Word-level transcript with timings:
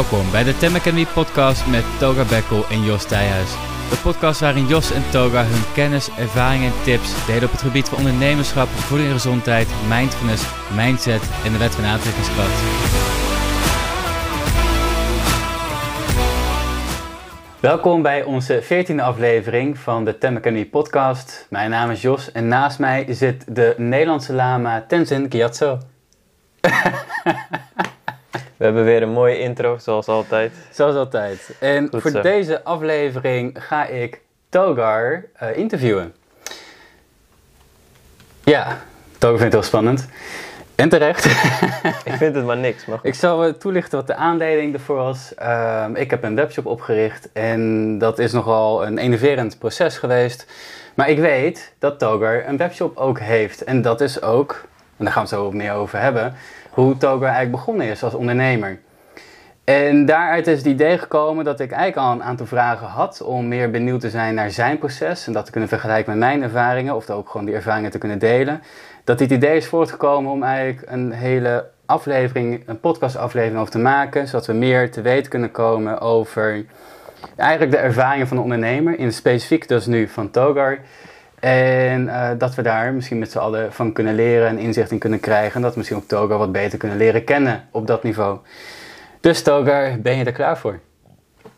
Welkom 0.00 0.30
bij 0.30 0.44
de 0.44 0.56
Tem 0.56 0.74
Academy 0.74 1.06
podcast 1.06 1.66
met 1.66 1.84
Toga 1.98 2.24
Bekkel 2.24 2.64
en 2.70 2.84
Jos 2.84 3.04
Thijhuis. 3.04 3.50
De 3.90 4.00
podcast 4.02 4.40
waarin 4.40 4.66
Jos 4.66 4.92
en 4.92 5.02
Toga 5.10 5.44
hun 5.44 5.72
kennis, 5.74 6.08
ervaringen 6.18 6.72
en 6.72 6.82
tips 6.84 7.26
delen 7.26 7.44
op 7.44 7.50
het 7.50 7.62
gebied 7.62 7.88
van 7.88 7.98
ondernemerschap, 7.98 8.68
voeding 8.68 9.08
en 9.08 9.14
gezondheid, 9.14 9.68
mindfulness, 9.88 10.44
mindset 10.76 11.22
en 11.44 11.52
de 11.52 11.58
wet 11.58 11.74
van 11.74 11.84
aantrekkingskracht. 11.84 12.60
Welkom 17.60 18.02
bij 18.02 18.22
onze 18.22 18.62
14e 18.62 19.00
aflevering 19.00 19.78
van 19.78 20.04
de 20.04 20.18
Tem 20.18 20.68
podcast. 20.70 21.46
Mijn 21.50 21.70
naam 21.70 21.90
is 21.90 22.02
Jos 22.02 22.32
en 22.32 22.48
naast 22.48 22.78
mij 22.78 23.06
zit 23.08 23.44
de 23.54 23.74
Nederlandse 23.76 24.32
lama 24.32 24.84
Tenzin 24.88 25.26
Gyatso. 25.30 25.78
We 28.60 28.66
hebben 28.66 28.84
weer 28.84 29.02
een 29.02 29.10
mooie 29.12 29.38
intro, 29.38 29.78
zoals 29.78 30.06
altijd. 30.06 30.52
Zoals 30.70 30.94
altijd. 30.94 31.50
En 31.60 31.88
Goed 31.90 32.02
voor 32.02 32.10
zo. 32.10 32.20
deze 32.20 32.64
aflevering 32.64 33.56
ga 33.66 33.86
ik 33.86 34.20
Togar 34.48 35.24
eh, 35.32 35.56
interviewen. 35.56 36.14
Ja, 38.44 38.78
Togar 39.18 39.38
vindt 39.38 39.42
het 39.42 39.52
heel 39.52 39.62
spannend. 39.62 40.08
En 40.74 40.88
terecht. 40.88 41.24
Ik 42.10 42.12
vind 42.12 42.34
het 42.34 42.44
maar 42.44 42.56
niks, 42.56 42.86
maar 42.86 42.98
goed. 42.98 43.06
ik 43.06 43.14
zal 43.14 43.44
eh, 43.44 43.52
toelichten 43.52 43.98
wat 43.98 44.06
de 44.06 44.14
aanleiding 44.14 44.74
ervoor 44.74 44.96
was. 44.96 45.34
Ehm, 45.34 45.94
ik 45.94 46.10
heb 46.10 46.22
een 46.22 46.34
webshop 46.34 46.66
opgericht 46.66 47.32
en 47.32 47.98
dat 47.98 48.18
is 48.18 48.32
nogal 48.32 48.86
een 48.86 48.98
enerverend 48.98 49.58
proces 49.58 49.98
geweest. 49.98 50.46
Maar 50.94 51.10
ik 51.10 51.18
weet 51.18 51.72
dat 51.78 51.98
Togar 51.98 52.48
een 52.48 52.56
webshop 52.56 52.96
ook 52.96 53.20
heeft. 53.20 53.64
En 53.64 53.82
dat 53.82 54.00
is 54.00 54.22
ook, 54.22 54.64
en 54.96 55.04
daar 55.04 55.12
gaan 55.12 55.24
we 55.24 55.28
het 55.34 55.38
zo 55.38 55.50
meer 55.50 55.72
over 55.72 56.00
hebben, 56.00 56.34
hoe 56.70 56.96
Togar 56.96 57.22
eigenlijk 57.22 57.50
begonnen 57.50 57.86
is 57.86 58.02
als 58.02 58.14
ondernemer. 58.14 58.78
En 59.64 60.04
daaruit 60.04 60.46
is 60.46 60.58
het 60.58 60.66
idee 60.66 60.98
gekomen 60.98 61.44
dat 61.44 61.60
ik 61.60 61.70
eigenlijk 61.70 62.06
al 62.06 62.12
een 62.12 62.22
aantal 62.22 62.46
vragen 62.46 62.86
had 62.86 63.22
om 63.22 63.48
meer 63.48 63.70
benieuwd 63.70 64.00
te 64.00 64.10
zijn 64.10 64.34
naar 64.34 64.50
zijn 64.50 64.78
proces 64.78 65.26
en 65.26 65.32
dat 65.32 65.44
te 65.44 65.50
kunnen 65.50 65.68
vergelijken 65.68 66.10
met 66.10 66.28
mijn 66.28 66.42
ervaringen 66.42 66.94
of 66.94 67.10
ook 67.10 67.28
gewoon 67.28 67.46
die 67.46 67.54
ervaringen 67.54 67.90
te 67.90 67.98
kunnen 67.98 68.18
delen. 68.18 68.62
Dat 69.04 69.18
dit 69.18 69.30
idee 69.30 69.56
is 69.56 69.66
voortgekomen 69.66 70.30
om 70.30 70.42
eigenlijk 70.42 70.90
een 70.90 71.12
hele 71.12 71.68
aflevering, 71.86 72.62
een 72.66 72.80
podcastaflevering 72.80 73.60
over 73.60 73.72
te 73.72 73.78
maken, 73.78 74.26
zodat 74.26 74.46
we 74.46 74.52
meer 74.52 74.90
te 74.90 75.02
weten 75.02 75.30
kunnen 75.30 75.50
komen 75.50 76.00
over 76.00 76.64
eigenlijk 77.36 77.70
de 77.70 77.78
ervaringen 77.78 78.26
van 78.26 78.36
de 78.36 78.42
ondernemer, 78.42 78.98
in 78.98 79.12
specifiek 79.12 79.68
dus 79.68 79.86
nu 79.86 80.08
van 80.08 80.30
Togar. 80.30 80.78
En 81.40 82.08
eh, 82.08 82.30
dat 82.38 82.54
we 82.54 82.62
daar 82.62 82.92
misschien 82.92 83.18
met 83.18 83.30
z'n 83.30 83.38
allen 83.38 83.72
van 83.72 83.92
kunnen 83.92 84.14
leren 84.14 84.48
en 84.48 84.58
inzicht 84.58 84.90
in 84.90 84.98
kunnen 84.98 85.20
krijgen. 85.20 85.54
En 85.54 85.62
dat 85.62 85.70
we 85.72 85.78
misschien 85.78 85.98
ook 85.98 86.08
Togar 86.08 86.38
wat 86.38 86.52
beter 86.52 86.78
kunnen 86.78 86.96
leren 86.96 87.24
kennen 87.24 87.68
op 87.70 87.86
dat 87.86 88.02
niveau. 88.02 88.38
Dus 89.20 89.42
Togar, 89.42 89.98
ben 90.00 90.16
je 90.16 90.24
er 90.24 90.32
klaar 90.32 90.58
voor? 90.58 90.78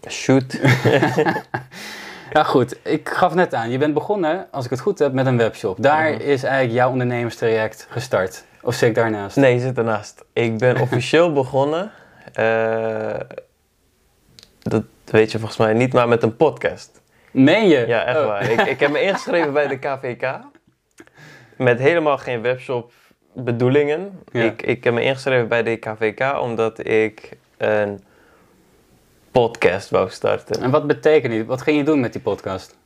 Shoot. 0.08 0.58
Ja 2.32 2.42
goed, 2.44 2.76
ik 2.82 3.08
gaf 3.08 3.34
net 3.34 3.54
aan, 3.54 3.70
je 3.70 3.78
bent 3.78 3.94
begonnen, 3.94 4.46
als 4.50 4.64
ik 4.64 4.70
het 4.70 4.80
goed 4.80 4.98
heb, 4.98 5.12
met 5.12 5.26
een 5.26 5.36
webshop. 5.36 5.76
Daar 5.82 6.10
Mhm. 6.12 6.20
is 6.20 6.42
eigenlijk 6.42 6.74
jouw 6.74 6.90
ondernemerstraject 6.90 7.86
gestart. 7.90 8.44
Of 8.62 8.74
zit 8.74 8.88
ik 8.88 8.94
daarnaast? 8.94 9.36
Nee, 9.36 9.54
je 9.54 9.60
zit 9.60 9.78
ernaast. 9.78 10.24
Ik 10.32 10.58
ben 10.58 10.80
officieel 10.86 11.32
begonnen. 11.32 11.90
eh, 12.32 13.20
dat 14.62 14.82
weet 15.04 15.32
je 15.32 15.38
volgens 15.38 15.58
mij 15.58 15.72
niet, 15.72 15.92
maar 15.92 16.08
met 16.08 16.22
een 16.22 16.36
podcast. 16.36 17.00
Meen 17.32 17.68
je? 17.68 17.86
Ja, 17.86 18.04
echt 18.04 18.18
Oh. 18.18 18.26
waar. 18.26 18.50
Ik, 18.50 18.60
ik 18.60 18.80
heb 18.80 18.90
me 18.90 19.02
ingeschreven 19.02 19.52
bij 19.52 19.66
de 19.66 19.78
KVK. 19.78 20.38
Met 21.56 21.78
helemaal 21.78 22.18
geen 22.18 22.42
webshop 22.42 22.92
bedoelingen. 23.32 24.20
Ja. 24.32 24.42
Ik, 24.42 24.62
ik 24.62 24.84
heb 24.84 24.94
me 24.94 25.02
ingeschreven 25.02 25.48
bij 25.48 25.62
de 25.62 25.76
KVK 25.76 26.40
omdat 26.40 26.86
ik 26.86 27.30
een 27.56 28.00
podcast 29.30 29.90
wou 29.90 30.10
starten. 30.10 30.62
En 30.62 30.70
wat 30.70 30.86
betekent 30.86 31.32
die? 31.32 31.44
Wat 31.44 31.62
ging 31.62 31.76
je 31.76 31.84
doen 31.84 32.00
met 32.00 32.12
die 32.12 32.22
podcast? 32.22 32.76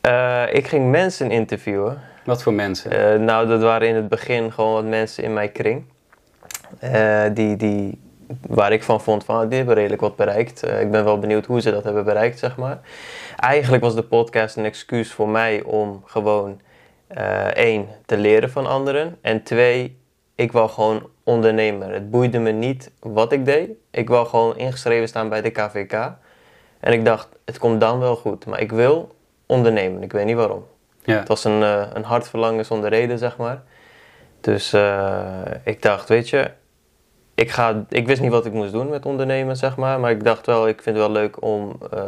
Eh, 0.00 0.42
ik 0.52 0.66
ging 0.66 0.90
mensen 0.90 1.30
interviewen. 1.30 2.00
Wat 2.24 2.42
voor 2.42 2.52
mensen? 2.52 2.90
Eh, 3.12 3.18
nou, 3.20 3.46
dat 3.46 3.62
waren 3.62 3.88
in 3.88 3.94
het 3.94 4.08
begin 4.08 4.52
gewoon 4.52 4.72
wat 4.72 4.84
mensen 4.84 5.24
in 5.24 5.32
mijn 5.32 5.52
kring. 5.52 5.84
Eh, 6.78 7.24
die, 7.34 7.56
die, 7.56 8.00
waar 8.48 8.72
ik 8.72 8.82
van 8.82 9.00
vond 9.00 9.24
van, 9.24 9.36
ah, 9.36 9.48
die 9.48 9.56
hebben 9.56 9.74
redelijk 9.74 10.00
wat 10.00 10.16
bereikt. 10.16 10.62
Eh, 10.62 10.80
ik 10.80 10.90
ben 10.90 11.04
wel 11.04 11.18
benieuwd 11.18 11.46
hoe 11.46 11.60
ze 11.60 11.70
dat 11.70 11.84
hebben 11.84 12.04
bereikt, 12.04 12.38
zeg 12.38 12.56
maar. 12.56 12.80
Eigenlijk 13.36 13.82
was 13.82 13.94
de 13.94 14.02
podcast 14.02 14.56
een 14.56 14.64
excuus 14.64 15.12
voor 15.12 15.28
mij 15.28 15.62
om 15.62 16.02
gewoon, 16.06 16.60
eh, 17.06 17.46
één, 17.46 17.88
te 18.06 18.16
leren 18.16 18.50
van 18.50 18.66
anderen. 18.66 19.16
En 19.20 19.42
twee, 19.42 19.98
ik 20.34 20.52
wou 20.52 20.68
gewoon 20.68 21.08
ondernemen. 21.24 21.90
Het 21.90 22.10
boeide 22.10 22.38
me 22.38 22.50
niet 22.50 22.90
wat 23.00 23.32
ik 23.32 23.44
deed. 23.44 23.70
Ik 23.90 24.08
wou 24.08 24.26
gewoon 24.26 24.56
ingeschreven 24.56 25.08
staan 25.08 25.28
bij 25.28 25.42
de 25.42 25.50
KVK. 25.50 26.12
En 26.80 26.92
ik 26.92 27.04
dacht, 27.04 27.28
het 27.44 27.58
komt 27.58 27.80
dan 27.80 27.98
wel 27.98 28.16
goed. 28.16 28.46
Maar 28.46 28.60
ik 28.60 28.72
wil 28.72 29.14
ondernemen. 29.46 30.02
Ik 30.02 30.12
weet 30.12 30.24
niet 30.24 30.36
waarom. 30.36 30.66
ja. 31.04 31.18
Het 31.18 31.28
was 31.28 31.44
een, 31.44 31.62
eh, 31.62 31.86
een 31.92 32.04
hard 32.04 32.28
verlangen 32.28 32.64
zonder 32.64 32.90
reden, 32.90 33.18
zeg 33.18 33.36
maar. 33.36 33.62
Dus 34.40 34.74
ik 35.64 35.82
dacht, 35.82 36.08
weet 36.08 36.28
je, 36.28 36.50
ik, 37.40 37.50
ga, 37.50 37.84
ik 37.88 38.06
wist 38.06 38.20
niet 38.20 38.30
wat 38.30 38.46
ik 38.46 38.52
moest 38.52 38.72
doen 38.72 38.88
met 38.88 39.06
ondernemen, 39.06 39.56
zeg 39.56 39.76
maar. 39.76 40.00
Maar 40.00 40.10
ik 40.10 40.24
dacht 40.24 40.46
wel, 40.46 40.68
ik 40.68 40.82
vind 40.82 40.96
het 40.96 41.04
wel 41.04 41.14
leuk 41.14 41.42
om 41.42 41.76
eh, 41.92 42.02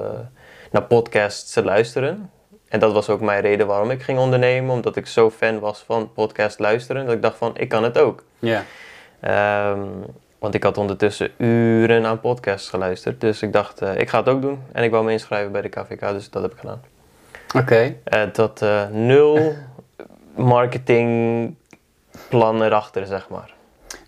naar 0.70 0.82
podcasts 0.82 1.52
te 1.52 1.64
luisteren. 1.64 2.30
En 2.68 2.80
dat 2.80 2.92
was 2.92 3.08
ook 3.08 3.20
mijn 3.20 3.40
reden 3.40 3.66
waarom 3.66 3.90
ik 3.90 4.02
ging 4.02 4.18
ondernemen. 4.18 4.70
Omdat 4.70 4.96
ik 4.96 5.06
zo 5.06 5.30
fan 5.30 5.58
was 5.58 5.82
van 5.86 6.12
podcast 6.12 6.58
luisteren. 6.58 7.04
Dat 7.04 7.14
ik 7.14 7.22
dacht 7.22 7.36
van, 7.36 7.52
ik 7.56 7.68
kan 7.68 7.84
het 7.84 7.98
ook. 7.98 8.24
ja. 8.38 8.64
Ehm, 9.20 9.80
want 10.38 10.54
ik 10.54 10.62
had 10.62 10.78
ondertussen 10.78 11.30
uren 11.36 12.06
aan 12.06 12.20
podcasts 12.20 12.68
geluisterd. 12.68 13.20
Dus 13.20 13.42
ik 13.42 13.52
dacht, 13.52 13.80
eh, 13.80 13.98
ik 13.98 14.08
ga 14.08 14.18
het 14.18 14.28
ook 14.28 14.42
doen. 14.42 14.62
En 14.72 14.84
ik 14.84 14.90
wou 14.90 15.04
me 15.04 15.12
inschrijven 15.12 15.52
bij 15.52 15.62
de 15.62 15.68
KVK, 15.68 16.00
dus 16.00 16.30
dat 16.30 16.42
heb 16.42 16.52
ik 16.52 16.58
gedaan. 16.58 16.82
Oké. 17.56 17.94
Eh, 18.04 18.22
dat 18.32 18.62
eh, 18.62 18.88
nul 18.88 19.54
marketingplan 20.34 22.62
erachter, 22.62 23.06
zeg 23.06 23.28
maar. 23.28 23.54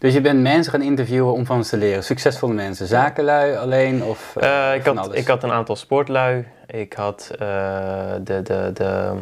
Dus 0.04 0.12
je 0.12 0.20
bent 0.20 0.41
mensen 0.41 0.72
gaan 0.72 0.82
interviewen 0.82 1.32
om 1.32 1.47
van 1.47 1.65
ze 1.65 1.70
te 1.70 1.76
leren. 1.76 2.04
Succesvolle 2.04 2.53
mensen. 2.53 2.87
Zakenlui 2.87 3.56
alleen 3.56 4.03
of 4.03 4.37
Eh, 4.37 4.75
ik, 4.75 4.82
van 4.82 4.97
had, 4.97 5.06
alles? 5.06 5.19
ik 5.19 5.26
had 5.26 5.42
een 5.42 5.53
aantal 5.53 5.76
sportlui. 5.76 6.47
Ik 6.66 6.92
had 6.92 7.31
eh, 7.32 7.38
de, 8.20 8.42
de, 8.42 8.70
de, 8.75 9.12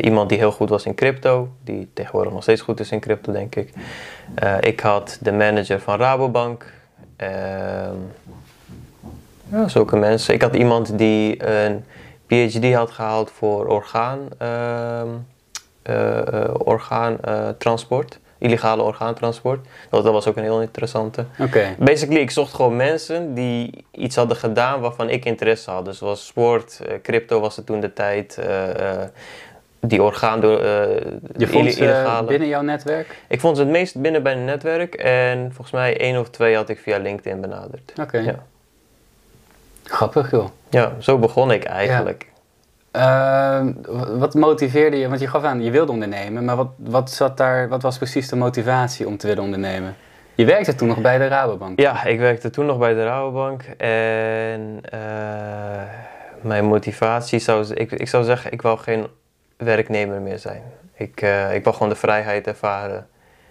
iemand 0.00 0.28
die 0.28 0.38
heel 0.38 0.52
goed 0.52 0.68
was 0.68 0.84
in 0.84 0.94
crypto. 0.94 1.48
Die 1.64 1.90
tegenwoordig 1.94 2.32
nog 2.32 2.42
steeds 2.42 2.60
goed 2.60 2.80
is 2.80 2.90
in 2.90 3.00
crypto, 3.00 3.32
denk 3.32 3.54
ik. 3.54 3.72
Ik 4.60 4.80
had 4.80 5.18
de 5.20 5.32
manager 5.32 5.80
van 5.80 5.98
Rabobank. 5.98 6.72
Ehm, 7.16 7.96
ja, 9.50 9.68
zulke 9.68 9.96
mensen. 9.96 10.34
Ik 10.34 10.42
had 10.42 10.56
iemand 10.56 10.98
die 10.98 11.46
een 11.48 11.84
PhD 12.26 12.74
had 12.74 12.90
gehaald 12.90 13.30
voor 13.30 13.66
orgaan, 13.66 14.18
ehm, 14.38 15.08
eh, 15.82 16.42
eh, 16.42 16.54
orgaantransport. 16.58 18.18
Illegale 18.40 18.82
orgaantransport. 18.82 19.66
Dat, 19.90 20.04
dat 20.04 20.12
was 20.12 20.26
ook 20.26 20.36
een 20.36 20.42
heel 20.42 20.60
interessante. 20.60 21.24
Oké. 21.38 21.74
Basically, 21.78 22.20
ik 22.20 22.30
zocht 22.30 22.54
gewoon 22.54 22.76
mensen 22.76 23.34
die 23.34 23.84
iets 23.90 24.16
hadden 24.16 24.36
gedaan 24.36 24.80
waarvan 24.80 25.08
ik 25.08 25.24
interesse 25.24 25.70
had. 25.70 25.84
Dus 25.84 25.98
zoals 25.98 26.26
sport, 26.26 26.80
eh, 26.86 26.94
crypto 27.02 27.40
was 27.40 27.56
het 27.56 27.66
toen 27.66 27.80
de 27.80 27.92
tijd, 27.92 28.38
eh, 28.38 29.00
eh, 29.02 29.08
die 29.80 30.02
orgaan 30.02 30.40
door 30.40 30.58
eh, 30.58 30.64
Je 31.36 31.46
vond 31.46 31.72
ze 31.72 31.80
illegale. 31.80 32.26
binnen 32.26 32.48
jouw 32.48 32.62
netwerk? 32.62 33.16
Ik 33.28 33.40
vond 33.40 33.56
ze 33.56 33.62
het 33.62 33.72
meest 33.72 34.00
binnen 34.00 34.22
bij 34.22 34.32
een 34.32 34.44
netwerk 34.44 34.94
en 34.94 35.38
volgens 35.46 35.70
mij 35.70 36.00
één 36.00 36.20
of 36.20 36.30
twee 36.30 36.56
had 36.56 36.68
ik 36.68 36.78
via 36.78 36.98
LinkedIn 36.98 37.40
benaderd. 37.40 37.92
Oké. 38.00 38.18
Ja. 38.18 38.34
Grappig 39.84 40.30
joh. 40.30 40.48
Ja, 40.70 40.92
zo 40.98 41.18
begon 41.18 41.50
ik 41.50 41.64
eigenlijk. 41.64 42.26
Ehm, 42.90 43.72
wat 44.18 44.34
motiveerde 44.34 44.96
je? 44.96 45.08
Want 45.08 45.20
je 45.20 45.26
gaf 45.26 45.42
aan, 45.42 45.62
je 45.62 45.70
wilde 45.70 45.92
ondernemen, 45.92 46.44
maar 46.44 46.56
wat, 46.56 46.70
wat, 46.76 47.10
zat 47.10 47.36
daar, 47.36 47.68
wat 47.68 47.82
was 47.82 47.96
precies 47.96 48.28
de 48.28 48.36
motivatie 48.36 49.06
om 49.06 49.16
te 49.16 49.26
willen 49.26 49.42
ondernemen? 49.42 49.96
Je 50.34 50.44
werkte 50.44 50.74
toen 50.74 50.88
nog 50.88 51.00
bij 51.00 51.18
de 51.18 51.28
Rabobank. 51.28 51.80
Ja, 51.80 52.04
ik 52.04 52.18
werkte 52.18 52.50
toen 52.50 52.66
nog 52.66 52.78
bij 52.78 52.94
de 52.94 53.04
Rabobank 53.04 53.62
en 53.76 54.80
eh, 54.82 55.00
mijn 56.40 56.64
motivatie 56.64 57.38
zou, 57.38 57.74
ik, 57.74 57.92
ik 57.92 58.08
zou 58.08 58.24
zeggen, 58.24 58.52
ik 58.52 58.62
wou 58.62 58.78
geen 58.78 59.06
werknemer 59.56 60.20
meer 60.20 60.38
zijn. 60.38 60.62
Ik, 60.94 61.20
eh, 61.20 61.54
ik 61.54 61.64
wou 61.64 61.76
gewoon 61.76 61.92
de 61.92 61.98
vrijheid 61.98 62.46
ervaren. 62.46 63.08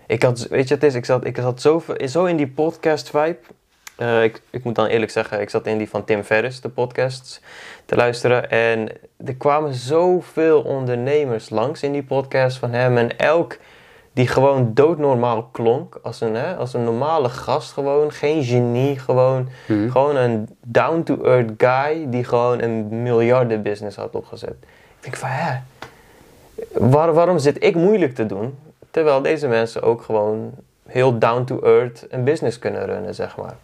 Ik 0.07 0.24
had, 0.24 0.47
weet 0.50 0.68
je, 0.68 0.74
het 0.74 0.83
is, 0.83 0.95
ik 0.95 1.06
zat, 1.06 1.25
ik 1.25 1.36
zat 1.36 1.62
zo, 2.06 2.25
in 2.25 2.38
die 2.38 2.47
podcast 2.47 3.09
vibe. 3.09 3.39
Eh, 3.95 4.24
ik, 4.24 4.41
ik 4.50 4.63
moet 4.63 4.75
dan 4.75 4.86
eerlijk 4.86 5.12
zeggen, 5.12 5.41
ik 5.41 5.50
zat 5.50 5.68
in 5.68 5.77
die 5.77 5.89
van 5.89 6.06
Tim 6.06 6.24
Ferriss, 6.24 6.62
de 6.62 6.69
podcasts, 6.69 7.41
te 7.89 7.95
luisteren. 7.95 8.50
En 8.50 8.88
er 9.25 9.36
kwamen 9.36 9.74
zoveel 9.74 10.62
ondernemers 10.62 11.50
langs 11.50 11.83
in 11.83 11.91
die 11.91 12.03
podcast 12.03 12.57
van 12.57 12.71
hem. 12.71 12.97
En 12.97 13.18
elk 13.18 13.57
die 14.13 14.27
gewoon 14.27 14.71
doodnormaal 14.74 15.44
klonk. 15.44 16.00
Als 16.03 16.21
een, 16.21 16.36
hè, 16.36 16.56
als 16.56 16.74
een 16.74 16.83
normale 16.83 17.30
gast 17.30 17.71
gewoon. 17.71 18.12
Geen 18.12 18.44
genie, 18.44 19.00
gewoon. 19.00 19.50
Hm. 19.65 19.89
Gewoon 19.89 20.15
een 20.15 20.50
down-to-earth 20.62 21.51
guy 21.57 22.09
die 22.09 22.24
gewoon 22.24 22.62
een 22.62 23.01
miljardenbusiness 23.01 23.97
had 23.97 24.15
opgezet. 24.15 24.56
Ik 24.59 25.01
denk 25.01 25.15
van, 25.15 25.30
hè, 25.30 25.59
waar, 26.74 27.13
waarom 27.13 27.39
zit 27.39 27.63
ik 27.63 27.75
moeilijk 27.75 28.15
te 28.15 28.25
doen? 28.25 28.57
Terwijl 28.91 29.21
deze 29.21 29.47
mensen 29.47 29.81
ook 29.81 30.01
gewoon 30.01 30.51
heel 30.86 31.19
down-to-earth 31.19 32.06
een 32.09 32.24
business 32.24 32.59
kunnen 32.59 32.86
runnen, 32.86 33.15
zeg 33.15 33.38
maar. 33.38 33.56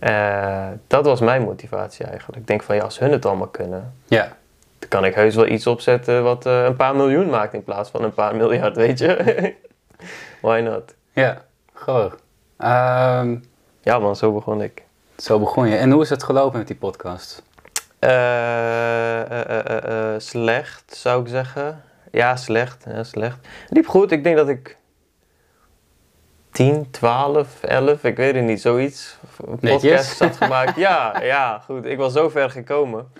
Eh, 0.00 0.68
dat 0.86 1.04
was 1.04 1.20
mijn 1.20 1.42
motivatie 1.42 2.04
eigenlijk. 2.06 2.38
Ik 2.38 2.46
denk 2.46 2.62
van 2.62 2.76
ja, 2.76 2.82
als 2.82 2.98
hun 2.98 3.12
het 3.12 3.26
allemaal 3.26 3.46
kunnen, 3.48 3.94
Ja. 4.06 4.36
dan 4.78 4.88
kan 4.88 5.04
ik 5.04 5.14
heus 5.14 5.34
wel 5.34 5.46
iets 5.46 5.66
opzetten 5.66 6.22
wat 6.22 6.46
eh, 6.46 6.64
een 6.64 6.76
paar 6.76 6.96
miljoen 6.96 7.30
maakt 7.30 7.54
in 7.54 7.64
plaats 7.64 7.90
van 7.90 8.02
een 8.04 8.14
paar 8.14 8.36
miljard, 8.36 8.76
weet 8.76 8.98
je. 8.98 9.54
Why 10.42 10.60
not? 10.64 10.94
Ja, 11.12 11.42
grappig. 11.74 12.18
Ehm, 12.56 13.36
Ja 13.82 13.98
man, 13.98 14.16
zo 14.16 14.32
begon 14.32 14.62
ik. 14.62 14.82
zo 15.16 15.38
begon 15.38 15.68
je. 15.68 15.76
En 15.76 15.90
hoe 15.90 16.02
is 16.02 16.10
het 16.10 16.22
gelopen 16.22 16.58
met 16.58 16.66
die 16.66 16.76
podcast? 16.76 17.42
Eh, 17.98 19.20
slecht, 20.18 20.96
zou 20.96 21.22
ik 21.22 21.28
zeggen. 21.28 21.82
Ja, 22.10 22.36
slecht. 22.36 22.84
Ja, 22.88 23.04
slecht. 23.04 23.36
Het 23.62 23.70
liep 23.76 23.86
goed. 23.86 24.12
Ik 24.12 24.24
denk 24.24 24.36
dat 24.36 24.48
ik 24.48 24.76
10, 26.60 26.90
12, 26.90 27.62
11, 27.62 28.04
ik 28.04 28.16
weet 28.16 28.34
het 28.34 28.44
niet, 28.44 28.60
zoiets. 28.60 29.18
Netjes. 29.60 29.70
Podcasts 29.70 30.18
had 30.18 30.36
gemaakt. 30.36 30.76
ja, 30.76 31.22
ja, 31.22 31.58
goed. 31.64 31.84
Ik 31.84 31.98
was 31.98 32.12
zo 32.12 32.28
ver 32.28 32.50
gekomen. 32.50 33.12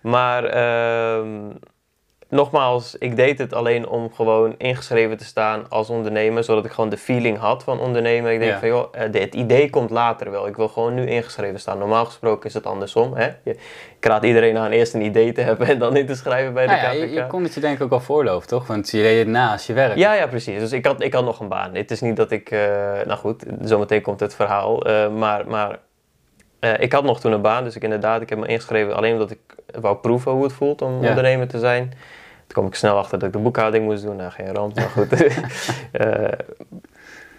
Maar 0.00 0.44
ehm, 0.44 1.50
nogmaals, 2.32 2.96
ik 2.98 3.16
deed 3.16 3.38
het 3.38 3.54
alleen 3.54 3.88
om 3.88 4.12
gewoon 4.14 4.54
ingeschreven 4.58 5.16
te 5.16 5.24
staan 5.24 5.66
als 5.68 5.90
ondernemer, 5.90 6.44
zodat 6.44 6.64
ik 6.64 6.70
gewoon 6.70 6.90
de 6.90 6.96
feeling 6.96 7.38
had 7.38 7.62
van 7.64 7.80
ondernemen. 7.80 8.32
Ik 8.32 8.38
denk 8.38 8.50
Ja. 8.52 8.58
van 8.58 8.68
joh, 8.68 8.88
eh, 8.92 9.12
dit 9.12 9.34
idee 9.34 9.70
komt 9.70 9.90
later 9.90 10.30
wel. 10.30 10.46
Ik 10.46 10.56
wil 10.56 10.68
gewoon 10.68 10.94
nu 10.94 11.06
ingeschreven 11.06 11.60
staan. 11.60 11.78
Normaal 11.78 12.04
gesproken 12.04 12.48
is 12.48 12.54
het 12.54 12.66
andersom. 12.66 13.14
Hè? 13.14 13.24
Je, 13.44 13.50
ik 13.98 14.04
raad 14.06 14.24
iedereen 14.24 14.58
aan 14.58 14.70
eerst 14.70 14.94
een 14.94 15.02
idee 15.02 15.32
te 15.32 15.40
hebben 15.40 15.66
en 15.66 15.78
dan 15.78 15.96
in 15.96 16.06
te 16.06 16.14
schrijven 16.14 16.52
bij 16.54 16.66
de 16.66 16.72
Nou 16.72 16.82
ja, 16.82 16.90
je, 16.92 17.10
je 17.12 17.26
kon 17.26 17.42
het 17.42 17.54
je 17.54 17.60
denk 17.60 17.76
ik 17.76 17.82
ook 17.82 17.92
al 17.92 18.00
voorloven, 18.00 18.48
toch? 18.48 18.66
Want 18.66 18.90
je 18.90 19.02
deed 19.02 19.18
het 19.18 19.28
naast 19.28 19.66
je 19.66 19.72
werk. 19.72 19.96
Ja, 19.96 20.14
ja, 20.14 20.26
precies. 20.26 20.58
Dus 20.58 20.72
ik 20.72 20.86
had, 20.86 21.02
ik 21.02 21.12
had 21.14 21.24
nog 21.24 21.40
een 21.40 21.48
baan. 21.48 21.74
Het 21.74 21.90
is 21.90 22.00
niet 22.00 22.16
dat 22.16 22.30
ik... 22.30 22.50
eh, 22.50 22.58
nou 23.06 23.18
goed, 23.18 23.44
zometeen 23.62 24.02
komt 24.02 24.20
het 24.20 24.34
verhaal. 24.34 24.86
eh, 24.86 25.08
maar 25.10 25.46
maar 25.46 25.78
eh, 26.60 26.72
ik 26.78 26.92
had 26.92 27.04
nog 27.04 27.20
toen 27.20 27.32
een 27.32 27.40
baan. 27.42 27.64
Dus 27.64 27.76
ik 27.76 27.82
inderdaad, 27.82 28.20
ik 28.22 28.28
heb 28.28 28.38
me 28.38 28.46
ingeschreven 28.46 28.96
alleen 28.96 29.12
omdat 29.12 29.30
ik 29.30 29.40
wou 29.80 29.96
proeven 29.96 30.32
hoe 30.32 30.42
het 30.42 30.52
voelt 30.52 30.82
om 30.82 31.02
Ja. 31.02 31.08
ondernemer 31.08 31.48
te 31.48 31.58
zijn. 31.58 31.92
Toen 32.52 32.62
kwam 32.62 32.66
ik 32.72 32.78
snel 32.78 32.96
achter 32.98 33.18
dat 33.18 33.28
ik 33.28 33.34
de 33.34 33.40
boekhouding 33.40 33.84
moest 33.84 34.02
doen. 34.02 34.16
Nou, 34.16 34.30
geen 34.30 34.54
ramp, 34.54 34.74
maar 34.74 34.88
goed. 34.88 35.12
Eh, 35.92 36.32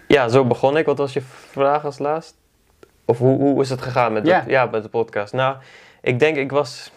ja, 0.08 0.28
zo 0.28 0.44
begon 0.44 0.76
ik. 0.76 0.86
Wat 0.86 0.98
was 0.98 1.12
je 1.12 1.20
vraag 1.50 1.84
als 1.84 1.98
laatst? 1.98 2.36
Of 3.04 3.18
hoe, 3.18 3.38
hoe 3.38 3.60
is 3.62 3.70
het 3.70 3.82
gegaan 3.82 4.12
met, 4.12 4.26
Ja. 4.26 4.40
de, 4.40 4.50
ja, 4.50 4.66
met 4.66 4.82
de 4.82 4.88
podcast? 4.88 5.32
Nou, 5.32 5.56
ik 6.00 6.18
denk 6.18 6.36
ik 6.36 6.50
was 6.50 6.92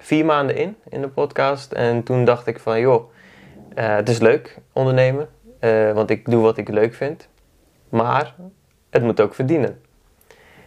vier 0.00 0.24
maanden 0.24 0.56
in, 0.56 0.76
in 0.88 1.00
de 1.00 1.08
podcast. 1.08 1.72
En 1.72 2.02
toen 2.02 2.24
dacht 2.24 2.46
ik 2.46 2.58
van, 2.60 2.80
joh, 2.80 3.10
eh, 3.74 3.94
het 3.94 4.08
is 4.08 4.18
leuk 4.18 4.58
ondernemen. 4.72 5.28
eh, 5.58 5.92
want 5.92 6.10
ik 6.10 6.30
doe 6.30 6.42
wat 6.42 6.56
ik 6.56 6.68
leuk 6.68 6.94
vind. 6.94 7.28
Maar 7.88 8.34
het 8.90 9.02
moet 9.02 9.20
ook 9.20 9.34
verdienen. 9.34 9.80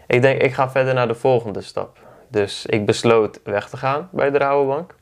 Ik 0.07 0.21
denk, 0.21 0.41
ik 0.41 0.53
ga 0.53 0.69
verder 0.69 0.93
naar 0.93 1.07
de 1.07 1.15
volgende 1.15 1.61
stap. 1.61 1.97
Dus 2.27 2.65
ik 2.65 2.85
besloot 2.85 3.39
weg 3.43 3.69
te 3.69 3.77
gaan 3.77 4.09
bij 4.11 4.31
de 4.31 4.37
Rabobank. 4.37 4.95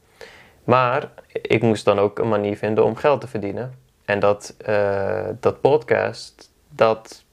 Maar 0.63 1.09
ik 1.31 1.61
moest 1.61 1.85
dan 1.85 1.99
ook 1.99 2.19
een 2.19 2.29
manier 2.29 2.57
vinden 2.57 2.83
om 2.85 2.95
geld 2.95 3.21
te 3.21 3.27
verdienen. 3.27 3.73
En 4.05 4.19
dat, 4.19 4.55
eh, 4.65 5.25
dat 5.39 5.61
podcast, 5.61 6.51
dat 6.69 7.23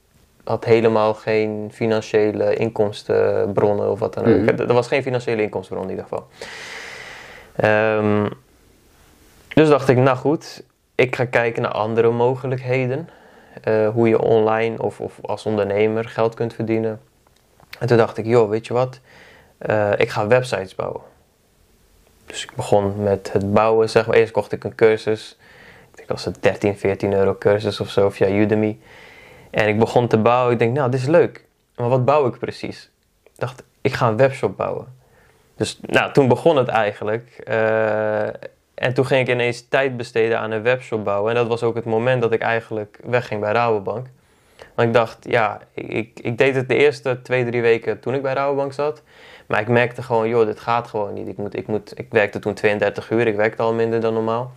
had 0.43 0.65
helemaal 0.65 1.13
geen 1.13 1.69
financiële 1.73 2.55
inkomstenbronnen 2.55 3.91
of 3.91 3.99
wat 3.99 4.13
dan 4.13 4.25
ook. 4.25 4.39
Mhm. 4.39 4.59
Er 4.59 4.73
was 4.73 4.87
geen 4.87 5.03
financiële 5.03 5.41
inkomstenbron 5.41 5.89
in 5.89 5.95
ieder 5.95 6.07
geval. 6.09 6.27
Ehm, 7.55 8.29
dus 9.53 9.69
dacht 9.69 9.89
ik, 9.89 9.97
nou 9.97 10.17
goed, 10.17 10.63
ik 10.95 11.15
ga 11.15 11.25
kijken 11.25 11.61
naar 11.61 11.71
andere 11.71 12.11
mogelijkheden. 12.11 13.09
Eh, 13.63 13.89
hoe 13.89 14.07
je 14.07 14.21
online 14.21 14.81
of, 14.81 14.99
of 14.99 15.19
als 15.21 15.45
ondernemer 15.45 16.05
geld 16.05 16.33
kunt 16.33 16.53
verdienen. 16.53 17.01
En 17.79 17.87
toen 17.87 17.97
dacht 17.97 18.17
ik, 18.17 18.25
joh, 18.25 18.49
weet 18.49 18.67
je 18.67 18.73
wat? 18.73 18.99
Eh, 19.57 19.91
ik 19.97 20.09
ga 20.09 20.27
websites 20.27 20.75
bouwen. 20.75 21.01
Dus 22.31 22.43
ik 22.43 22.55
begon 22.55 23.03
met 23.03 23.33
het 23.33 23.53
bouwen, 23.53 23.89
zeg 23.89 24.07
maar. 24.07 24.15
Eerst 24.15 24.31
kocht 24.31 24.51
ik 24.51 24.63
een 24.63 24.75
cursus. 24.75 25.37
Ik 25.89 25.95
denk 25.95 26.07
dat 26.07 26.17
was 26.17 26.25
het 26.25 26.43
13, 26.43 26.77
14 26.77 27.13
euro 27.13 27.35
cursus 27.39 27.79
of 27.79 27.89
zo 27.89 28.09
via 28.09 28.27
Udemy. 28.27 28.77
En 29.49 29.67
ik 29.67 29.79
begon 29.79 30.07
te 30.07 30.17
bouwen. 30.17 30.53
Ik 30.53 30.59
denk, 30.59 30.75
nou, 30.75 30.91
dit 30.91 30.99
is 30.99 31.07
leuk. 31.07 31.45
Maar 31.75 31.89
wat 31.89 32.05
bouw 32.05 32.27
ik 32.27 32.39
precies? 32.39 32.89
Ik 33.23 33.31
dacht, 33.35 33.63
ik 33.81 33.93
ga 33.93 34.07
een 34.07 34.17
webshop 34.17 34.57
bouwen. 34.57 34.87
Dus 35.55 35.79
nou, 35.81 36.13
toen 36.13 36.27
begon 36.27 36.55
het 36.55 36.67
eigenlijk. 36.67 37.41
Eh, 37.43 38.27
en 38.73 38.93
toen 38.93 39.05
ging 39.05 39.27
ik 39.27 39.33
ineens 39.33 39.67
tijd 39.67 39.97
besteden 39.97 40.39
aan 40.39 40.51
een 40.51 40.63
webshop 40.63 41.03
bouwen. 41.03 41.29
En 41.29 41.37
dat 41.37 41.47
was 41.47 41.63
ook 41.63 41.75
het 41.75 41.85
moment 41.85 42.21
dat 42.21 42.31
ik 42.31 42.41
eigenlijk 42.41 42.99
wegging 43.03 43.41
bij 43.41 43.51
Rabobank. 43.51 44.07
Want 44.75 44.87
ik 44.87 44.93
dacht, 44.93 45.17
ja, 45.29 45.61
ik, 45.73 46.19
ik 46.21 46.37
deed 46.37 46.55
het 46.55 46.67
de 46.69 46.75
eerste 46.75 47.21
twee, 47.21 47.45
drie 47.45 47.61
weken 47.61 47.99
toen 47.99 48.13
ik 48.13 48.21
bij 48.21 48.33
Rabobank 48.33 48.73
zat. 48.73 49.01
Maar 49.51 49.59
ik 49.59 49.67
merkte 49.67 50.03
gewoon, 50.03 50.27
joh, 50.27 50.45
dit 50.45 50.59
gaat 50.59 50.87
gewoon 50.87 51.13
niet. 51.13 51.27
Ik, 51.27 51.37
moet, 51.37 51.55
ik, 51.55 51.67
moet, 51.67 51.99
ik 51.99 52.07
werkte 52.09 52.39
toen 52.39 52.53
32 52.53 53.09
uur, 53.09 53.27
ik 53.27 53.35
werkte 53.35 53.61
al 53.61 53.73
minder 53.73 53.99
dan 53.99 54.13
normaal. 54.13 54.51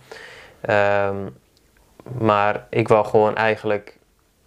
Ehm, 0.61 1.15
maar 2.17 2.67
ik 2.69 2.87
wou 2.87 3.05
gewoon 3.05 3.35
eigenlijk, 3.35 3.97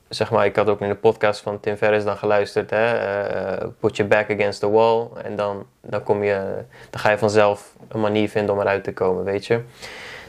zeg 0.09 0.31
maar, 0.31 0.45
ik 0.45 0.57
had 0.57 0.69
ook 0.69 0.81
in 0.81 0.89
de 0.89 0.95
podcast 0.95 1.41
van 1.41 1.61
Tim 1.61 1.77
Ferriss 1.77 2.05
dan 2.05 2.17
geluisterd, 2.17 2.71
hè, 2.71 2.93
eh, 2.93 3.69
put 3.81 3.97
your 3.97 4.11
back 4.11 4.31
against 4.31 4.61
the 4.61 4.71
wall. 4.71 5.09
En 5.23 5.37
dan, 5.37 5.67
dan, 5.81 6.03
kom 6.03 6.23
je, 6.23 6.65
dan 6.91 7.01
ga 7.01 7.11
je 7.11 7.19
vanzelf 7.19 7.75
een 7.89 8.01
manier 8.01 8.29
vinden 8.29 8.55
om 8.55 8.61
eruit 8.61 8.85
te 8.85 8.93
komen, 8.93 9.25
weet 9.25 9.47
je. 9.47 9.61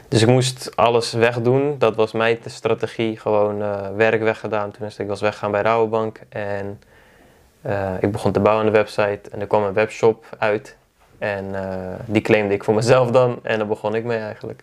Dus 0.08 0.22
ik 0.22 0.28
moest 0.28 0.76
alles 0.76 1.12
wegdoen. 1.12 1.78
Dat 1.78 1.96
was 1.96 2.12
mijn 2.12 2.38
strategie. 2.44 3.18
Gewoon 3.18 3.62
eh, 3.62 3.88
werk 3.96 4.22
weggedaan. 4.22 4.70
Toen 4.70 4.88
ik 4.98 5.08
was 5.08 5.20
weggaan 5.20 5.50
bij 5.50 5.62
Rabobank. 5.62 6.20
En 6.28 6.80
eh, 7.62 7.92
ik 8.00 8.12
begon 8.12 8.32
te 8.32 8.40
bouwen 8.40 8.66
aan 8.66 8.72
de 8.72 8.78
website. 8.78 9.30
En 9.30 9.40
er 9.40 9.46
kwam 9.46 9.62
een 9.62 9.72
webshop 9.72 10.24
uit. 10.38 10.76
En 11.18 11.54
eh, 11.54 11.94
die 12.04 12.22
claimde 12.22 12.54
ik 12.54 12.64
voor 12.64 12.74
mezelf 12.74 13.10
dan. 13.10 13.38
En 13.42 13.58
daar 13.58 13.66
begon 13.66 13.94
ik 13.94 14.04
mee 14.04 14.18
eigenlijk. 14.18 14.62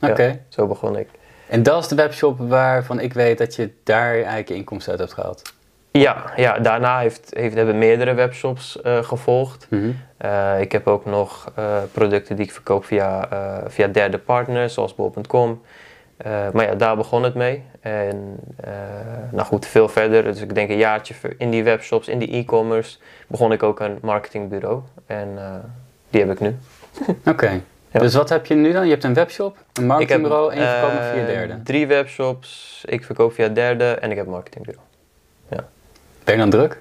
Oké. 0.00 0.22
Ja, 0.22 0.36
zo 0.48 0.66
begon 0.66 0.96
ik. 0.96 1.08
En 1.48 1.62
dat 1.62 1.82
is 1.82 1.88
de 1.88 1.94
webshop 1.94 2.38
waarvan 2.38 3.00
ik 3.00 3.12
weet 3.12 3.38
dat 3.38 3.54
je 3.54 3.70
daar 3.84 4.14
eigenlijk 4.14 4.50
inkomsten 4.50 4.90
uit 4.90 5.00
hebt 5.00 5.12
gehaald. 5.12 5.42
Ja, 5.90 6.32
ja 6.36 6.58
daarna 6.58 6.98
heeft, 6.98 7.30
heeft, 7.34 7.54
hebben 7.54 7.78
meerdere 7.78 8.14
webshops 8.14 8.80
eh, 8.80 9.02
gevolgd. 9.02 9.66
Mhm. 9.70 9.90
Ik 10.60 10.72
heb 10.72 10.86
ook 10.86 11.04
nog 11.04 11.52
producten 11.92 12.36
die 12.36 12.44
ik 12.44 12.52
verkoop 12.52 12.84
via, 12.84 13.28
via 13.66 13.86
derde 13.86 14.18
partners, 14.18 14.74
zoals 14.74 14.94
bol.com. 14.94 15.60
Eh, 16.22 16.50
maar 16.52 16.64
ja, 16.64 16.74
daar 16.74 16.96
begon 16.96 17.22
het 17.22 17.34
mee. 17.34 17.62
En 17.80 18.36
eh, 18.56 18.72
nou 19.30 19.46
goed, 19.46 19.66
veel 19.66 19.88
verder. 19.88 20.24
Dus 20.24 20.40
ik 20.40 20.54
denk 20.54 20.70
een 20.70 20.76
jaartje 20.76 21.14
in 21.38 21.50
die 21.50 21.64
webshops, 21.64 22.08
in 22.08 22.18
die 22.18 22.32
e-commerce, 22.32 22.98
begon 23.26 23.52
ik 23.52 23.62
ook 23.62 23.80
een 23.80 23.98
marketingbureau. 24.02 24.82
En 25.06 25.32
eh, 25.36 25.54
die 26.10 26.20
heb 26.20 26.30
ik 26.30 26.40
nu. 26.40 26.56
Oké. 27.32 27.60
Ja. 27.90 28.00
Dus 28.00 28.14
wat 28.14 28.28
heb 28.28 28.46
je 28.46 28.54
nu 28.54 28.72
dan? 28.72 28.84
Je 28.84 28.90
hebt 28.90 29.04
een 29.04 29.14
webshop, 29.14 29.56
een 29.72 29.86
marketingbureau 29.86 30.52
en 30.52 30.60
je 30.60 30.66
verkoopt 30.66 31.04
via 31.12 31.26
derde. 31.26 31.62
Drie 31.62 31.86
webshops, 31.86 32.82
ik 32.86 33.04
verkoop 33.04 33.32
via 33.32 33.48
derde 33.48 33.84
en 33.84 34.10
ik 34.10 34.16
heb 34.16 34.26
een 34.26 34.32
marketingbureau. 34.32 34.86
Ben 36.24 36.34
je 36.34 36.40
dan 36.40 36.50
druk? 36.50 36.80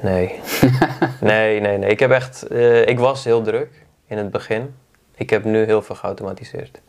Nee. 0.00 0.40
nee, 1.20 1.60
nee, 1.60 1.78
nee. 1.78 1.90
Ik 1.90 2.00
heb 2.00 2.10
echt, 2.10 2.54
ik 2.86 2.98
was 2.98 3.24
heel 3.24 3.42
druk 3.42 3.68
in 4.06 4.18
het 4.18 4.30
begin. 4.30 4.74
Ik 5.14 5.30
heb 5.30 5.44
nu 5.44 5.64
heel 5.64 5.82
veel 5.82 5.94
geautomatiseerd. 5.94 6.80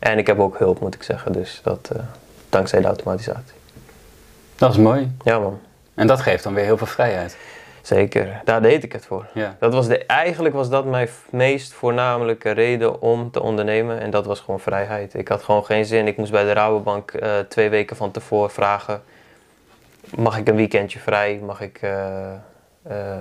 En 0.00 0.18
ik 0.18 0.26
heb 0.26 0.38
ook 0.38 0.58
hulp, 0.58 0.80
moet 0.80 0.94
ik 0.94 1.02
zeggen. 1.02 1.32
Dus 1.32 1.60
dat 1.62 1.90
eh, 1.92 2.02
dankzij 2.48 2.80
de 2.80 2.86
automatisatie. 2.86 3.54
Dat 4.56 4.70
is 4.70 4.76
mooi. 4.76 5.12
Ja, 5.22 5.38
man. 5.38 5.60
En 5.94 6.06
dat 6.06 6.20
geeft 6.20 6.42
dan 6.42 6.54
weer 6.54 6.64
heel 6.64 6.76
veel 6.76 6.86
vrijheid. 6.86 7.36
Zeker. 7.82 8.40
Daar 8.44 8.62
deed 8.62 8.84
ik 8.84 8.92
het 8.92 9.06
voor. 9.06 9.26
Ja. 9.34 9.56
Dat 9.58 9.74
was 9.74 9.86
de, 9.88 10.06
eigenlijk 10.06 10.54
was 10.54 10.68
dat 10.68 10.84
mijn 10.84 11.08
meest 11.30 11.72
voornamelijke 11.72 12.50
reden 12.50 13.00
om 13.00 13.30
te 13.30 13.42
ondernemen. 13.42 14.00
En 14.00 14.10
dat 14.10 14.26
was 14.26 14.40
gewoon 14.40 14.60
vrijheid. 14.60 15.14
Ik 15.14 15.28
had 15.28 15.42
gewoon 15.42 15.64
geen 15.64 15.84
zin. 15.84 16.06
Ik 16.06 16.16
moest 16.16 16.32
bij 16.32 16.44
de 16.44 16.52
Rabobank 16.52 17.10
eh, 17.10 17.38
twee 17.38 17.68
weken 17.68 17.96
van 17.96 18.10
tevoren 18.10 18.50
vragen... 18.50 19.02
Mag 20.16 20.38
ik 20.38 20.48
een 20.48 20.56
weekendje 20.56 20.98
vrij? 20.98 21.40
Mag 21.44 21.60
ik... 21.60 21.78
eh, 21.82 23.16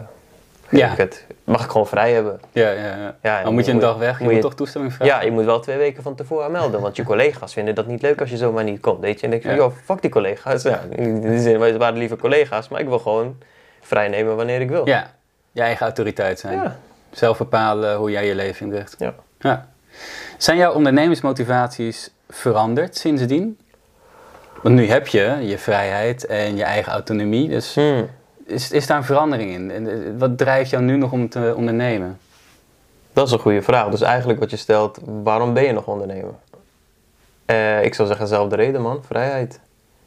Ja. 0.70 0.92
ik 0.92 0.98
het, 0.98 1.26
mag 1.44 1.64
ik 1.64 1.72
gewoon 1.72 1.88
vrij 1.88 2.12
hebben? 2.14 2.40
Ja, 2.52 2.70
ja, 2.70 2.84
ja. 2.86 3.16
Ja, 3.22 3.44
Dan 3.44 3.54
moet 3.54 3.66
je 3.66 3.72
een 3.72 3.80
dag 3.80 3.98
weg, 3.98 4.18
je 4.18 4.24
moet, 4.24 4.34
je- 4.34 4.40
toch 4.40 4.56
toestemming 4.56 4.94
vragen. 4.94 5.16
Ja, 5.16 5.22
je 5.22 5.32
moet 5.32 5.46
wel 5.46 5.60
twee 5.60 5.78
weken 5.78 6.04
van 6.04 6.16
tevoren 6.16 6.52
melden. 6.52 6.82
Want 6.82 6.96
je 6.96 7.04
collega's 7.14 7.54
vinden 7.54 7.76
dat 7.76 7.88
niet 7.88 8.02
leuk 8.02 8.20
als 8.22 8.30
je 8.30 8.38
zomaar 8.38 8.64
niet 8.64 8.80
komt. 8.80 9.00
Weet 9.00 9.20
je? 9.20 9.28
En 9.28 9.34
ik 9.34 9.42
van, 9.42 9.52
Ja. 9.52 9.58
joh, 9.58 9.72
fuck 9.84 10.02
die 10.02 10.12
collega's. 10.12 10.64
Ja, 10.64 10.82
in 10.90 11.22
die 11.22 11.40
zin, 11.40 11.62
het 11.62 11.78
waren 11.78 11.98
lieve 11.98 12.16
collega's. 12.16 12.68
Maar 12.68 12.80
ik 12.80 12.88
wil 12.88 13.00
gewoon 13.00 13.38
vrij 13.82 14.08
nemen 14.08 14.36
wanneer 14.36 14.62
ik 14.62 14.70
wil. 14.70 14.88
Ja, 14.88 15.12
je 15.52 15.62
eigen 15.62 15.86
autoriteit 15.86 16.40
zijn. 16.40 16.54
Ja. 16.54 16.78
Zelf 17.12 17.38
bepalen 17.38 17.96
hoe 17.96 18.12
jij 18.12 18.26
je 18.26 18.36
leven 18.36 18.66
inricht. 18.66 18.96
Ja. 19.00 19.14
Ja. 19.40 19.68
Zijn 20.38 20.58
jouw 20.58 20.74
ondernemersmotivaties 20.74 22.10
veranderd 22.30 22.98
sindsdien? 22.98 23.60
Want 24.62 24.76
nu 24.76 24.88
heb 24.88 25.08
je 25.08 25.38
je 25.42 25.58
vrijheid 25.58 26.26
en 26.26 26.56
je 26.56 26.64
eigen 26.64 26.92
autonomie. 26.92 27.50
Dus 27.50 27.76
Hmm. 27.76 28.10
Is, 28.50 28.72
is 28.72 28.88
daar 28.88 28.98
een 28.98 29.04
verandering 29.04 29.52
in? 29.52 29.72
En 29.72 29.88
eh, 29.88 30.12
wat 30.18 30.38
drijft 30.38 30.70
jou 30.70 30.84
nu 30.84 30.98
nog 30.98 31.12
om 31.12 31.30
te 31.30 31.54
ondernemen? 31.58 32.20
Dat 33.14 33.28
is 33.28 33.34
een 33.34 33.40
goede 33.40 33.62
vraag. 33.62 33.90
Dus 33.90 34.02
eigenlijk 34.02 34.40
wat 34.40 34.50
je 34.50 34.58
stelt, 34.58 35.00
waarom 35.24 35.54
ben 35.54 35.64
je 35.64 35.72
nog 35.72 35.88
ondernemer? 35.88 36.34
Eh, 37.46 37.84
ik 37.84 37.94
zou 37.94 38.08
zeggen, 38.08 38.26
dezelfde 38.26 38.56
reden 38.56 38.82
man, 38.82 39.04
vrijheid. 39.06 39.60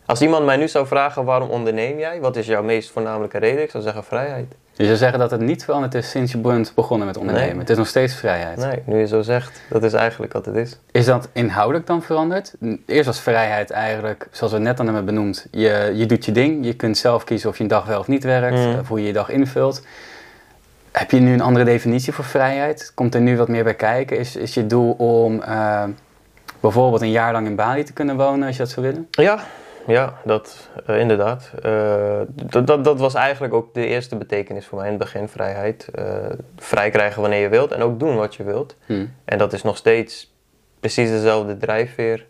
Als 0.06 0.22
iemand 0.22 0.44
mij 0.44 0.56
nu 0.56 0.68
zou 0.68 0.86
vragen, 0.86 1.24
waarom 1.24 1.50
onderneem 1.50 1.98
jij? 1.98 2.20
Wat 2.20 2.36
is 2.36 2.46
jouw 2.46 2.62
meest 2.62 2.90
voornamelijke 2.90 3.38
reden? 3.38 3.62
Ik 3.62 3.70
zou 3.70 3.82
zeggen, 3.82 4.04
vrijheid. 4.04 4.54
Dus 4.82 4.90
je 4.90 4.96
zegt 4.96 5.18
dat 5.18 5.30
het 5.30 5.40
niet 5.40 5.64
veranderd 5.64 5.94
is 5.94 6.10
sinds 6.10 6.32
je 6.32 6.38
bent 6.38 6.72
begonnen 6.74 7.06
met 7.06 7.16
ondernemen. 7.16 7.50
Nee. 7.50 7.58
Het 7.58 7.70
is 7.70 7.76
nog 7.76 7.86
steeds 7.86 8.14
vrijheid. 8.14 8.56
Nee, 8.56 8.82
nu 8.86 8.98
je 8.98 9.06
zo 9.06 9.22
zegt, 9.22 9.60
dat 9.68 9.82
is 9.82 9.92
eigenlijk 9.92 10.32
wat 10.32 10.46
het 10.46 10.54
is. 10.54 10.78
Is 10.90 11.04
dat 11.04 11.28
inhoudelijk 11.32 11.86
dan 11.86 12.02
veranderd? 12.02 12.54
Eerst 12.86 13.06
was 13.06 13.20
vrijheid 13.20 13.70
eigenlijk, 13.70 14.28
zoals 14.30 14.52
we 14.52 14.58
net 14.58 14.78
al 14.78 14.84
hebben 14.84 15.04
benoemd, 15.04 15.46
je, 15.50 15.92
je 15.94 16.06
doet 16.06 16.24
je 16.24 16.32
ding. 16.32 16.64
Je 16.64 16.74
kunt 16.74 16.98
zelf 16.98 17.24
kiezen 17.24 17.48
of 17.48 17.56
je 17.56 17.62
een 17.62 17.68
dag 17.68 17.86
wel 17.86 17.98
of 17.98 18.08
niet 18.08 18.24
werkt, 18.24 18.58
Mm. 18.58 18.78
of 18.78 18.88
hoe 18.88 19.00
je 19.00 19.06
je 19.06 19.12
dag 19.12 19.28
invult. 19.28 19.86
Heb 20.92 21.10
je 21.10 21.20
nu 21.20 21.32
een 21.32 21.40
andere 21.40 21.64
definitie 21.64 22.12
voor 22.12 22.24
vrijheid? 22.24 22.92
Komt 22.94 23.14
er 23.14 23.20
nu 23.20 23.36
wat 23.36 23.48
meer 23.48 23.64
bij 23.64 23.74
kijken? 23.74 24.18
Is, 24.18 24.36
is 24.36 24.54
je 24.54 24.66
doel 24.66 24.92
om 24.92 25.42
eh, 25.42 25.84
bijvoorbeeld 26.60 27.02
een 27.02 27.10
jaar 27.10 27.32
lang 27.32 27.46
in 27.46 27.54
Bali 27.54 27.82
te 27.82 27.92
kunnen 27.92 28.16
wonen 28.16 28.46
als 28.46 28.56
je 28.56 28.62
dat 28.62 28.70
zou 28.70 28.86
willen? 28.86 29.08
Ja, 29.10 29.38
ja 29.86 30.20
dat 30.24 30.70
eh, 30.86 30.98
inderdaad. 30.98 31.52
Eh, 31.62 32.20
dat, 32.26 32.66
dat, 32.66 32.84
dat 32.84 32.98
was 32.98 33.14
eigenlijk 33.14 33.54
ook 33.54 33.74
de 33.74 33.86
eerste 33.86 34.16
betekenis 34.16 34.66
voor 34.66 34.78
mij 34.78 34.86
in 34.86 34.92
het 34.92 35.02
begin, 35.02 35.28
vrijheid. 35.28 35.88
Eh, 35.94 36.04
vrij 36.56 36.90
krijgen 36.90 37.20
wanneer 37.20 37.40
je 37.40 37.48
wilt 37.48 37.72
en 37.72 37.82
ook 37.82 37.98
doen 37.98 38.16
wat 38.16 38.34
je 38.34 38.44
wilt. 38.44 38.76
Hm. 38.86 39.06
En 39.24 39.38
dat 39.38 39.52
is 39.52 39.62
nog 39.62 39.76
steeds 39.76 40.34
precies 40.80 41.10
dezelfde 41.10 41.56
drijfveer. 41.56 42.26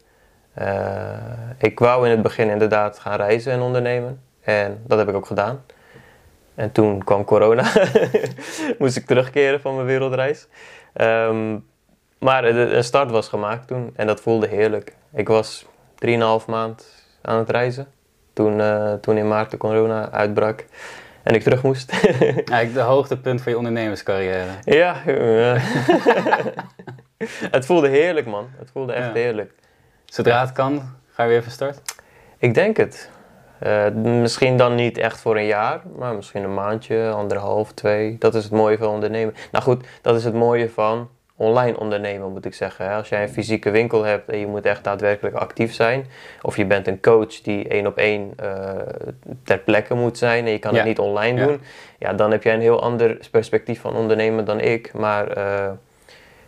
Ik 1.59 1.79
wou 1.79 2.05
in 2.05 2.11
het 2.11 2.23
begin 2.23 2.51
inderdaad 2.51 2.99
gaan 2.99 3.17
reizen 3.17 3.53
en 3.53 3.61
ondernemen. 3.61 4.21
En 4.41 4.83
dat 4.87 4.99
heb 4.99 5.09
ik 5.09 5.15
ook 5.15 5.27
gedaan. 5.27 5.65
En 6.55 6.73
toen 6.73 7.05
kwam 7.05 7.25
corona. 7.25 7.73
Moest 8.79 8.97
ik 8.97 9.07
terugkeren 9.07 9.61
van 9.61 9.75
mijn 9.75 9.87
wereldreis. 9.87 10.49
Ehm, 10.93 11.59
maar 12.19 12.45
een 12.45 12.85
start 12.85 13.11
was 13.11 13.29
gemaakt 13.29 13.69
toen. 13.69 13.91
En 13.97 14.07
dat 14.07 14.21
voelde 14.21 14.47
heerlijk. 14.47 14.97
Ik 15.13 15.29
was 15.29 15.67
3,5 15.95 16.47
maand 16.47 17.02
aan 17.23 17.38
het 17.38 17.50
reizen. 17.50 17.87
Toen, 18.33 18.61
eh, 18.61 18.93
toen 18.93 19.17
in 19.17 19.29
maart 19.29 19.50
de 19.50 19.57
corona 19.57 20.11
uitbrak. 20.11 20.64
En 21.23 21.35
ik 21.35 21.43
terug 21.43 21.62
moest. 21.62 21.91
Eigenlijk 22.25 22.75
de 22.75 22.81
hoogtepunt 22.81 23.43
van 23.43 23.52
je 23.52 23.59
ondernemerscarrière. 23.59 24.50
Ja, 24.64 24.97
het 27.57 27.67
voelde 27.67 27.88
heerlijk, 27.88 28.26
man. 28.26 28.49
Het 28.59 28.71
voelde 28.73 28.93
echt 28.93 29.07
Ja. 29.07 29.12
heerlijk. 29.12 29.52
Zodra 30.05 30.41
het 30.41 30.52
kan, 30.52 30.83
ga 31.11 31.23
je 31.23 31.29
weer 31.29 31.43
van 31.43 31.52
start? 31.52 31.81
Ik 32.38 32.55
denk 32.55 32.76
het. 32.76 33.11
Eh, 33.59 33.88
misschien 33.95 34.57
dan 34.57 34.75
niet 34.75 34.99
echt 34.99 35.21
voor 35.21 35.37
een 35.37 35.47
jaar, 35.47 35.81
maar 35.97 36.14
misschien 36.14 36.43
een 36.43 36.55
maandje, 36.55 37.11
anderhalf, 37.11 37.73
twee. 37.73 38.17
Dat 38.19 38.35
is 38.35 38.43
het 38.45 38.52
mooie 38.52 38.79
van 38.79 38.88
ondernemen. 38.88 39.35
Nou 39.52 39.64
goed, 39.64 39.85
dat 40.02 40.17
is 40.17 40.25
het 40.25 40.35
mooie 40.35 40.71
van 40.71 41.09
online 41.43 41.79
ondernemen, 41.79 42.33
moet 42.33 42.45
ik 42.45 42.55
zeggen. 42.55 42.91
Als 42.91 43.09
jij 43.09 43.23
een 43.23 43.29
fysieke 43.29 43.71
winkel 43.71 44.05
hebt 44.05 44.29
en 44.31 44.39
je 44.39 44.47
moet 44.47 44.65
echt 44.67 44.85
daadwerkelijk 44.85 45.37
actief 45.37 45.75
zijn, 45.75 46.07
of 46.43 46.57
je 46.57 46.65
bent 46.67 46.87
een 46.87 47.01
coach 47.01 47.41
die 47.41 47.69
één 47.69 47.87
op 47.87 47.97
één 47.97 48.33
eh, 48.37 48.71
ter 49.45 49.59
plekke 49.59 49.95
moet 49.95 50.19
zijn 50.19 50.45
en 50.47 50.53
je 50.53 50.59
kan 50.59 50.71
Ja. 50.73 50.79
het 50.79 50.87
niet 50.87 50.99
online 50.99 51.41
Ja. 51.41 51.47
doen, 51.47 51.61
ja, 51.99 52.13
dan 52.13 52.31
heb 52.31 52.43
jij 52.43 52.55
een 52.55 52.61
heel 52.61 52.83
ander 52.83 53.19
perspectief 53.31 53.81
van 53.81 53.97
ondernemen 53.97 54.45
dan 54.45 54.61
ik. 54.61 54.93
Maar 54.95 55.29
eh, 55.29 55.71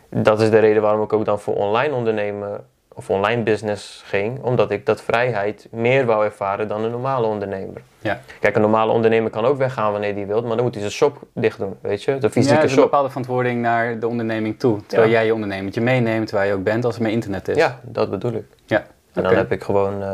dat 0.09 0.41
is 0.41 0.51
de 0.51 0.59
reden 0.59 0.83
waarom 0.83 1.03
ik 1.03 1.13
ook 1.13 1.25
dan 1.25 1.41
voor 1.41 1.55
online 1.55 1.95
ondernemen 1.95 2.65
of 2.95 3.11
online 3.11 3.43
business 3.43 4.03
ging, 4.07 4.43
omdat 4.43 4.71
ik 4.71 4.87
dat 4.87 5.03
vrijheid 5.03 5.67
meer 5.71 6.05
wou 6.07 6.25
ervaren 6.25 6.69
dan 6.69 6.85
een 6.85 6.91
normale 6.91 7.27
ondernemer. 7.27 7.83
Ja. 8.01 8.21
Kijk, 8.41 8.55
een 8.55 8.61
normale 8.61 8.93
ondernemer 8.93 9.31
kan 9.31 9.45
ook 9.45 9.59
weggaan 9.59 9.93
wanneer 9.93 10.15
hij 10.15 10.27
wil, 10.27 10.43
maar 10.43 10.55
dan 10.57 10.65
moet 10.65 10.75
hij 10.75 10.83
zijn 10.83 10.95
shop 10.95 11.19
dicht 11.33 11.59
doen, 11.59 11.77
weet 11.81 12.03
je? 12.03 12.13
De 12.19 12.19
Ja, 12.21 12.29
fysieke 12.31 12.57
er 12.59 12.65
is 12.65 12.71
een 12.71 12.77
shop. 12.77 12.85
bepaalde 12.85 13.09
verantwoording 13.09 13.61
naar 13.63 13.99
de 13.99 14.09
onderneming 14.09 14.59
toe. 14.59 14.87
Terwijl 14.87 15.11
Ja. 15.11 15.17
jij 15.17 15.27
je 15.27 15.35
ondernemertje 15.35 15.81
meeneemt 15.81 16.31
waar 16.31 16.47
je 16.47 16.53
ook 16.53 16.63
bent 16.63 16.85
als 16.85 16.95
het 16.95 17.03
met 17.03 17.13
internet 17.13 17.49
is. 17.49 17.57
Ja, 17.57 17.81
dat 17.83 18.11
bedoel 18.11 18.33
ik. 18.33 18.45
Ja, 18.67 18.85
En 19.13 19.23
dan 19.23 19.35
heb 19.35 19.53
ik 19.53 19.63
gewoon 19.63 20.03
eh, 20.03 20.09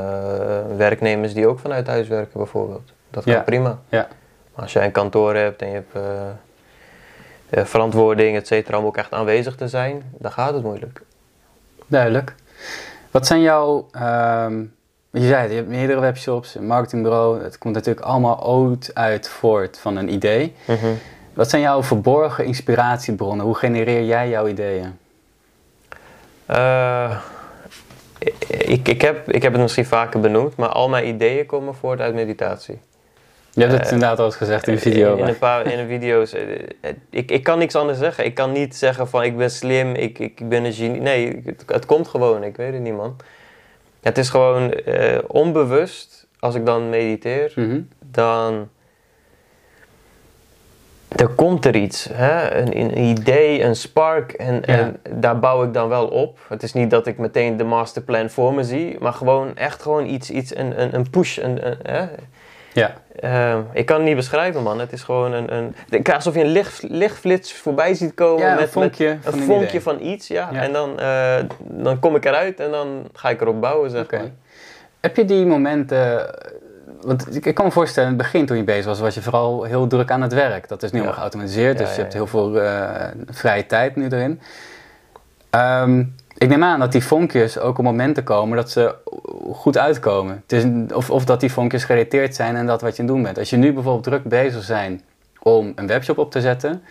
werknemers 0.77 1.35
die 1.35 1.47
ook 1.47 1.59
vanuit 1.59 1.87
huis 1.87 2.09
werken, 2.09 2.39
bijvoorbeeld. 2.39 2.93
Dat 3.11 3.25
kan 3.25 3.33
Ja. 3.33 3.41
prima. 3.41 3.79
Ja. 3.89 4.09
Maar 4.55 4.63
als 4.63 4.73
jij 4.73 4.85
een 4.85 4.93
kantoor 4.93 5.35
hebt 5.35 5.63
en 5.63 5.69
je 5.69 5.75
hebt 5.75 5.95
eh, 5.95 7.61
eh, 7.61 7.65
verantwoording, 7.65 8.37
et 8.37 8.47
cetera, 8.47 8.79
om 8.79 8.85
ook 8.85 8.97
echt 8.97 9.13
aanwezig 9.13 9.55
te 9.57 9.69
zijn, 9.69 10.03
dan 10.19 10.33
gaat 10.33 10.55
het 10.55 10.63
moeilijk. 10.63 11.03
Duidelijk. 11.87 12.35
Wat 13.11 13.26
zijn 13.26 13.40
jouw, 13.40 13.88
ehm, 13.93 14.59
je 15.11 15.26
zei 15.26 15.43
het, 15.43 15.50
je 15.50 15.57
hebt 15.57 15.69
meerdere 15.69 16.00
webshops, 16.00 16.55
een 16.55 16.67
marketingbureau. 16.67 17.43
Het 17.43 17.59
komt 17.59 17.75
natuurlijk 17.75 18.07
allemaal 18.07 18.47
ooit 18.47 18.90
uit 18.95 19.29
voort 19.29 19.79
van 19.79 19.97
een 19.97 20.12
idee. 20.12 20.55
Mhm. 20.67 20.87
Wat 21.35 21.50
zijn 21.50 21.62
jouw 21.62 21.83
verborgen 21.83 22.45
inspiratiebronnen? 22.45 23.47
Hoe 23.47 23.55
genereer 23.55 24.05
jij 24.05 24.29
jouw 24.29 24.47
ideeën? 24.47 24.99
Eh, 26.47 27.17
ik, 28.49 28.88
ik, 28.88 29.00
heb, 29.02 29.31
ik 29.31 29.43
heb 29.43 29.52
het 29.52 29.61
misschien 29.61 29.87
vaker 29.87 30.21
benoemd, 30.21 30.57
maar 30.57 30.69
al 30.69 30.88
mijn 30.88 31.07
ideeën 31.07 31.47
komen 31.47 31.75
voort 31.75 32.00
uit 32.00 32.14
meditatie. 32.14 32.81
Je 33.52 33.61
hebt 33.61 33.73
het 33.73 33.87
Eh, 33.87 33.92
inderdaad 33.92 34.19
al 34.19 34.25
eens 34.25 34.37
gezegd 34.37 34.66
in 34.69 34.75
de 34.75 34.80
video. 34.80 35.16
In, 35.16 35.26
een 35.26 35.38
paar 35.38 35.66
in 35.73 35.76
de 35.78 35.87
video's. 35.87 36.33
eh, 36.33 36.42
eh, 36.80 36.95
Ik, 37.11 37.30
ik 37.30 37.42
kan 37.42 37.59
niks 37.59 37.75
anders 37.75 37.99
zeggen. 37.99 38.25
Ik 38.25 38.35
kan 38.35 38.52
niet 38.52 38.76
zeggen 38.76 39.09
van 39.09 39.23
ik 39.23 39.37
ben 39.37 39.50
slim, 39.50 39.95
ik, 39.95 40.19
ik 40.19 40.49
ben 40.49 40.64
een 40.64 40.73
genie. 40.73 41.00
Nee, 41.00 41.42
het, 41.45 41.62
het 41.66 41.87
komt 41.87 42.09
gewoon. 42.09 42.42
Ik 42.45 42.57
weet 42.57 42.73
het 42.73 42.83
niet, 42.83 42.97
man. 42.97 43.16
Het 44.00 44.19
is 44.19 44.28
gewoon 44.28 44.73
eh, 44.73 45.19
onbewust, 45.26 46.26
als 46.38 46.54
ik 46.54 46.66
dan 46.66 46.88
mediteer, 46.88 47.52
Mhm. 47.57 47.80
dan. 47.99 48.69
Er 51.16 51.28
komt 51.28 51.64
er 51.66 51.76
iets, 51.76 52.09
hè? 52.12 52.54
Een, 52.54 52.80
een 52.80 52.99
idee, 52.99 53.62
een 53.62 53.76
spark 53.76 54.33
en, 54.33 54.64
en 54.64 55.00
daar 55.11 55.38
bouw 55.38 55.62
ik 55.64 55.73
dan 55.75 55.88
wel 55.88 56.07
op. 56.07 56.38
Het 56.49 56.62
is 56.62 56.73
niet 56.73 56.90
dat 56.90 57.07
ik 57.07 57.19
meteen 57.19 57.57
de 57.57 57.64
masterplan 57.64 58.30
voor 58.30 58.54
me 58.54 58.64
zie, 58.64 58.97
maar 59.00 59.12
gewoon 59.12 59.57
echt 59.57 59.83
gewoon 59.83 60.07
iets, 60.07 60.30
iets 60.30 60.57
een, 60.57 60.80
een, 60.80 60.95
een 60.95 61.11
push. 61.11 61.37
Een, 61.38 61.66
een, 61.66 61.76
hè? 61.83 62.07
Ja, 62.73 62.95
Eh, 63.21 63.59
ik 63.73 63.87
kan 63.87 63.97
het 63.97 64.07
niet 64.07 64.17
beschrijven, 64.17 64.62
man. 64.62 64.81
Het 64.81 64.93
is 64.93 65.03
gewoon 65.03 65.33
een. 65.33 65.75
een 65.91 66.05
alsof 66.12 66.35
je 66.35 66.41
een 66.41 66.50
licht, 66.50 66.83
lichtflits 66.83 67.53
voorbij 67.53 67.95
ziet 67.95 68.15
komen. 68.15 68.45
ja 68.45 68.50
een 68.53 68.59
met, 68.59 68.71
vonkje 68.71 69.09
met 69.09 69.19
van 69.25 69.33
een 69.33 69.45
vonkje 69.45 69.81
van 69.81 70.00
iets, 70.00 70.29
ja. 70.29 70.49
Ja. 70.53 70.62
En 70.62 70.73
dan, 70.73 71.00
eh, 71.00 71.37
dan 71.59 71.99
kom 71.99 72.17
ik 72.17 72.25
eruit 72.25 72.61
en 72.61 72.71
dan 72.71 73.09
ga 73.12 73.31
ik 73.31 73.41
erop 73.41 73.61
bouwen, 73.61 73.91
zeg 73.91 74.11
maar. 74.11 74.31
Heb 75.00 75.17
je 75.17 75.25
die 75.25 75.47
momenten... 75.47 76.35
Want 77.00 77.47
ik, 77.47 77.55
kan 77.55 77.65
me 77.65 77.71
voorstellen, 77.71 78.11
in 78.11 78.15
het 78.15 78.25
begin 78.25 78.47
toen 78.47 78.57
je 78.57 78.65
bezig 78.65 78.85
was, 78.85 79.00
was 79.00 79.15
je 79.15 79.23
vooral 79.23 79.62
heel 79.62 79.87
druk 79.87 80.11
aan 80.11 80.23
het 80.23 80.33
werk. 80.33 80.69
Dat 80.69 80.83
is 80.83 80.91
nu 80.91 81.00
Ja. 81.00 81.07
al 81.07 81.12
geautomatiseerd, 81.12 81.79
dus 81.79 81.95
je 81.95 82.00
hebt 82.00 82.12
heel 82.12 82.27
veel 82.27 82.61
eh, 82.61 83.07
vrije 83.27 83.67
tijd 83.67 83.97
nu 83.97 84.09
erin. 84.09 84.41
Ehm, 85.50 86.05
ik 86.41 86.49
neem 86.49 86.63
aan 86.65 86.79
dat 86.81 86.93
die 86.93 87.05
vonkjes 87.05 87.59
ook 87.59 87.79
op 87.79 87.85
momenten 87.85 88.25
komen 88.25 88.57
dat 88.57 88.71
ze 88.71 88.95
goed 89.53 89.79
uitkomen. 89.79 90.43
Het 90.47 90.53
is, 90.53 90.65
of, 90.95 91.11
of 91.11 91.25
dat 91.25 91.41
die 91.41 91.53
vonkjes 91.53 91.85
gerelateerd 91.85 92.35
zijn 92.35 92.57
aan 92.57 92.67
dat 92.67 92.81
wat 92.81 92.97
je 92.97 93.03
aan 93.03 93.09
het 93.09 93.15
doen 93.17 93.25
bent. 93.25 93.39
Als 93.39 93.51
je 93.51 93.57
nu 93.57 93.73
bijvoorbeeld 93.73 94.05
druk 94.05 94.25
bezig 94.25 94.67
bent 94.67 95.03
om 95.43 95.73
een 95.75 95.87
webshop 95.87 96.19
op 96.19 96.31
te 96.31 96.41
zetten, 96.41 96.83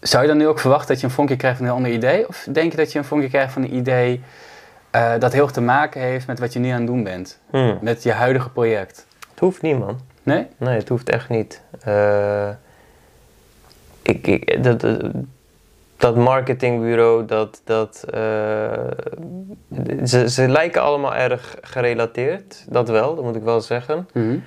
zou 0.00 0.22
je 0.22 0.28
dan 0.28 0.36
nu 0.38 0.46
ook 0.48 0.58
verwachten 0.58 0.88
dat 0.88 1.00
je 1.00 1.06
een 1.06 1.12
vonkje 1.12 1.36
krijgt 1.36 1.56
van 1.58 1.66
een 1.66 1.72
ander 1.72 1.92
idee? 1.92 2.28
Of 2.28 2.46
denk 2.52 2.70
je 2.70 2.76
dat 2.76 2.92
je 2.92 2.98
een 2.98 3.04
vonkje 3.04 3.28
krijgt 3.28 3.52
van 3.52 3.62
een 3.62 3.74
idee 3.74 4.20
eh, 4.90 5.12
dat 5.18 5.32
heel 5.32 5.42
erg 5.42 5.52
te 5.52 5.60
maken 5.60 6.00
heeft 6.00 6.26
met 6.26 6.38
wat 6.38 6.52
je 6.52 6.58
nu 6.58 6.68
aan 6.68 6.78
het 6.78 6.86
doen 6.86 7.04
bent? 7.04 7.38
Hmm. 7.50 7.78
Met 7.80 8.02
je 8.02 8.12
huidige 8.12 8.50
project? 8.50 9.06
Het 9.30 9.38
hoeft 9.40 9.62
niet, 9.62 9.78
man. 9.78 10.00
Nee? 10.22 10.46
Nee, 10.56 10.78
het 10.78 10.88
hoeft 10.88 11.08
echt 11.08 11.28
niet. 11.28 11.60
Eh, 11.80 12.48
ik, 14.02 14.26
ik, 14.26 14.62
dat, 14.62 14.80
dat- 14.80 15.00
dat 16.00 16.16
marketingbureau, 16.16 17.24
dat, 17.24 17.60
dat, 17.64 18.04
eh, 18.12 18.72
ze, 20.04 20.30
ze 20.30 20.48
lijken 20.48 20.82
allemaal 20.82 21.14
erg 21.14 21.56
gerelateerd. 21.60 22.64
Dat 22.68 22.88
wel, 22.88 23.14
dat 23.14 23.24
moet 23.24 23.36
ik 23.36 23.42
wel 23.42 23.60
zeggen. 23.60 24.08
Mhm. 24.12 24.38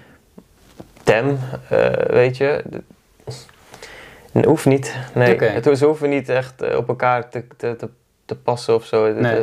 Tem, 1.03 1.39
eh, 1.69 1.89
weet 2.07 2.37
je. 2.37 2.63
Het 4.31 4.45
hoeft 4.45 4.65
niet. 4.65 4.95
Nee, 5.13 5.37
het, 5.39 5.77
ze 5.77 5.85
hoeven 5.85 6.09
niet 6.09 6.29
echt 6.29 6.61
eh, 6.61 6.77
op 6.77 6.87
elkaar 6.87 7.29
te, 7.29 7.43
te, 7.57 7.89
te, 8.25 8.35
passen 8.35 8.75
of 8.75 8.85
zo. 8.85 9.13
Nee. 9.13 9.39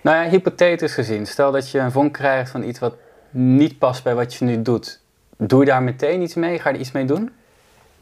Nou 0.00 0.24
ja, 0.24 0.30
hypothetisch 0.30 0.94
gezien. 0.94 1.26
Stel 1.26 1.52
dat 1.52 1.70
je 1.70 1.78
een 1.78 1.92
vonk 1.92 2.12
krijgt 2.12 2.50
van 2.50 2.62
iets 2.62 2.78
wat 2.78 2.96
niet 3.30 3.78
past 3.78 4.04
bij 4.04 4.14
wat 4.14 4.34
je 4.34 4.44
nu 4.44 4.62
doet. 4.62 5.00
Doe 5.36 5.60
je 5.60 5.66
daar 5.66 5.82
meteen 5.82 6.22
iets 6.22 6.34
mee? 6.34 6.58
Ga 6.58 6.68
je 6.68 6.74
er 6.74 6.80
iets 6.80 6.92
mee 6.92 7.04
doen? 7.04 7.30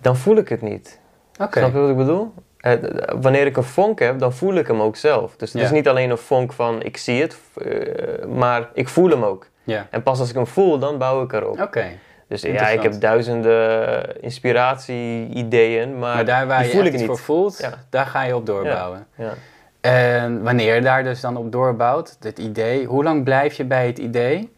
dan 0.01 0.17
voel 0.17 0.37
ik 0.37 0.49
het 0.49 0.63
niet. 0.63 1.01
Oké. 1.41 1.59
Snap 1.59 1.73
je 1.73 1.79
wat 1.79 1.91
ik 1.91 1.97
bedoel? 1.97 2.33
Eh, 2.59 2.73
wanneer 3.21 3.47
ik 3.47 3.57
een 3.57 3.63
vonk 3.63 3.99
heb, 3.99 4.19
dan 4.19 4.33
voel 4.33 4.55
ik 4.55 4.67
hem 4.67 4.81
ook 4.81 4.97
zelf. 4.97 5.37
Dus 5.37 5.53
het 5.53 5.61
Ja. 5.61 5.67
is 5.67 5.73
niet 5.73 5.89
alleen 5.89 6.11
een 6.11 6.19
vonk 6.19 6.53
van 6.53 6.83
ik 6.83 6.97
zie 6.97 7.21
het, 7.23 7.39
eh, 7.65 8.25
maar 8.27 8.69
ik 8.75 8.89
voel 8.89 9.11
hem 9.11 9.25
ook. 9.25 9.47
Ja. 9.65 9.87
En 9.91 10.03
pas 10.03 10.19
als 10.21 10.29
ik 10.29 10.35
hem 10.35 10.47
voel, 10.47 10.79
dan 10.79 10.99
bouw 10.99 11.23
ik 11.23 11.33
erop. 11.33 11.61
Oké. 11.61 11.85
Dus 12.29 12.43
ja, 12.43 12.69
ik 12.69 12.83
heb 12.83 13.01
duizenden 13.01 14.23
inspiratie-ideeën, 14.23 15.99
maar, 15.99 16.15
Maar 16.15 16.25
daar 16.25 16.47
waar 16.47 16.59
die 16.63 16.71
je 16.71 16.77
voel 16.77 16.85
ik 16.87 16.93
niet. 16.93 17.05
voor 17.07 17.19
voelt, 17.19 17.59
Ja. 17.59 17.71
daar 17.91 18.07
ga 18.07 18.23
je 18.23 18.37
op 18.37 18.47
doorbouwen. 18.47 19.07
Ja. 19.15 19.33
En 19.81 20.43
wanneer 20.43 20.75
je 20.75 20.81
daar 20.81 21.05
dus 21.05 21.21
dan 21.21 21.37
op 21.37 21.53
doorbouwt, 21.53 22.17
het 22.21 22.39
idee, 22.39 22.85
hoe 22.87 23.05
lang 23.05 23.25
blijf 23.25 23.55
je 23.55 23.65
bij 23.65 23.87
het 23.87 23.99
idee 23.99 24.53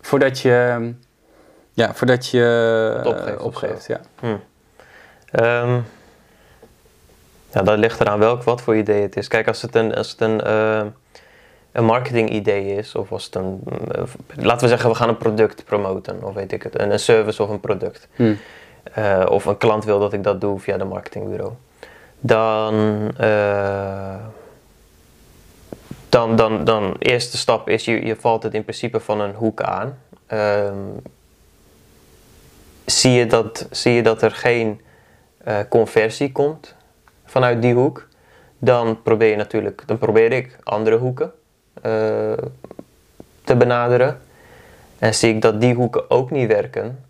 voordat 0.00 0.40
je, 0.40 0.90
ja, 1.72 1.94
voordat 1.94 2.28
je 2.28 2.38
Het 2.96 3.06
opgeeft 3.06 3.38
eh, 3.38 3.44
opgeeft 3.44 3.86
ja. 3.86 4.00
Ehm, 5.30 5.80
ja, 7.52 7.62
dat 7.62 7.78
ligt 7.78 8.00
eraan 8.00 8.18
welk 8.18 8.42
wat 8.42 8.62
voor 8.62 8.76
idee 8.76 9.02
het 9.02 9.16
is. 9.16 9.28
Kijk, 9.28 9.48
als 9.48 9.62
het 9.62 9.74
een, 9.74 9.94
als 9.94 10.10
het 10.10 10.20
een, 10.20 10.40
eh, 10.40 10.82
een 11.72 11.84
marketing 11.84 12.30
idee 12.30 12.76
is, 12.76 12.94
of 12.94 13.12
als 13.12 13.24
het 13.24 13.34
een, 13.34 13.60
eh, 13.92 14.02
laten 14.36 14.62
we 14.62 14.68
zeggen, 14.68 14.90
we 14.90 14.96
gaan 14.96 15.08
een 15.08 15.16
product 15.16 15.64
promoten, 15.64 16.22
of 16.22 16.34
weet 16.34 16.52
ik 16.52 16.62
het, 16.62 16.80
een, 16.80 16.90
een 16.90 16.98
service 16.98 17.42
of 17.42 17.48
een 17.48 17.60
product. 17.60 18.08
Hm. 18.14 18.34
eh, 18.92 19.26
of 19.28 19.44
een 19.44 19.56
klant 19.56 19.84
wil 19.84 19.98
dat 19.98 20.12
ik 20.12 20.22
dat 20.22 20.40
doe 20.40 20.60
via 20.60 20.76
de 20.76 20.84
marketingbureau, 20.84 21.52
dan, 22.20 23.10
dan, 26.08 26.36
dan, 26.36 26.64
dan 26.64 26.96
eerste 26.98 27.36
stap 27.36 27.68
is, 27.68 27.84
je, 27.84 28.06
je 28.06 28.16
valt 28.16 28.42
het 28.42 28.54
in 28.54 28.62
principe 28.62 29.00
van 29.00 29.20
een 29.20 29.34
hoek 29.34 29.62
aan. 29.62 29.98
Um, 30.32 31.02
zie, 32.84 33.12
je 33.12 33.26
dat, 33.26 33.66
zie 33.70 33.92
je 33.92 34.02
dat 34.02 34.22
er 34.22 34.30
geen 34.30 34.80
conversie 35.68 36.32
komt 36.32 36.76
vanuit 37.28 37.62
die 37.62 37.74
hoek, 37.74 38.08
dan 38.58 39.02
probeer 39.02 39.30
je 39.30 39.36
natuurlijk, 39.36 39.82
dan 39.86 39.98
probeer 39.98 40.32
ik 40.32 40.58
andere 40.62 40.96
hoeken 40.96 41.32
te 43.44 43.56
benaderen. 43.56 44.20
En 44.98 45.14
zie 45.14 45.34
ik 45.34 45.42
dat 45.42 45.60
die 45.60 45.74
hoeken 45.74 46.10
ook 46.10 46.30
niet 46.30 46.48
werken, 46.48 47.04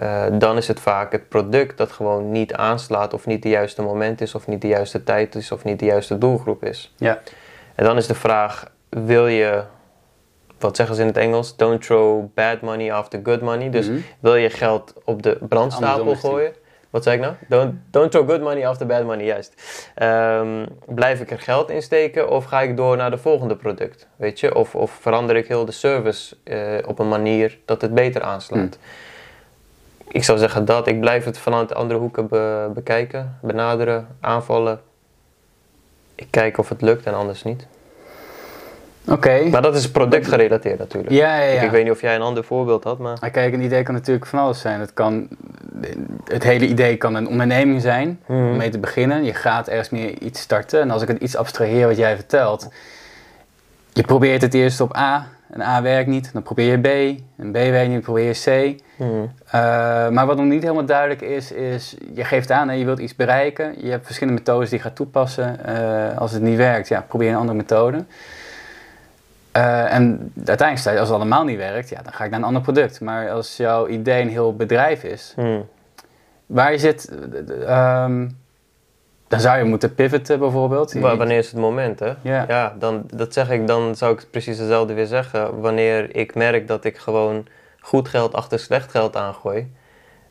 uh, 0.00 0.24
dan 0.32 0.56
is 0.56 0.68
het 0.68 0.80
vaak 0.80 1.12
het 1.12 1.28
product 1.28 1.78
dat 1.78 1.92
gewoon 1.92 2.30
niet 2.32 2.54
aanslaat 2.54 3.14
of 3.14 3.26
niet 3.26 3.42
de 3.42 3.48
juiste 3.48 3.82
moment 3.82 4.20
is 4.20 4.34
of 4.34 4.46
niet 4.46 4.60
de 4.60 4.68
juiste 4.68 5.04
tijd 5.04 5.34
is 5.34 5.52
of 5.52 5.64
niet 5.64 5.78
de 5.78 5.84
juiste 5.84 6.18
doelgroep 6.18 6.64
is. 6.64 6.94
Ja. 6.96 7.20
En 7.74 7.84
dan 7.84 7.96
is 7.96 8.06
de 8.06 8.14
vraag, 8.14 8.70
wil 8.88 9.26
je, 9.26 9.62
wat 10.58 10.76
zeggen 10.76 10.94
ze 10.94 11.00
in 11.00 11.06
het 11.06 11.16
Engels, 11.16 11.56
don't 11.56 11.82
throw 11.82 12.24
bad 12.34 12.60
money 12.60 12.92
after 12.92 13.20
good 13.22 13.40
money. 13.40 13.70
Dus 13.70 13.88
Mhm. 13.88 13.98
wil 14.20 14.34
je 14.34 14.50
geld 14.50 14.94
op 15.04 15.22
de 15.22 15.38
brandstapel 15.48 16.14
gooien? 16.16 16.52
Wat 16.90 17.02
zei 17.02 17.16
ik 17.16 17.22
nou? 17.22 17.34
Don't, 17.48 17.74
don't 17.90 18.10
throw 18.10 18.28
good 18.30 18.40
money 18.40 18.66
after 18.66 18.86
bad 18.86 19.04
money, 19.04 19.24
juist. 19.24 19.54
Ehm, 19.94 20.66
blijf 20.86 21.20
ik 21.20 21.30
er 21.30 21.40
geld 21.40 21.70
in 21.70 21.82
steken 21.82 22.28
of 22.30 22.44
ga 22.44 22.60
ik 22.60 22.76
door 22.76 22.96
naar 22.96 23.10
de 23.10 23.18
volgende 23.18 23.56
product? 23.56 24.06
Weet 24.16 24.40
je? 24.40 24.54
Of, 24.54 24.74
of 24.74 24.90
verander 24.90 25.36
ik 25.36 25.46
heel 25.46 25.64
de 25.64 25.72
service 25.72 26.36
eh, 26.44 26.58
op 26.86 26.98
een 26.98 27.08
manier 27.08 27.58
dat 27.64 27.80
het 27.82 27.94
beter 27.94 28.22
aanslaat? 28.22 28.78
Ik 30.08 30.24
zou 30.24 30.38
zeggen 30.38 30.64
dat. 30.64 30.86
Ik 30.86 31.00
blijf 31.00 31.24
het 31.24 31.38
vanuit 31.38 31.74
andere 31.74 31.98
hoeken 31.98 32.28
be- 32.28 32.70
bekijken, 32.74 33.38
benaderen, 33.42 34.08
aanvallen. 34.20 34.80
Ik 36.14 36.26
kijk 36.30 36.58
of 36.58 36.68
het 36.68 36.82
lukt 36.82 37.06
en 37.06 37.14
anders 37.14 37.42
niet. 37.42 37.66
Oké. 39.10 39.48
Maar 39.50 39.62
dat 39.62 39.76
is 39.76 39.90
productgerelateerd 39.90 40.78
natuurlijk. 40.78 41.12
Ja, 41.12 41.36
ja, 41.36 41.52
ja. 41.52 41.60
Ik, 41.62 41.70
weet 41.70 41.82
niet 41.82 41.92
of 41.92 42.00
jij 42.00 42.14
een 42.14 42.22
ander 42.22 42.44
voorbeeld 42.44 42.84
had, 42.84 42.98
maar... 42.98 43.30
Kijk, 43.30 43.52
een 43.52 43.62
idee 43.62 43.82
kan 43.82 43.94
natuurlijk 43.94 44.26
van 44.26 44.38
alles 44.38 44.60
zijn. 44.60 44.80
Het, 44.80 44.92
kan, 44.94 45.28
het 46.24 46.42
hele 46.42 46.66
idee 46.66 46.96
kan 46.96 47.14
een 47.14 47.28
onderneming 47.28 47.80
zijn 47.80 48.20
Mhm. 48.26 48.38
om 48.38 48.56
mee 48.56 48.68
te 48.70 48.78
beginnen. 48.78 49.24
Je 49.24 49.34
gaat 49.34 49.68
ergens 49.68 49.90
meer 49.90 50.18
iets 50.18 50.40
starten. 50.40 50.80
En 50.80 50.90
als 50.90 51.02
ik 51.02 51.08
het 51.08 51.18
iets 51.22 51.36
abstraheer 51.36 51.86
wat 51.86 51.96
jij 51.96 52.14
vertelt. 52.14 52.68
Je 53.92 54.02
probeert 54.02 54.42
het 54.42 54.54
eerst 54.54 54.80
op 54.80 54.96
A. 54.96 55.26
En 55.50 55.60
A 55.60 55.82
werkt 55.82 56.08
niet. 56.08 56.32
Dan 56.32 56.42
probeer 56.42 56.70
je 56.70 56.78
B. 56.78 57.20
En 57.40 57.50
B 57.50 57.54
werkt 57.54 57.84
niet. 57.84 57.92
Dan 57.92 58.14
probeer 58.14 58.24
je 58.24 58.74
C. 58.76 58.80
Mhm. 58.96 59.10
Uh, 59.10 59.22
maar 60.08 60.26
wat 60.26 60.36
nog 60.36 60.46
niet 60.46 60.62
helemaal 60.62 60.84
duidelijk 60.84 61.20
is, 61.20 61.52
is 61.52 61.96
je 62.14 62.24
geeft 62.24 62.50
aan 62.50 62.70
en 62.70 62.78
je 62.78 62.84
wilt 62.84 62.98
iets 62.98 63.16
bereiken. 63.16 63.74
Je 63.84 63.90
hebt 63.90 64.04
verschillende 64.06 64.40
methodes 64.40 64.68
die 64.70 64.78
je 64.78 64.84
gaat 64.84 64.96
toepassen. 64.96 65.58
Uh, 65.68 66.18
als 66.18 66.32
het 66.32 66.42
niet 66.42 66.56
werkt, 66.56 66.88
ja, 66.88 67.04
probeer 67.08 67.28
een 67.30 67.36
andere 67.36 67.56
methode. 67.56 68.04
Uh, 69.56 69.92
en 69.94 70.32
uiteindelijk 70.44 70.98
als 70.98 71.08
het 71.08 71.16
allemaal 71.16 71.44
niet 71.44 71.56
werkt, 71.56 71.88
ja, 71.88 72.02
dan 72.02 72.12
ga 72.12 72.24
ik 72.24 72.30
naar 72.30 72.38
een 72.38 72.44
ander 72.46 72.62
product. 72.62 73.00
Maar 73.00 73.30
als 73.30 73.56
jouw 73.56 73.86
idee 73.88 74.22
een 74.22 74.28
heel 74.28 74.56
bedrijf 74.56 75.02
is, 75.04 75.32
Mhm. 75.36 75.60
waar 76.46 76.72
je 76.72 76.78
zit, 76.78 77.10
um, 77.68 78.38
dan 79.28 79.40
zou 79.40 79.58
je 79.58 79.64
moeten 79.64 79.94
pivoten 79.94 80.38
bijvoorbeeld. 80.38 80.92
Wa- 80.92 81.16
Wanneer 81.16 81.38
is 81.38 81.46
het 81.50 81.60
moment, 81.60 81.98
hè? 82.00 82.12
Ja. 82.22 82.44
ja 82.48 82.74
dan, 82.78 83.02
dat 83.14 83.32
zeg 83.32 83.50
ik, 83.50 83.66
dan 83.66 83.94
zou 83.96 84.12
ik 84.12 84.26
precies 84.30 84.58
hetzelfde 84.58 84.94
weer 84.94 85.06
zeggen. 85.06 85.60
Wanneer 85.60 86.16
ik 86.16 86.34
merk 86.34 86.68
dat 86.68 86.84
ik 86.84 86.98
gewoon 86.98 87.46
goed 87.80 88.08
geld 88.08 88.34
achter 88.34 88.58
slecht 88.58 88.90
geld 88.90 89.16
aangooi. 89.16 89.72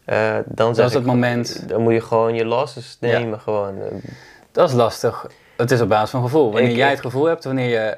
Uh, 0.06 0.34
dan 0.46 0.74
dat 0.74 0.78
is 0.88 0.94
het 0.94 1.02
ik, 1.02 1.08
moment. 1.08 1.70
Dan 1.70 1.82
moet 1.82 1.94
je 1.94 2.02
gewoon 2.02 2.36
je 2.36 2.46
losses 2.46 2.98
nemen. 3.00 3.30
Ja. 3.30 3.38
Gewoon. 3.38 3.76
Dat 4.52 4.70
is 4.70 4.76
lastig. 4.76 5.28
Het 5.60 5.72
is 5.72 5.82
op 5.82 5.90
basis 5.90 6.10
van 6.10 6.22
gevoel. 6.22 6.52
Wanneer 6.52 6.70
Ik- 6.70 6.76
jij 6.78 6.90
het 6.90 7.00
gevoel 7.02 7.26
hebt, 7.26 7.44
wanneer 7.44 7.70
je 7.70 7.98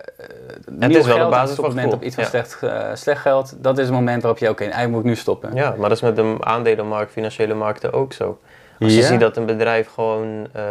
uh, 0.81 0.89
is 0.89 1.05
wel 1.05 1.25
op 1.25 1.31
basis 1.31 1.55
van 1.55 1.65
het 1.65 1.73
moment 1.75 1.93
op 1.93 2.03
iets 2.03 2.15
van 2.15 2.23
ja. 2.23 2.29
slecht, 2.29 2.57
uh, 2.63 2.87
slecht 2.93 3.21
geld, 3.21 3.53
dat 3.57 3.77
is 3.77 3.85
het 3.85 3.93
moment 3.93 4.21
waarop 4.21 4.39
je, 4.39 4.45
oké, 4.49 4.53
okay, 4.53 4.65
eigenlijk 4.73 4.95
moet 4.95 5.03
ik 5.11 5.17
nu 5.17 5.21
stoppen. 5.21 5.53
Ja, 5.53 5.69
maar 5.77 5.89
dat 5.89 5.97
is 5.97 6.03
met 6.03 6.15
de 6.15 6.35
aandelenmarkt, 6.39 7.11
financiële 7.11 7.53
markten 7.53 7.93
ook 7.93 8.13
zo. 8.13 8.39
Als 8.79 8.93
je 8.93 8.99
Ja. 8.99 9.05
ziet 9.07 9.19
dat 9.19 9.37
een 9.37 9.45
bedrijf 9.45 9.87
gewoon 9.93 10.47
uh, 10.55 10.63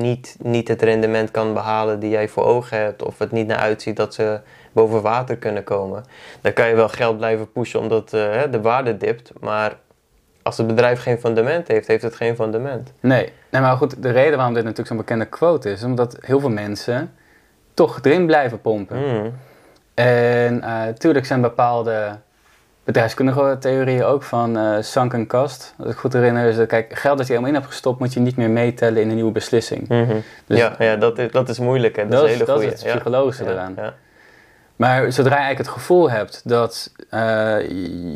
niet, 0.00 0.36
niet 0.42 0.68
het 0.68 0.82
rendement 0.82 1.30
kan 1.30 1.54
behalen 1.54 2.00
die 2.00 2.10
jij 2.10 2.28
voor 2.28 2.44
ogen 2.44 2.78
hebt, 2.78 3.02
of 3.02 3.18
het 3.18 3.32
niet 3.32 3.46
naar 3.46 3.58
uitziet 3.58 3.96
dat 3.96 4.14
ze 4.14 4.40
boven 4.72 5.02
water 5.02 5.36
kunnen 5.36 5.64
komen, 5.64 6.04
dan 6.40 6.52
kan 6.52 6.68
je 6.68 6.74
wel 6.74 6.88
geld 6.88 7.16
blijven 7.16 7.52
pushen 7.52 7.80
omdat 7.80 8.12
uh, 8.14 8.42
de 8.50 8.60
waarde 8.60 8.96
dipt. 8.96 9.32
Maar 9.40 9.76
als 10.46 10.56
het 10.56 10.66
bedrijf 10.66 11.02
geen 11.02 11.18
fundament 11.18 11.68
heeft, 11.68 11.86
heeft 11.86 12.02
het 12.02 12.14
geen 12.14 12.34
fundament. 12.34 12.92
Nee. 13.00 13.32
nee, 13.50 13.62
maar 13.62 13.76
goed, 13.76 14.02
de 14.02 14.10
reden 14.10 14.36
waarom 14.36 14.54
dit 14.54 14.62
natuurlijk 14.62 14.88
zo'n 14.88 14.96
bekende 14.96 15.24
quote 15.24 15.70
is, 15.70 15.82
omdat 15.82 16.16
heel 16.20 16.40
veel 16.40 16.50
mensen 16.50 17.12
toch 17.74 17.98
erin 18.02 18.26
blijven 18.26 18.60
pompen. 18.60 18.98
Mm. 18.98 19.32
En 19.94 20.58
natuurlijk 20.58 21.26
zijn 21.26 21.40
bepaalde 21.40 22.16
bedrijfskundige 22.84 23.56
theorieën 23.60 24.04
ook 24.04 24.22
van 24.22 24.58
uh, 24.58 24.76
sunken 24.80 25.26
cost. 25.26 25.74
Als 25.78 25.90
ik 25.90 25.96
goed 25.96 26.12
herinner 26.12 26.48
is 26.48 26.56
dat, 26.56 26.66
kijk, 26.66 26.98
geld 26.98 27.18
dat 27.18 27.26
je 27.26 27.32
helemaal 27.32 27.54
in 27.54 27.60
hebt 27.60 27.72
gestopt, 27.72 27.98
moet 27.98 28.12
je 28.12 28.20
niet 28.20 28.36
meer 28.36 28.50
meetellen 28.50 29.02
in 29.02 29.08
een 29.08 29.14
nieuwe 29.14 29.32
beslissing. 29.32 29.88
Mm 29.88 30.04
-hmm. 30.04 30.22
Dus 30.46 30.58
ja, 30.58 30.74
ja 30.78 30.96
dat, 30.96 31.18
is, 31.18 31.30
dat 31.30 31.48
is 31.48 31.58
moeilijk. 31.58 31.96
Hè? 31.96 32.02
Dat, 32.02 32.10
dat, 32.12 32.22
is, 32.22 32.26
een 32.26 32.32
hele 32.32 32.44
dat 32.44 32.56
goeie. 32.56 32.72
is 32.72 32.82
het 32.82 32.92
psychologische 32.92 33.44
ja. 33.44 33.50
eraan. 33.50 33.72
Ja. 33.76 33.94
Maar 34.76 35.12
zodra 35.12 35.34
je 35.34 35.40
eigenlijk 35.40 35.68
het 35.68 35.78
gevoel 35.78 36.10
hebt 36.10 36.40
dat 36.44 36.92
uh, 37.10 37.20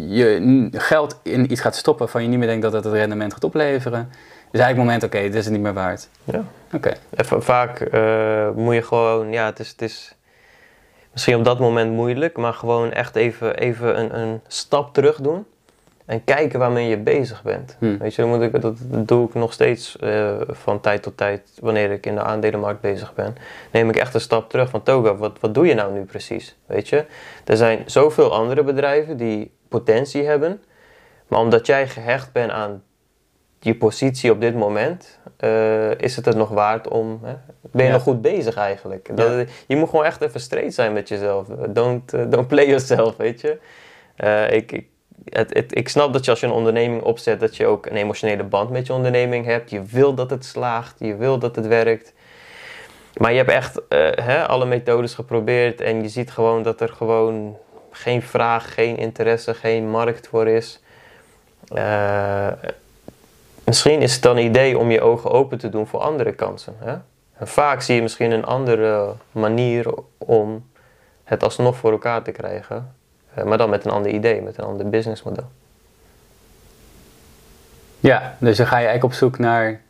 je 0.09 0.69
geld 0.73 1.21
in 1.23 1.53
iets 1.53 1.61
gaat 1.61 1.77
stoppen 1.77 2.05
waarvan 2.05 2.23
je 2.23 2.29
niet 2.29 2.39
meer 2.39 2.49
denkt 2.49 2.63
dat 2.63 2.73
het 2.73 2.85
het 2.85 2.93
rendement 2.93 3.33
gaat 3.33 3.45
opleveren, 3.45 4.09
is 4.53 4.61
eigenlijk 4.61 4.69
het 4.69 4.77
moment, 4.77 5.03
oké, 5.03 5.17
okay, 5.17 5.27
dit 5.29 5.35
is 5.35 5.45
het 5.45 5.53
niet 5.53 5.63
meer 5.63 5.75
waard. 5.75 6.09
Ja. 6.25 6.45
Oké. 6.73 6.95
Okay. 7.17 7.41
Vaak 7.41 7.93
uh, 7.93 8.51
moet 8.51 8.75
je 8.75 8.83
gewoon, 8.83 9.33
ja, 9.33 9.45
het 9.45 9.59
is, 9.59 9.69
het 9.69 9.83
is 9.83 10.15
misschien 11.13 11.37
op 11.37 11.45
dat 11.45 11.59
moment 11.59 11.93
moeilijk, 11.93 12.37
maar 12.37 12.53
gewoon 12.53 12.93
echt 12.93 13.17
even, 13.17 13.57
even 13.57 13.99
een, 13.99 14.19
een 14.21 14.41
stap 14.47 14.95
terug 14.95 15.17
doen. 15.17 15.47
En 16.11 16.25
kijken 16.25 16.59
waarmee 16.59 16.89
je 16.89 16.99
bezig 16.99 17.43
bent. 17.43 17.77
Hmm. 17.79 17.99
Weet 17.99 18.15
je, 18.15 18.23
dan 18.23 18.31
moet 18.31 18.43
ik, 18.43 18.61
dat 18.61 18.77
doe 18.89 19.29
ik 19.29 19.35
nog 19.35 19.53
steeds 19.53 19.97
uh, 20.01 20.41
van 20.49 20.81
tijd 20.81 21.03
tot 21.03 21.17
tijd 21.17 21.51
wanneer 21.61 21.91
ik 21.91 22.07
in 22.07 22.15
de 22.15 22.23
aandelenmarkt 22.23 22.81
bezig 22.81 23.15
ben. 23.15 23.37
Neem 23.73 23.89
ik 23.89 23.97
echt 23.97 24.15
een 24.15 24.21
stap 24.21 24.51
terug 24.51 24.71
van 24.71 24.83
Toga, 24.83 25.15
wat, 25.15 25.41
wat 25.41 25.55
doe 25.55 25.67
je 25.67 25.75
nou 25.75 25.93
nu 25.93 26.05
precies? 26.05 26.57
Weet 26.67 26.89
je, 26.89 27.05
er 27.45 27.57
zijn 27.57 27.83
zoveel 27.87 28.35
andere 28.35 28.65
bedrijven 28.65 29.17
die 29.17 29.53
potentie 29.69 30.27
hebben. 30.27 30.63
Maar 31.29 31.41
omdat 31.41 31.67
jij 31.67 31.89
gehecht 31.89 32.33
bent 32.33 32.51
aan 32.51 32.83
je 33.61 33.77
positie 33.77 34.31
op 34.31 34.41
dit 34.41 34.55
moment, 34.55 35.19
uh, 35.41 35.91
is 35.99 36.17
het 36.17 36.25
het 36.25 36.37
nog 36.37 36.49
waard 36.49 36.89
om. 36.89 37.21
Hè? 37.23 37.35
Ben 37.61 37.83
je 37.83 37.89
Ja. 37.91 37.93
nog 37.93 38.03
goed 38.03 38.23
bezig 38.23 38.57
eigenlijk? 38.57 39.09
Ja. 39.09 39.15
Dat, 39.15 39.49
je 39.67 39.77
moet 39.77 39.89
gewoon 39.89 40.05
echt 40.05 40.21
even 40.21 40.41
straight 40.41 40.75
zijn 40.75 40.93
met 40.93 41.09
jezelf. 41.09 41.47
Don't, 41.69 42.15
uh, 42.15 42.23
don't 42.29 42.49
play 42.49 42.67
yourself, 42.67 43.17
weet 43.17 43.41
je. 43.41 43.59
Uh, 44.25 44.53
ik, 44.53 44.73
ik, 44.73 44.87
ik 45.71 45.89
snap 45.89 46.13
dat 46.13 46.25
je 46.25 46.31
als 46.31 46.41
je 46.41 46.47
een 46.47 46.53
onderneming 46.53 47.03
opzet, 47.03 47.41
dat 47.41 47.57
je 47.57 47.67
ook 47.67 47.87
een 47.87 47.97
emotionele 47.97 48.45
band 48.45 48.71
met 48.71 48.87
je 48.87 48.93
onderneming 48.93 49.45
hebt. 49.45 49.71
Je 49.71 49.83
wil 49.83 50.15
dat 50.15 50.31
het 50.31 50.45
slaagt, 50.45 50.95
je 50.99 51.17
wil 51.17 51.39
dat 51.39 51.57
het 51.57 51.67
werkt. 51.67 52.13
Maar 53.17 53.31
je 53.31 53.37
hebt 53.37 53.51
echt 53.51 53.81
hè, 54.15 54.47
alle 54.47 54.67
methodes 54.67 55.15
geprobeerd 55.15 55.81
en 55.81 56.03
je 56.03 56.09
ziet 56.09 56.31
gewoon 56.31 56.63
dat 56.63 56.81
er 56.81 56.89
gewoon 56.89 57.57
geen 57.91 58.23
vraag, 58.23 58.75
geen 58.75 58.97
interesse, 58.97 59.55
geen 59.55 59.91
markt 59.91 60.29
voor 60.29 60.49
is. 60.49 60.81
Uh, 61.75 62.53
misschien 63.65 64.03
is 64.03 64.13
het 64.13 64.23
dan 64.23 64.37
een 64.37 64.45
idee 64.45 64.79
om 64.79 64.91
je 64.91 65.01
ogen 65.01 65.31
open 65.31 65.59
te 65.59 65.69
doen 65.69 65.87
voor 65.87 66.01
andere 66.01 66.33
kansen. 66.33 66.77
Hè? 66.79 66.95
En 67.33 67.49
vaak 67.49 67.81
zie 67.81 67.95
je 67.95 68.03
misschien 68.03 68.31
een 68.31 68.45
andere 68.45 69.13
manier 69.33 69.95
om 70.19 70.71
het 71.25 71.43
alsnog 71.43 71.77
voor 71.77 71.91
elkaar 71.91 72.23
te 72.23 72.31
krijgen. 72.31 72.95
Uh, 73.39 73.45
maar 73.45 73.59
dan 73.59 73.71
met 73.71 73.85
een 73.85 73.91
ander 73.91 74.11
idee, 74.13 74.43
met 74.43 74.59
een 74.59 74.65
ander 74.65 74.89
businessmodel. 74.89 75.49
Ja, 78.01 78.37
dus 78.39 78.57
dan 78.57 78.67
ga 78.67 78.79
je 78.79 78.87
eigenlijk 78.87 79.05
op 79.05 79.19
zoek 79.19 79.39
naar. 79.39 79.81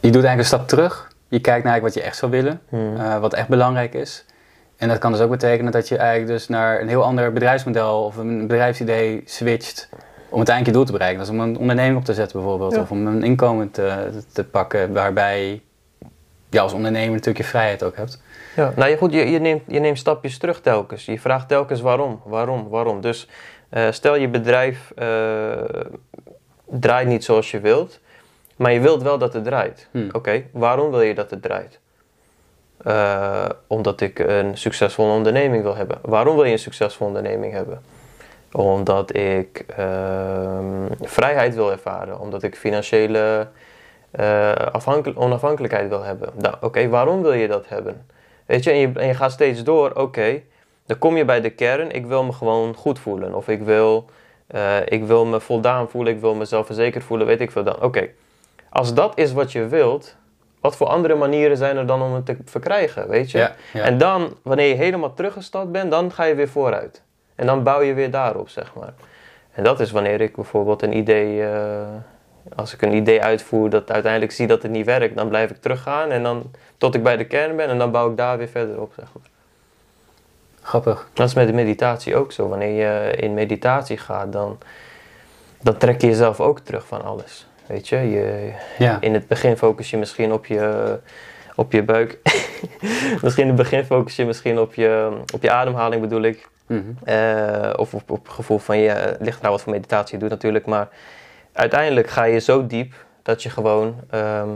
Je 0.00 0.10
doet 0.10 0.24
eigenlijk 0.24 0.38
een 0.38 0.44
stap 0.44 0.68
terug. 0.68 1.12
Je 1.28 1.40
kijkt 1.40 1.64
naar 1.64 1.80
wat 1.80 1.94
je 1.94 2.02
echt 2.02 2.16
zou 2.16 2.30
willen, 2.30 2.60
Hmm. 2.68 2.96
uh, 2.96 3.18
wat 3.18 3.34
echt 3.34 3.48
belangrijk 3.48 3.94
is. 3.94 4.24
En 4.76 4.88
dat 4.88 4.98
kan 4.98 5.12
dus 5.12 5.20
ook 5.20 5.30
betekenen 5.30 5.72
dat 5.72 5.88
je 5.88 5.96
eigenlijk 5.96 6.30
dus 6.30 6.48
naar 6.48 6.80
een 6.80 6.88
heel 6.88 7.04
ander 7.04 7.32
bedrijfsmodel 7.32 8.04
of 8.04 8.16
een 8.16 8.46
bedrijfsidee 8.46 9.22
switcht 9.24 9.88
om 10.28 10.36
uiteindelijk 10.36 10.66
je 10.66 10.72
doel 10.72 10.84
te 10.84 10.92
bereiken. 10.92 11.18
Dat 11.18 11.26
is 11.28 11.32
om 11.32 11.40
een 11.40 11.58
onderneming 11.58 11.96
op 11.96 12.04
te 12.04 12.14
zetten 12.14 12.40
bijvoorbeeld, 12.40 12.74
Ja. 12.74 12.80
of 12.80 12.90
om 12.90 13.06
een 13.06 13.22
inkomen 13.22 13.70
te, 13.70 14.08
te 14.32 14.44
pakken 14.44 14.92
waarbij 14.92 15.62
je 16.50 16.60
als 16.60 16.72
ondernemer 16.72 17.10
natuurlijk 17.10 17.38
je 17.38 17.44
vrijheid 17.50 17.82
ook 17.82 17.96
hebt. 17.96 18.20
Ja, 18.56 18.72
nou 18.76 18.90
ja, 18.90 18.96
goed, 18.96 19.12
je, 19.12 19.30
je, 19.30 19.38
neemt, 19.38 19.62
je 19.66 19.80
neemt 19.80 19.98
stapjes 19.98 20.38
terug 20.38 20.60
telkens. 20.60 21.04
Je 21.04 21.20
vraagt 21.20 21.48
telkens 21.48 21.80
waarom, 21.80 22.20
waarom, 22.24 22.68
waarom. 22.68 23.00
Dus 23.00 23.28
uh, 23.70 23.90
stel 23.90 24.16
je 24.16 24.28
bedrijf 24.28 24.92
uh, 24.98 25.06
draait 26.64 27.08
niet 27.08 27.24
zoals 27.24 27.50
je 27.50 27.60
wilt, 27.60 28.00
maar 28.56 28.72
je 28.72 28.80
wilt 28.80 29.02
wel 29.02 29.18
dat 29.18 29.32
het 29.32 29.44
draait. 29.44 29.88
Hmm. 29.90 30.06
Oké, 30.06 30.16
okay, 30.16 30.46
waarom 30.52 30.90
wil 30.90 31.00
je 31.00 31.14
dat 31.14 31.30
het 31.30 31.42
draait? 31.42 31.78
Uh, 32.86 33.44
omdat 33.66 34.00
ik 34.00 34.18
een 34.18 34.58
succesvolle 34.58 35.12
onderneming 35.12 35.62
wil 35.62 35.76
hebben. 35.76 35.98
Waarom 36.02 36.34
wil 36.34 36.44
je 36.44 36.52
een 36.52 36.58
succesvolle 36.58 37.08
onderneming 37.08 37.52
hebben? 37.52 37.82
Omdat 38.52 39.16
ik 39.16 39.64
ehm, 39.76 40.86
vrijheid 41.00 41.54
wil 41.54 41.70
ervaren. 41.70 42.20
Omdat 42.20 42.42
ik 42.42 42.56
financiële 42.56 43.46
eh, 44.10 44.52
afhankelijk, 44.52 45.20
onafhankelijkheid 45.20 45.88
wil 45.88 46.02
hebben. 46.02 46.30
Nou, 46.36 46.54
oké, 46.60 46.88
waarom 46.88 47.22
wil 47.22 47.32
je 47.32 47.48
dat 47.48 47.68
hebben? 47.68 48.06
Weet 48.50 48.64
je, 48.64 48.70
en 48.70 48.76
je, 48.76 48.92
en 48.94 49.06
je 49.06 49.14
gaat 49.14 49.32
steeds 49.32 49.64
door. 49.64 49.92
Oké, 49.94 50.40
dan 50.86 50.98
kom 50.98 51.16
je 51.16 51.24
bij 51.24 51.40
de 51.40 51.50
kern. 51.50 51.90
Ik 51.90 52.06
wil 52.06 52.24
me 52.24 52.32
gewoon 52.32 52.74
goed 52.74 52.98
voelen. 52.98 53.34
Of 53.34 53.48
ik 53.48 53.62
wil, 53.62 54.04
eh, 54.46 54.76
ik 54.84 55.04
wil 55.04 55.26
me 55.26 55.40
voldaan 55.40 55.88
voelen. 55.88 56.12
Ik 56.12 56.20
wil 56.20 56.34
mezelf 56.34 56.66
verzekerd 56.66 57.04
voelen. 57.04 57.26
Weet 57.26 57.40
ik 57.40 57.50
veel 57.50 57.64
dan. 57.64 57.82
Oké, 57.82 58.08
als 58.70 58.94
dat 58.94 59.18
is 59.18 59.32
wat 59.32 59.52
je 59.52 59.66
wilt... 59.66 60.16
Wat 60.60 60.76
voor 60.76 60.86
andere 60.86 61.14
manieren 61.14 61.56
zijn 61.56 61.76
er 61.76 61.86
dan 61.86 62.02
om 62.02 62.14
het 62.14 62.26
te 62.26 62.36
verkrijgen, 62.44 63.08
weet 63.08 63.30
je? 63.30 63.38
Ja, 63.38 63.54
ja. 63.72 63.82
En 63.82 63.98
dan, 63.98 64.36
wanneer 64.42 64.68
je 64.68 64.74
helemaal 64.74 65.14
teruggestapt 65.14 65.72
bent, 65.72 65.90
dan 65.90 66.12
ga 66.12 66.24
je 66.24 66.34
weer 66.34 66.48
vooruit. 66.48 67.02
En 67.34 67.46
dan 67.46 67.62
bouw 67.62 67.80
je 67.80 67.94
weer 67.94 68.10
daarop, 68.10 68.48
zeg 68.48 68.74
maar. 68.74 68.92
En 69.52 69.64
dat 69.64 69.80
is 69.80 69.90
wanneer 69.90 70.20
ik 70.20 70.34
bijvoorbeeld 70.34 70.82
een 70.82 70.96
idee, 70.96 71.42
eh, 71.42 71.86
als 72.56 72.74
ik 72.74 72.82
een 72.82 72.94
idee 72.94 73.22
uitvoer 73.22 73.70
dat 73.70 73.90
uiteindelijk 73.90 74.32
zie 74.32 74.46
dat 74.46 74.62
het 74.62 74.70
niet 74.70 74.86
werkt, 74.86 75.16
dan 75.16 75.28
blijf 75.28 75.50
ik 75.50 75.60
teruggaan 75.60 76.10
en 76.10 76.22
dan 76.22 76.50
tot 76.78 76.94
ik 76.94 77.02
bij 77.02 77.16
de 77.16 77.24
kern 77.24 77.56
ben 77.56 77.68
en 77.68 77.78
dan 77.78 77.90
bouw 77.90 78.10
ik 78.10 78.16
daar 78.16 78.38
weer 78.38 78.48
verder 78.48 78.80
op, 78.80 78.92
zeg 78.96 79.06
maar. 79.14 79.28
Grappig. 80.62 81.08
Dat 81.12 81.28
is 81.28 81.34
met 81.34 81.46
de 81.46 81.52
meditatie 81.52 82.16
ook 82.16 82.32
zo. 82.32 82.48
Wanneer 82.48 82.70
je 82.70 83.16
in 83.16 83.34
meditatie 83.34 83.98
gaat, 83.98 84.32
dan, 84.32 84.58
dan 85.62 85.76
trek 85.76 86.00
je 86.00 86.06
jezelf 86.06 86.40
ook 86.40 86.58
terug 86.58 86.86
van 86.86 87.04
alles. 87.04 87.46
Weet 87.66 87.88
je, 87.88 87.96
je 87.96 88.52
Ja. 88.78 88.98
in 89.00 89.14
het 89.14 89.26
begin 89.26 89.56
focus 89.56 89.90
je 89.90 89.96
misschien 89.96 90.32
op 90.32 90.46
je, 90.46 90.98
op 91.54 91.72
je 91.72 91.82
buik. 91.82 92.18
misschien 93.22 93.42
in 93.42 93.48
het 93.48 93.56
begin 93.56 93.84
focus 93.84 94.16
je 94.16 94.26
misschien 94.26 94.58
op 94.58 94.74
je, 94.74 95.10
op 95.34 95.42
je 95.42 95.50
ademhaling 95.50 96.00
bedoel 96.00 96.22
ik. 96.22 96.48
Mhm. 96.66 96.80
Eh, 97.04 97.72
of 97.76 97.94
op, 97.94 98.10
op 98.10 98.24
het 98.24 98.34
gevoel 98.34 98.58
van 98.58 98.78
je, 98.78 99.16
ligt 99.20 99.38
eraan 99.38 99.50
wat 99.50 99.62
voor 99.62 99.72
meditatie 99.72 100.14
je 100.14 100.20
doet 100.20 100.30
natuurlijk. 100.30 100.66
Maar 100.66 100.88
uiteindelijk 101.60 102.10
ga 102.10 102.24
je 102.24 102.38
zo 102.38 102.66
diep 102.66 102.94
dat 103.22 103.42
je 103.42 103.50
gewoon 103.50 103.94
ehm, 104.10 104.48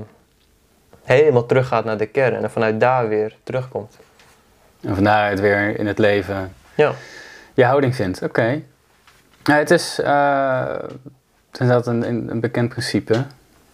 helemaal 1.04 1.46
teruggaat 1.46 1.84
naar 1.84 1.96
de 1.98 2.06
kern. 2.06 2.42
En 2.42 2.50
vanuit 2.50 2.80
daar 2.80 3.08
weer 3.08 3.36
terugkomt. 3.42 3.98
En 4.80 4.94
vandaar 4.94 5.30
het 5.30 5.40
weer 5.40 5.78
in 5.78 5.86
het 5.86 5.98
leven 5.98 6.52
Ja, 6.74 6.92
je 7.54 7.64
houding 7.64 7.94
vindt. 7.94 8.22
Oké. 8.22 8.62
Nou, 9.44 9.58
het 9.58 9.70
is, 9.70 9.96
het 9.96 11.52
is 11.52 11.60
inderdaad 11.60 11.86
een, 11.86 12.30
een, 12.30 12.40
bekend 12.40 12.68
principe. 12.68 13.24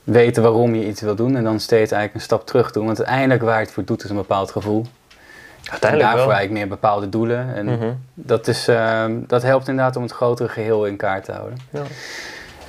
Weten 0.05 0.43
waarom 0.43 0.75
je 0.75 0.87
iets 0.87 1.01
wil 1.01 1.15
doen 1.15 1.37
en 1.37 1.45
dan 1.45 1.61
steeds 1.61 1.93
eigenlijk 1.93 2.15
een 2.15 2.21
stap 2.21 2.47
terug 2.47 2.71
doen. 2.73 2.87
Want 2.87 2.99
uiteindelijk 2.99 3.43
waar 3.43 3.59
je 3.59 3.65
het 3.65 3.73
voor 3.75 3.85
doet 3.85 4.05
is 4.05 4.11
een 4.11 4.17
bepaald 4.17 4.51
gevoel. 4.51 4.81
En 4.81 5.71
uiteindelijk 5.71 6.11
daarvoor 6.11 6.29
wel. 6.29 6.37
eigenlijk 6.37 6.67
meer 6.67 6.69
bepaalde 6.79 7.09
doelen. 7.09 7.55
En 7.55 7.67
Mhm. 7.67 7.93
dat, 8.15 8.49
is, 8.49 8.69
eh, 8.69 9.05
dat 9.11 9.43
helpt 9.43 9.69
inderdaad 9.69 9.97
om 9.97 10.03
het 10.03 10.13
grotere 10.13 10.49
geheel 10.49 10.87
in 10.87 10.97
kaart 10.97 11.25
te 11.25 11.33
houden. 11.33 11.59
Ja. 11.71 11.83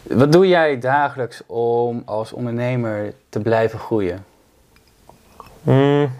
Wat 0.03 0.31
doe 0.31 0.47
jij 0.47 0.79
dagelijks 0.79 1.41
om 1.45 2.01
als 2.05 2.33
ondernemer 2.33 3.13
te 3.29 3.39
blijven 3.39 3.79
groeien? 3.79 4.25
Mm. 5.61 6.11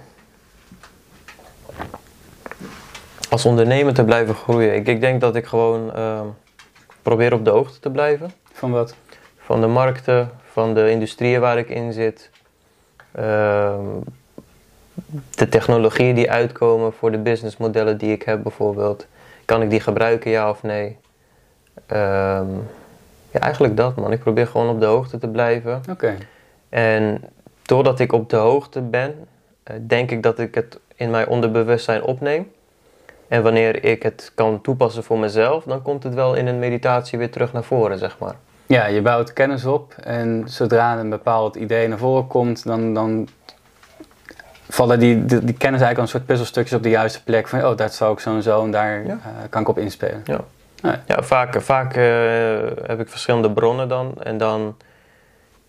Als 3.30 3.46
ondernemer 3.46 3.94
te 3.94 4.04
blijven 4.04 4.36
groeien. 4.36 4.76
Ik, 4.76 4.88
ik 4.88 5.02
denk 5.02 5.22
dat 5.22 5.36
ik 5.36 5.46
gewoon 5.46 5.94
ehm, 5.94 6.26
probeer 7.02 7.34
op 7.34 7.46
de 7.46 7.52
hoogte 7.52 7.80
te 7.80 7.90
blijven. 7.90 8.32
Van 8.52 8.72
wat? 8.72 8.96
Van 9.38 9.62
de 9.62 9.68
markten, 9.68 10.32
van 10.52 10.74
de 10.74 10.90
industrieën 10.90 11.40
waar 11.40 11.58
ik 11.58 11.70
in 11.70 11.94
zit. 11.94 12.30
Ehm, 13.12 13.86
de 15.36 15.50
technologieën 15.50 16.16
die 16.16 16.32
uitkomen 16.32 16.94
voor 16.94 17.12
de 17.12 17.18
businessmodellen 17.18 17.98
die 17.98 18.12
ik 18.12 18.24
heb 18.24 18.44
bijvoorbeeld. 18.44 19.08
Kan 19.46 19.62
ik 19.62 19.70
die 19.70 19.80
gebruiken, 19.80 20.32
ja 20.32 20.50
of 20.50 20.64
nee? 20.64 20.98
Ehm, 21.86 22.48
ja, 23.32 23.40
eigenlijk 23.40 23.78
dat 23.78 23.96
man. 23.96 24.12
Ik 24.12 24.20
probeer 24.20 24.48
gewoon 24.48 24.70
op 24.70 24.80
de 24.80 24.86
hoogte 24.86 25.18
te 25.18 25.28
blijven. 25.28 25.82
Oké. 25.90 26.16
En 26.70 27.22
doordat 27.62 28.00
ik 28.00 28.12
op 28.14 28.30
de 28.30 28.36
hoogte 28.36 28.82
ben, 28.82 29.16
eh, 29.64 29.76
denk 29.82 30.12
ik 30.12 30.24
dat 30.24 30.40
ik 30.40 30.56
het 30.56 30.80
in 30.96 31.10
mijn 31.10 31.28
onderbewustzijn 31.28 32.04
opneem. 32.04 32.52
En 33.28 33.44
wanneer 33.44 33.84
ik 33.84 34.04
het 34.04 34.32
kan 34.36 34.62
toepassen 34.62 35.04
voor 35.04 35.20
mezelf, 35.20 35.64
dan 35.64 35.82
komt 35.82 36.04
het 36.04 36.14
wel 36.14 36.34
in 36.34 36.48
een 36.48 36.60
meditatie 36.60 37.18
weer 37.18 37.32
terug 37.32 37.54
naar 37.54 37.64
voren, 37.64 37.98
zeg 37.98 38.18
maar. 38.20 38.36
Ja, 38.66 38.86
je 38.86 39.02
bouwt 39.02 39.34
kennis 39.34 39.66
op 39.66 39.94
en 40.04 40.44
zodra 40.46 40.98
een 41.00 41.10
bepaald 41.10 41.56
idee 41.56 41.88
naar 41.88 41.98
voren 41.98 42.28
komt, 42.28 42.64
dan, 42.64 42.94
dan 42.94 43.28
vallen 44.70 45.00
die, 45.00 45.26
die, 45.26 45.40
die 45.40 45.56
kennis 45.58 45.82
eigenlijk 45.82 45.98
als 46.00 46.04
een 46.14 46.16
soort 46.18 46.26
puzzelstukjes 46.26 46.74
op 46.78 46.84
de 46.84 46.90
juiste 46.90 47.24
plek. 47.24 47.48
Van, 47.48 47.66
oh, 47.66 47.78
dat 47.78 47.94
zou 47.94 48.14
ik 48.14 48.20
zo 48.20 48.36
en 48.36 48.44
zo 48.44 48.64
en 48.64 48.72
daar 48.72 49.06
Ja. 49.06 49.12
eh, 49.12 49.18
kan 49.50 49.62
ik 49.62 49.68
op 49.68 49.78
inspelen. 49.78 50.22
Ja, 50.26 50.40
Nee. 50.82 50.96
ja 51.08 51.24
vaak, 51.24 51.62
vaak 51.62 51.96
eh, 51.96 52.04
heb 52.88 53.00
ik 53.00 53.10
verschillende 53.10 53.52
bronnen 53.52 53.88
dan. 53.88 54.14
En 54.24 54.38
dan 54.38 54.78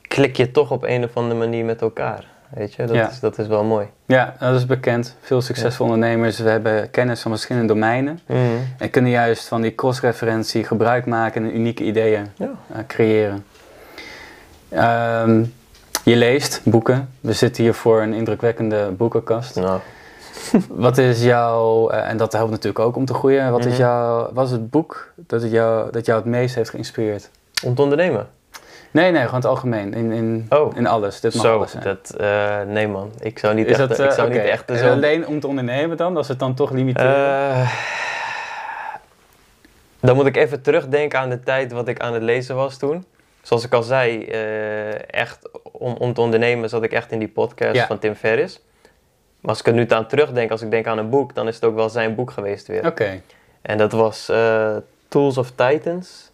klik 0.03 0.37
je 0.37 0.51
toch 0.51 0.71
op 0.71 0.83
een 0.85 1.05
of 1.05 1.17
andere 1.17 1.39
manier 1.41 1.65
met 1.65 1.81
elkaar. 1.81 2.25
Weet 2.51 2.75
je, 2.75 2.85
dat, 2.85 2.97
Ja. 2.97 3.09
is, 3.11 3.21
dat 3.21 3.39
is 3.39 3.47
wel 3.47 3.65
mooi. 3.65 3.87
Ja, 4.07 4.35
dat 4.39 4.55
is 4.55 4.67
bekend. 4.67 5.17
Veel 5.21 5.41
succesvolle 5.41 5.93
ondernemers 5.93 6.39
we 6.39 6.49
hebben 6.51 6.91
kennis 6.91 7.21
van 7.21 7.31
verschillende 7.31 7.69
domeinen 7.73 8.21
Mhm. 8.27 8.39
en 8.79 8.91
kunnen 8.91 9.11
juist 9.11 9.49
van 9.49 9.61
die 9.63 9.75
cross-referentie 9.75 10.65
gebruik 10.65 11.07
maken 11.07 11.43
en 11.45 11.57
unieke 11.57 11.85
ideeën 11.85 12.27
Ja. 12.37 12.51
eh, 12.73 12.79
creëren. 12.87 13.45
Ehm, 14.69 15.45
je 16.05 16.17
leest 16.17 16.61
boeken. 16.65 17.09
We 17.21 17.33
zitten 17.33 17.63
hier 17.63 17.75
voor 17.75 18.03
een 18.03 18.13
indrukwekkende 18.15 18.91
boekenkast. 18.91 19.57
Nou, 19.57 19.81
Wat 20.69 20.99
is 20.99 21.23
jouw, 21.23 21.89
eh, 21.91 22.09
en 22.11 22.17
dat 22.17 22.33
helpt 22.33 22.51
natuurlijk 22.51 22.79
ook 22.85 22.97
om 22.97 23.05
te 23.05 23.15
groeien, 23.15 23.51
wat, 23.51 23.65
is 23.65 23.73
Mhm. 23.73 23.81
jouw, 23.81 24.31
wat 24.33 24.47
is 24.47 24.53
het 24.53 24.71
boek 24.71 25.13
dat, 25.17 25.43
het 25.43 25.51
jou, 25.51 25.91
dat 25.91 26.07
jou 26.07 26.19
het 26.19 26.29
meest 26.29 26.55
heeft 26.55 26.71
geïnspireerd? 26.71 27.31
om 27.65 27.75
te 27.75 27.83
ondernemen. 27.83 28.29
Nee, 28.91 29.11
nee, 29.11 29.21
gewoon 29.23 29.35
het 29.41 29.45
algemeen, 29.49 29.95
in, 29.95 30.11
in, 30.13 30.47
Oh. 30.49 30.77
in 30.77 30.87
alles. 30.87 31.21
Dit 31.21 31.35
mag 31.35 31.45
Zo, 31.45 31.57
alles 31.57 31.71
zijn. 31.71 31.83
dat, 31.85 32.15
eh, 32.19 32.61
nee 32.67 32.89
man. 32.89 33.11
Ik 33.21 33.39
zou 33.39 33.55
niet 33.55 33.67
is 33.67 33.79
echt, 33.79 33.89
dat, 33.89 33.99
ik 33.99 34.07
eh, 34.07 34.13
zou 34.13 34.29
niet 34.29 34.39
echt 34.39 34.71
zo... 34.79 34.91
alleen 34.91 35.27
om 35.27 35.41
te 35.41 35.47
ondernemen 35.47 35.97
dan, 35.97 36.17
als 36.17 36.29
het 36.29 36.39
dan 36.39 36.55
toch 36.55 36.71
limiteert? 36.71 37.17
Dan 40.01 40.17
moet 40.17 40.27
ik 40.27 40.37
even 40.37 40.63
terugdenken 40.63 41.19
aan 41.19 41.29
de 41.31 41.41
tijd 41.41 41.73
wat 41.73 41.89
ik 41.89 42.01
aan 42.01 42.15
het 42.15 42.23
lezen 42.23 42.57
was 42.57 42.77
toen. 42.77 43.05
Zoals 43.43 43.65
ik 43.65 43.73
al 43.73 43.83
zei, 43.83 44.25
echt 45.11 45.49
om, 45.63 45.95
om 45.99 46.13
te 46.15 46.21
ondernemen 46.21 46.69
zat 46.69 46.83
ik 46.83 46.93
echt 46.93 47.13
in 47.13 47.19
die 47.19 47.29
podcast 47.29 47.75
Ja. 47.75 47.87
van 47.87 47.99
Tim 47.99 48.15
Ferriss. 48.15 48.61
Maar 49.43 49.51
als 49.51 49.61
ik 49.61 49.67
er 49.67 49.73
nu 49.73 49.87
aan 49.89 50.07
terugdenk, 50.07 50.51
als 50.51 50.63
ik 50.63 50.71
denk 50.71 50.87
aan 50.87 50.99
een 50.99 51.11
boek, 51.11 51.35
dan 51.35 51.49
is 51.49 51.55
het 51.55 51.65
ook 51.65 51.75
wel 51.75 51.89
zijn 51.89 52.15
boek 52.15 52.31
geweest 52.31 52.67
weer. 52.67 52.87
Oké, 52.87 53.21
En 53.63 53.79
dat 53.79 53.93
was 53.93 54.29
eh, 54.29 54.77
Tools 55.09 55.39
of 55.39 55.51
Titans. 55.51 56.31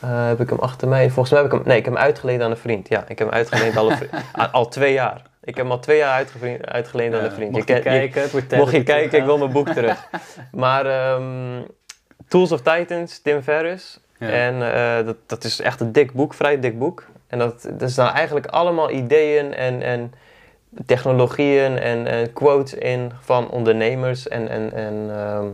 Eh, 0.00 0.26
heb 0.26 0.40
ik 0.40 0.48
hem 0.48 0.58
achter 0.58 0.88
mij? 0.88 1.10
Volgens 1.10 1.30
mij 1.30 1.42
heb 1.42 1.52
ik 1.52 1.58
hem... 1.58 1.66
Nee, 1.68 1.76
ik 1.78 1.84
heb 1.84 1.94
hem 1.94 2.02
uitgeleend 2.02 2.42
aan 2.42 2.50
een 2.50 2.56
vriend. 2.56 2.88
Ja, 2.88 3.00
ik 3.08 3.18
heb 3.18 3.28
hem 3.28 3.36
uitgeleend 3.36 3.76
al, 3.76 3.92
al, 4.52 4.68
twee 4.68 4.92
jaar. 4.92 5.22
Ik 5.44 5.54
heb 5.56 5.64
hem 5.64 5.70
al 5.70 5.78
twee 5.78 5.98
jaar 5.98 6.26
uitgeleend 6.64 7.14
aan 7.14 7.24
een 7.24 7.32
vriend. 7.32 7.50
mocht 7.50 7.68
Je 7.68 7.74
je 7.74 7.80
ken- 7.80 7.92
je- 7.92 8.08
kijken, 8.08 8.38
het 8.40 8.56
Mocht 8.56 8.72
je 8.72 8.82
kijken, 8.82 9.18
ik 9.18 9.24
wil 9.24 9.38
mijn 9.38 9.52
boek 9.52 9.68
terug. 9.68 10.08
Maar 10.52 10.86
ehm, 10.86 11.62
Tools 12.28 12.52
of 12.52 12.60
Titans, 12.60 13.18
Tim 13.18 13.42
Ferriss. 13.42 14.00
Ja. 14.18 14.28
En 14.28 14.72
eh, 14.74 15.06
dat, 15.06 15.16
dat 15.26 15.44
is 15.44 15.60
echt 15.60 15.80
een 15.80 15.92
dik 15.92 16.12
boek, 16.12 16.34
vrij 16.34 16.60
dik 16.60 16.78
boek. 16.78 17.04
En 17.26 17.38
dat, 17.38 17.68
dat 17.72 17.90
zijn 17.90 18.08
eigenlijk 18.08 18.46
allemaal 18.46 18.90
ideeën 18.90 19.54
en, 19.54 19.82
en 19.82 20.12
technologieën 20.86 21.78
en, 21.78 22.06
en 22.06 22.32
quotes 22.32 22.74
in 22.74 23.12
van 23.20 23.50
ondernemers 23.50 24.28
en, 24.28 24.48
en, 24.48 24.72
en 24.72 25.06
ehm, 25.10 25.46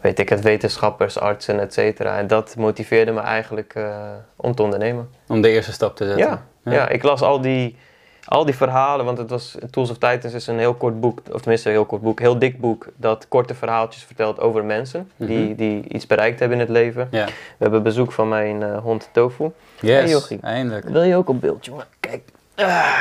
weet 0.00 0.18
ik 0.18 0.28
het, 0.28 0.40
wetenschappers, 0.40 1.18
artsen, 1.18 1.60
et 1.60 1.72
cetera. 1.72 2.18
En 2.18 2.26
dat 2.26 2.54
motiveerde 2.56 3.12
me 3.12 3.20
eigenlijk 3.20 3.74
eh, 3.74 3.94
om 4.36 4.54
te 4.54 4.62
ondernemen. 4.62 5.08
Om 5.28 5.40
de 5.40 5.48
eerste 5.50 5.72
stap 5.72 5.96
te 5.96 6.04
zetten. 6.06 6.26
Ja, 6.26 6.42
ja. 6.72 6.88
ik 6.88 7.02
las 7.02 7.22
al 7.22 7.40
die, 7.40 7.76
al 8.24 8.44
die 8.44 8.54
verhalen, 8.56 9.04
want 9.04 9.18
het 9.18 9.30
was 9.30 9.56
Tools 9.70 9.90
of 9.90 9.98
Titans 9.98 10.34
is 10.34 10.46
een 10.46 10.58
heel 10.58 10.74
kort 10.74 11.00
boek, 11.00 11.20
of 11.32 11.40
tenminste 11.40 11.68
een 11.68 11.74
heel 11.74 11.84
kort 11.84 12.02
boek, 12.02 12.18
heel 12.20 12.38
dik 12.38 12.60
boek, 12.60 12.86
dat 12.96 13.28
korte 13.28 13.54
verhaaltjes 13.54 14.02
vertelt 14.04 14.40
over 14.40 14.64
mensen 14.64 15.10
die, 15.16 15.46
Mhm. 15.46 15.54
die 15.54 15.88
iets 15.88 16.06
bereikt 16.06 16.38
hebben 16.40 16.58
in 16.58 16.64
het 16.64 16.72
leven. 16.72 17.08
Ja. 17.10 17.24
We 17.26 17.32
hebben 17.58 17.82
bezoek 17.82 18.12
van 18.12 18.28
mijn 18.28 18.62
eh, 18.62 18.78
hond 18.78 19.08
Tofu. 19.12 19.50
Yes, 19.80 20.28
Hey, 20.28 20.38
eindelijk. 20.42 20.88
Wil 20.88 21.02
je 21.02 21.16
ook 21.16 21.28
op 21.28 21.40
beeld, 21.40 21.64
jongen? 21.64 21.84
Kijk. 22.00 22.22
Ah. 22.56 22.94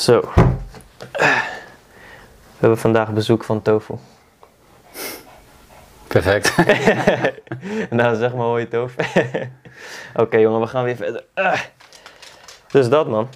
Zo. 0.00 0.20
We 1.10 2.66
hebben 2.66 2.78
vandaag 2.78 3.12
bezoek 3.12 3.44
van 3.44 3.62
Tofu. 3.62 3.94
Perfect. 6.06 6.56
nou, 7.90 8.16
zeg 8.16 8.34
maar 8.34 8.46
hoi 8.46 8.68
Tofu. 8.68 8.96
Oké 10.22 10.36
jongen, 10.36 10.60
we 10.60 10.66
gaan 10.66 10.84
weer 10.84 10.96
verder. 10.96 11.24
Ah. 11.34 11.60
Dus 12.70 12.88
dat 12.88 13.08
man. 13.08 13.28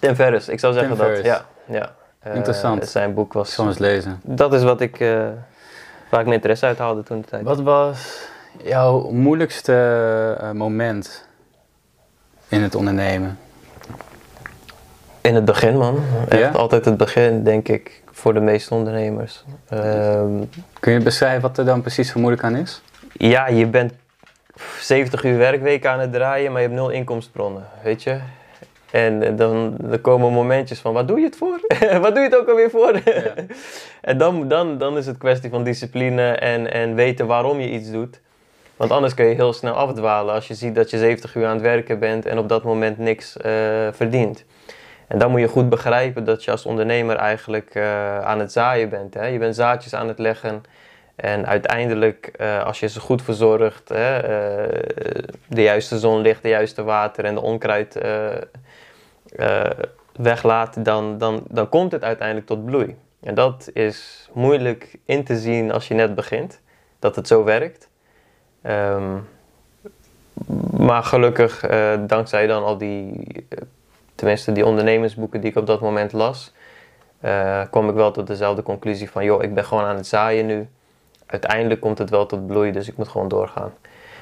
Tim 0.00 0.14
Ferriss, 0.14 0.48
ik 0.48 0.60
zou 0.60 0.72
zeggen 0.72 0.96
Tim 0.96 1.06
dat. 1.14 1.24
Ja, 1.24 1.46
ja. 1.66 1.94
Eh, 2.18 2.34
Interessant. 2.34 2.88
zijn 2.88 3.14
boek 3.14 3.26
Ik 3.26 3.32
was... 3.32 3.54
zal 3.54 3.66
eens 3.66 3.78
lezen. 3.78 4.20
Dat 4.22 4.54
is 4.54 4.62
wat 4.62 4.80
ik... 4.80 5.00
eh 5.00 5.28
waar 6.10 6.20
ik 6.20 6.26
mijn 6.26 6.36
interesse 6.36 6.66
uit 6.66 6.78
haalde 6.78 7.02
toen 7.02 7.20
de 7.20 7.26
tijd. 7.26 7.42
Wat 7.42 7.60
was 7.60 8.28
jouw 8.62 9.10
moeilijkste 9.10 10.36
eh, 10.40 10.50
moment 10.50 11.26
in 12.48 12.62
het 12.62 12.74
ondernemen? 12.74 13.38
In 15.22 15.34
het 15.34 15.44
begin 15.44 15.76
man. 15.76 15.98
Echt 16.28 16.56
altijd 16.56 16.84
het 16.84 16.96
begin 16.96 17.44
denk 17.44 17.68
ik 17.68 18.02
voor 18.12 18.34
de 18.34 18.40
meeste 18.40 18.74
ondernemers. 18.74 19.44
Ehm, 19.68 20.30
Kun 20.80 20.92
je 20.92 21.00
beschrijven 21.00 21.40
wat 21.40 21.58
er 21.58 21.64
dan 21.64 21.80
precies 21.80 22.14
moeilijk 22.14 22.44
aan 22.44 22.56
is? 22.56 22.82
ja, 23.12 23.48
je 23.48 23.66
bent 23.66 23.92
70 24.80 25.24
uur 25.24 25.38
werkweek 25.38 25.86
aan 25.86 26.00
het 26.00 26.12
draaien, 26.12 26.52
maar 26.52 26.60
je 26.60 26.66
hebt 26.66 26.80
nul 26.80 26.90
inkomstenbronnen, 26.90 27.66
weet 27.82 28.02
je. 28.02 28.18
En 28.90 29.22
eh, 29.22 29.36
dan 29.36 29.78
komen 30.00 30.32
momentjes 30.32 30.78
van, 30.78 30.92
wat 30.92 31.08
doe 31.08 31.18
je 31.18 31.24
het 31.24 31.36
voor? 31.36 31.60
wat 32.00 32.14
doe 32.14 32.22
je 32.22 32.28
het 32.28 32.36
ook 32.36 32.48
alweer 32.48 32.70
voor? 32.70 33.00
en 34.00 34.18
dan, 34.18 34.48
dan, 34.48 34.78
dan 34.78 34.96
is 34.96 35.06
het 35.06 35.18
kwestie 35.18 35.50
van 35.50 35.64
discipline 35.64 36.32
en, 36.32 36.72
en 36.72 36.94
weten 36.94 37.26
waarom 37.26 37.60
je 37.60 37.70
iets 37.70 37.90
doet. 37.90 38.20
Want 38.76 38.90
anders 38.90 39.14
kun 39.14 39.24
je 39.26 39.34
heel 39.34 39.52
snel 39.52 39.74
afdwalen 39.74 40.34
als 40.34 40.48
je 40.48 40.54
ziet 40.54 40.74
dat 40.74 40.90
je 40.90 40.98
70 40.98 41.34
uur 41.34 41.46
aan 41.46 41.52
het 41.52 41.62
werken 41.62 41.98
bent 41.98 42.26
en 42.26 42.38
op 42.38 42.48
dat 42.48 42.64
moment 42.64 42.98
niks 42.98 43.36
uh, 43.36 43.52
verdient. 43.92 44.44
En 45.12 45.18
dan 45.18 45.30
moet 45.30 45.40
je 45.40 45.48
goed 45.48 45.68
begrijpen 45.68 46.24
dat 46.24 46.44
je 46.44 46.50
als 46.50 46.66
ondernemer 46.66 47.16
eigenlijk 47.16 47.74
uh, 47.74 48.18
aan 48.18 48.38
het 48.38 48.52
zaaien 48.52 48.88
bent. 48.88 49.14
Hè? 49.14 49.26
Je 49.26 49.38
bent 49.38 49.54
zaadjes 49.54 49.94
aan 49.94 50.08
het 50.08 50.18
leggen. 50.18 50.62
En 51.16 51.46
uiteindelijk, 51.46 52.32
uh, 52.40 52.64
als 52.64 52.80
je 52.80 52.88
ze 52.88 53.00
goed 53.00 53.22
verzorgt, 53.22 53.88
hè, 53.88 54.20
de 55.46 55.62
juiste 55.62 55.98
zonlicht, 55.98 56.42
de 56.42 56.48
juiste 56.48 56.82
water 56.82 57.24
en 57.24 57.34
de 57.34 57.40
onkruid 57.40 57.98
weglaat, 60.16 60.84
dan, 60.84 61.18
dan, 61.18 61.42
dan 61.48 61.68
komt 61.68 61.92
het 61.92 62.04
uiteindelijk 62.04 62.46
tot 62.46 62.64
bloei. 62.64 62.96
En 63.20 63.34
dat 63.34 63.70
is 63.72 64.28
moeilijk 64.32 64.98
in 65.04 65.24
te 65.24 65.36
zien 65.36 65.72
als 65.72 65.88
je 65.88 65.94
net 65.94 66.14
begint, 66.14 66.60
dat 66.98 67.16
het 67.16 67.26
zo 67.26 67.44
werkt. 67.44 67.88
Um, 68.66 69.28
maar 70.76 71.02
gelukkig, 71.02 71.66
dankzij 72.06 72.46
dan 72.46 72.64
al 72.64 72.78
die, 72.78 73.24
tenminste 74.22 74.52
die 74.52 74.66
ondernemersboeken 74.66 75.40
die 75.40 75.50
ik 75.50 75.56
op 75.56 75.66
dat 75.66 75.80
moment 75.80 76.12
las, 76.12 76.52
uh, 77.24 77.62
kwam 77.70 77.88
ik 77.88 77.94
wel 77.94 78.10
tot 78.10 78.26
dezelfde 78.26 78.62
conclusie 78.62 79.10
van, 79.10 79.24
joh, 79.24 79.42
ik 79.42 79.54
ben 79.54 79.64
gewoon 79.64 79.84
aan 79.84 79.96
het 79.96 80.06
zaaien 80.06 80.46
nu. 80.46 80.68
Uiteindelijk 81.26 81.80
komt 81.80 81.98
het 81.98 82.10
wel 82.10 82.26
tot 82.26 82.46
bloei, 82.46 82.72
dus 82.72 82.88
ik 82.88 82.96
moet 82.96 83.08
gewoon 83.08 83.28
doorgaan. 83.28 83.72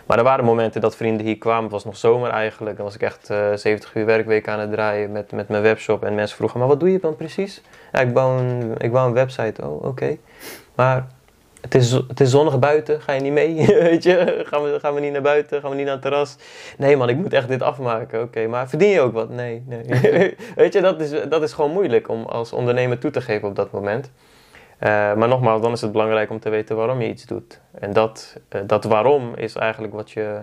Maar 0.06 0.18
er 0.18 0.24
waren 0.24 0.44
momenten 0.44 0.80
dat 0.80 0.96
vrienden 0.96 1.26
hier 1.26 1.38
kwamen, 1.38 1.62
het 1.62 1.72
was 1.72 1.84
nog 1.84 1.96
zomer 1.96 2.30
eigenlijk. 2.30 2.76
Dan 2.76 2.84
was 2.84 2.94
ik 2.94 3.02
echt 3.02 3.26
70 3.26 3.94
uur 3.94 4.06
werkweek 4.06 4.48
aan 4.48 4.58
het 4.58 4.72
draaien 4.72 5.12
met, 5.12 5.32
met 5.32 5.48
mijn 5.48 5.62
webshop. 5.62 6.04
En 6.04 6.14
mensen 6.14 6.36
vroegen, 6.36 6.58
maar 6.58 6.68
wat 6.68 6.80
doe 6.80 6.92
je 6.92 7.00
dan 7.00 7.16
precies? 7.16 7.62
Ja, 7.92 8.00
ik, 8.00 8.12
bouw 8.12 8.38
een, 8.38 8.74
ik 8.78 8.92
bouw 8.92 9.06
een 9.06 9.12
website. 9.12 9.68
Oh, 9.68 9.84
oké. 9.84 10.16
Maar 10.74 11.06
het 11.60 11.74
is, 11.74 11.90
het 11.90 12.20
is 12.20 12.30
zonnig 12.30 12.58
buiten, 12.58 13.00
ga 13.00 13.12
je 13.12 13.20
niet 13.20 13.32
mee? 13.32 13.66
Weet 13.90 14.02
je, 14.02 14.42
gaan 14.46 14.62
we, 14.62 14.78
gaan 14.80 14.94
we 14.94 15.00
niet 15.00 15.12
naar 15.12 15.22
buiten, 15.22 15.60
gaan 15.60 15.70
we 15.70 15.76
niet 15.76 15.84
naar 15.84 15.94
het 15.94 16.02
terras? 16.02 16.36
Nee 16.78 16.96
man, 16.96 17.08
ik 17.08 17.16
moet 17.16 17.32
echt 17.32 17.48
dit 17.48 17.62
afmaken. 17.62 18.22
Oké, 18.22 18.46
maar 18.46 18.68
verdien 18.68 18.88
je 18.88 19.00
ook 19.00 19.12
wat? 19.12 19.30
Nee, 19.30 19.62
nee. 19.66 19.84
Weet 20.56 20.72
je, 20.72 20.80
dat 20.80 21.00
is, 21.00 21.10
dat 21.28 21.42
is 21.42 21.52
gewoon 21.52 21.70
moeilijk 21.70 22.08
om 22.08 22.24
als 22.24 22.52
ondernemer 22.52 22.98
toe 22.98 23.10
te 23.10 23.20
geven 23.20 23.48
op 23.48 23.56
dat 23.56 23.70
moment. 23.70 24.10
Uh, 24.80 24.88
maar 24.88 25.28
nogmaals, 25.28 25.62
dan 25.62 25.72
is 25.72 25.80
het 25.80 25.92
belangrijk 25.92 26.30
om 26.30 26.40
te 26.40 26.48
weten 26.48 26.76
waarom 26.76 27.00
je 27.00 27.08
iets 27.08 27.24
doet. 27.24 27.60
En 27.78 27.92
dat, 27.92 28.36
uh, 28.52 28.60
dat 28.66 28.84
waarom 28.84 29.34
is 29.34 29.54
eigenlijk 29.54 29.92
wat 29.92 30.10
je, 30.10 30.40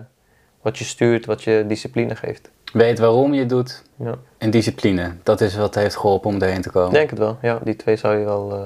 wat 0.62 0.78
je 0.78 0.84
stuurt, 0.84 1.26
wat 1.26 1.42
je 1.42 1.64
discipline 1.66 2.16
geeft. 2.16 2.50
Weet 2.72 2.98
waarom 2.98 3.34
je 3.34 3.40
het 3.40 3.48
doet 3.48 3.82
ja. 3.96 4.14
en 4.38 4.50
discipline. 4.50 5.14
Dat 5.22 5.40
is 5.40 5.56
wat 5.56 5.74
heeft 5.74 5.96
geholpen 5.96 6.30
om 6.30 6.42
erheen 6.42 6.62
te 6.62 6.70
komen. 6.70 6.92
Denk 6.92 7.10
het 7.10 7.18
wel, 7.18 7.38
ja. 7.42 7.58
Die 7.62 7.76
twee 7.76 7.96
zou 7.96 8.18
je 8.18 8.24
wel 8.24 8.52
uh, 8.52 8.60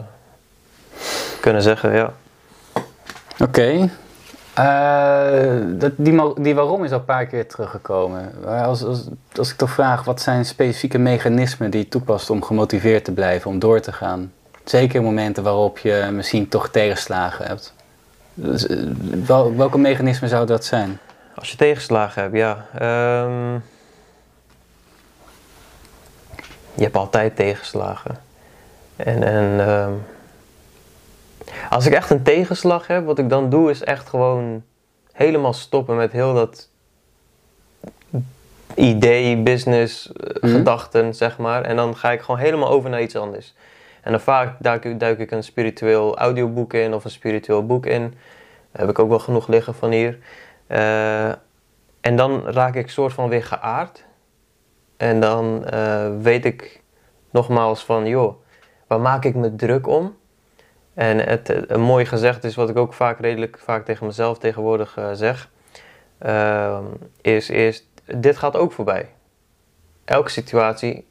kunnen 1.41 1.63
zeggen, 1.63 1.95
ja. 1.95 2.13
Oké. 3.39 3.89
Uh, 4.59 5.89
die, 5.97 6.43
die 6.43 6.55
waarom 6.55 6.85
is 6.85 6.93
al 6.93 6.99
een 6.99 7.05
paar 7.05 7.27
keer 7.27 7.49
teruggekomen. 7.49 8.33
Als, 8.47 8.85
als, 8.85 9.05
als 9.37 9.51
ik 9.51 9.57
toch 9.57 9.71
vraag, 9.71 10.05
wat 10.05 10.21
zijn 10.21 10.45
specifieke 10.45 10.99
mechanismen 10.99 11.71
die 11.71 11.81
je 11.81 11.89
toepast 11.89 12.31
om 12.31 12.43
gemotiveerd 12.43 13.05
te 13.05 13.13
blijven, 13.13 13.51
om 13.51 13.59
door 13.59 13.81
te 13.81 13.93
gaan? 13.93 14.33
Zeker 14.65 15.03
momenten 15.03 15.43
waarop 15.43 15.79
je 15.79 16.09
misschien 16.13 16.49
toch 16.49 16.69
tegenslagen 16.69 17.47
hebt. 17.47 17.75
Dus, 18.35 18.67
wel, 19.27 19.57
welke 19.57 19.79
mechanismen 19.79 20.29
zou 20.29 20.47
dat 20.47 20.65
zijn? 20.65 20.99
Als 21.35 21.51
je 21.51 21.57
tegenslagen 21.57 22.23
hebt, 22.23 22.37
ja. 22.37 22.67
Um, 23.25 23.63
je 26.75 26.83
hebt 26.83 26.97
altijd 26.97 27.37
tegenslagen. 27.37 28.19
En, 28.97 29.23
en 29.23 29.69
um, 29.69 30.03
als 31.71 31.87
ik 31.87 31.93
echt 31.93 32.11
een 32.11 32.23
tegenslag 32.23 32.87
heb, 32.87 33.05
wat 33.05 33.19
ik 33.19 33.29
dan 33.29 33.51
doe 33.51 33.71
is 33.71 33.85
echt 33.85 34.09
gewoon 34.09 34.63
helemaal 35.13 35.53
stoppen 35.53 35.97
met 35.97 36.13
heel 36.13 36.35
dat 36.35 36.71
idee, 38.75 39.43
business, 39.43 40.13
mm. 40.13 40.51
gedachten, 40.51 41.15
zeg 41.15 41.39
maar. 41.39 41.63
En 41.63 41.77
dan 41.77 41.97
ga 41.97 42.13
ik 42.13 42.21
gewoon 42.21 42.41
helemaal 42.41 42.69
over 42.69 42.91
naar 42.91 43.03
iets 43.03 43.17
anders. 43.17 43.55
En 44.03 44.11
dan 44.11 44.21
vaak 44.21 44.57
duik, 44.59 45.01
duik 45.01 45.19
ik 45.19 45.31
een 45.31 45.43
spiritueel 45.43 46.19
audioboek 46.19 46.73
in 46.73 46.95
of 46.95 47.05
een 47.05 47.11
spiritueel 47.11 47.67
boek 47.67 47.87
in. 47.87 48.01
Daar 48.73 48.81
heb 48.81 48.89
ik 48.89 48.99
ook 48.99 49.09
wel 49.09 49.19
genoeg 49.19 49.49
liggen 49.49 49.75
van 49.75 49.91
hier. 49.91 50.19
Uh, 50.69 51.29
en 52.01 52.17
dan 52.17 52.47
raak 52.47 52.75
ik 52.75 52.91
soort 52.91 53.13
van 53.13 53.29
weer 53.29 53.45
geaard. 53.45 54.05
En 54.97 55.21
dan 55.21 55.65
uh, 55.75 56.07
weet 56.21 56.45
ik 56.45 56.83
nogmaals 57.31 57.85
van, 57.85 58.07
joh, 58.07 58.35
waar 58.87 59.01
maak 59.01 59.25
ik 59.25 59.35
me 59.35 59.57
druk 59.57 59.87
om? 59.87 60.17
En 60.95 61.19
het, 61.19 61.71
een 61.71 61.81
mooi 61.81 62.07
gezegd 62.07 62.45
is 62.45 62.55
wat 62.55 62.69
ik 62.69 62.77
ook 62.77 62.93
vaak 62.93 63.21
redelijk 63.21 63.59
vaak 63.59 63.85
tegen 63.85 64.07
mezelf 64.07 64.39
tegenwoordig 64.39 64.97
uh, 64.99 65.09
zeg. 65.13 65.51
Uh, 66.27 66.79
is, 67.21 67.51
is, 67.51 67.87
dit 68.05 68.37
gaat 68.37 68.57
ook 68.57 68.73
voorbij. 68.73 69.09
Elke 70.05 70.31
situatie, 70.31 71.07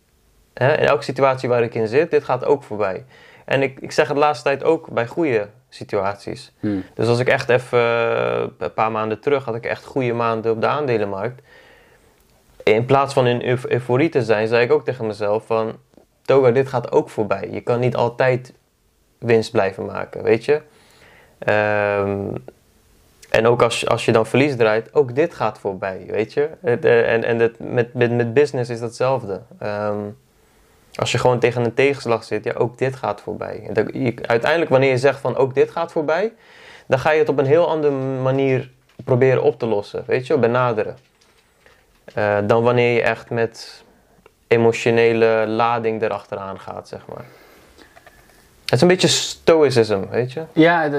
hè, 0.54 0.78
in 0.78 0.86
elke 0.86 1.04
situatie 1.04 1.50
waar 1.50 1.64
ik 1.64 1.76
in 1.76 1.88
zit, 1.88 2.12
dit 2.12 2.24
gaat 2.24 2.46
ook 2.46 2.64
voorbij. 2.64 3.06
En 3.46 3.62
ik, 3.62 3.80
ik 3.80 3.92
zeg 3.92 4.08
het 4.08 4.16
de 4.16 4.22
laatste 4.22 4.44
tijd 4.44 4.64
ook 4.64 4.90
bij 4.90 5.08
goede 5.08 5.48
situaties. 5.70 6.52
Hmm. 6.60 6.84
Dus 6.94 7.08
als 7.08 7.20
ik 7.20 7.28
echt 7.28 7.50
even, 7.50 7.80
uh, 7.80 8.44
een 8.58 8.74
paar 8.74 8.92
maanden 8.92 9.20
terug, 9.20 9.46
had 9.46 9.56
ik 9.56 9.66
echt 9.66 9.86
goede 9.86 10.14
maanden 10.14 10.52
op 10.52 10.62
de 10.62 10.68
aandelenmarkt. 10.68 11.42
In 12.64 12.86
plaats 12.86 13.14
van 13.14 13.28
in 13.28 13.60
euforie 13.68 14.10
te 14.10 14.24
zijn, 14.24 14.48
zei 14.48 14.64
ik 14.64 14.72
ook 14.72 14.86
tegen 14.86 15.08
mezelf 15.08 15.46
van... 15.46 15.78
Toga, 16.22 16.52
dit 16.52 16.68
gaat 16.68 16.92
ook 16.92 17.10
voorbij. 17.10 17.50
Je 17.52 17.62
kan 17.62 17.80
niet 17.80 17.96
altijd 17.96 18.54
winst 19.22 19.52
blijven 19.52 19.86
maken, 19.86 20.24
weet 20.24 20.46
je. 20.46 20.62
Um, 21.48 22.44
en 23.30 23.48
ook 23.48 23.62
als, 23.62 23.88
als 23.88 24.06
je 24.06 24.12
dan 24.12 24.26
verlies 24.26 24.56
draait, 24.56 24.94
ook 24.94 25.16
dit 25.16 25.34
gaat 25.34 25.60
voorbij, 25.60 26.06
weet 26.08 26.34
je. 26.34 26.50
Uh, 26.64 27.14
en 27.14 27.24
en 27.24 27.40
het, 27.40 27.60
met, 27.60 27.94
met, 27.94 28.12
met 28.12 28.34
business 28.34 28.70
is 28.70 28.80
datzelfde. 28.80 29.42
Um, 29.64 30.18
als 30.96 31.12
je 31.12 31.18
gewoon 31.18 31.40
tegen 31.40 31.66
een 31.66 31.74
tegenslag 31.74 32.24
zit, 32.24 32.44
ja, 32.44 32.54
ook 32.54 32.78
dit 32.78 32.96
gaat 32.96 33.22
voorbij. 33.22 33.64
En 33.68 33.74
dat, 33.74 33.92
uiteindelijk, 34.28 34.72
wanneer 34.72 34.90
je 34.90 34.98
zegt 34.98 35.20
van 35.20 35.36
ook 35.36 35.54
dit 35.54 35.72
gaat 35.72 35.92
voorbij, 35.92 36.34
dan 36.88 37.00
ga 37.00 37.12
je 37.12 37.20
het 37.20 37.30
op 37.30 37.40
een 37.40 37.46
heel 37.46 37.68
andere 37.68 37.94
manier 38.22 38.72
proberen 39.04 39.44
op 39.44 39.60
te 39.60 39.66
lossen, 39.66 40.04
weet 40.08 40.28
je, 40.28 40.38
benaderen. 40.38 40.98
Uh, 42.18 42.38
dan 42.44 42.64
wanneer 42.64 42.94
je 42.94 43.02
echt 43.02 43.30
met 43.30 43.84
emotionele 44.48 45.46
lading 45.48 46.02
erachteraan 46.02 46.60
gaat, 46.60 46.88
zeg 46.88 47.06
maar. 47.08 47.26
Het 48.72 48.80
is 48.80 48.86
een 48.86 48.96
beetje 48.96 49.08
stoicism, 49.08 50.00
weet 50.10 50.32
je? 50.32 50.44
Ja, 50.54 50.90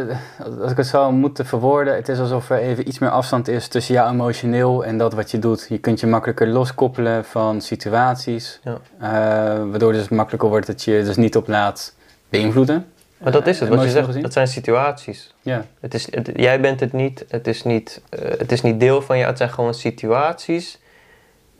als 0.60 0.70
ik 0.70 0.76
het 0.76 0.86
zou 0.86 1.12
moeten 1.12 1.46
verwoorden, 1.46 1.94
het 1.94 2.08
is 2.08 2.18
alsof 2.18 2.50
er 2.50 2.58
even 2.58 2.88
iets 2.88 2.98
meer 2.98 3.10
afstand 3.10 3.48
is 3.48 3.68
tussen 3.68 3.94
jou 3.94 4.10
emotioneel 4.10 4.84
en 4.84 4.98
dat 4.98 5.12
wat 5.12 5.30
je 5.30 5.38
doet. 5.38 5.66
Je 5.68 5.78
kunt 5.78 6.00
je 6.00 6.06
makkelijker 6.06 6.46
loskoppelen 6.46 7.24
van 7.24 7.60
situaties, 7.60 8.60
ja. 8.62 8.72
uh, 8.72 9.70
waardoor 9.70 9.92
het 9.92 10.00
dus 10.00 10.08
makkelijker 10.08 10.48
wordt 10.48 10.66
dat 10.66 10.82
je 10.82 11.02
dus 11.04 11.16
niet 11.16 11.36
op 11.36 11.48
laat 11.48 11.94
beïnvloeden. 12.28 12.86
Maar 13.18 13.32
dat 13.32 13.46
is 13.46 13.60
het, 13.60 13.68
wat 13.68 13.82
je 13.82 13.90
zegt, 13.90 14.06
gezien. 14.06 14.22
dat 14.22 14.32
zijn 14.32 14.48
situaties. 14.48 15.34
Ja. 15.40 15.64
Het 15.80 15.94
is, 15.94 16.14
het, 16.14 16.30
jij 16.34 16.60
bent 16.60 16.80
het 16.80 16.92
niet, 16.92 17.24
het 17.28 17.46
is 17.46 17.62
niet, 17.62 18.02
uh, 18.10 18.30
het 18.38 18.52
is 18.52 18.62
niet 18.62 18.80
deel 18.80 19.02
van 19.02 19.16
jou, 19.16 19.28
het 19.28 19.38
zijn 19.38 19.50
gewoon 19.50 19.74
situaties 19.74 20.78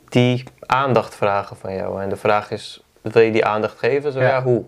die 0.09 0.43
aandacht 0.59 1.15
vragen 1.15 1.55
van 1.55 1.75
jou. 1.75 2.01
En 2.01 2.09
de 2.09 2.15
vraag 2.15 2.51
is, 2.51 2.83
wil 3.01 3.21
je 3.21 3.31
die 3.31 3.45
aandacht 3.45 3.79
geven? 3.79 4.11
Zo 4.11 4.19
ja, 4.19 4.27
ja 4.27 4.43
hoe? 4.43 4.63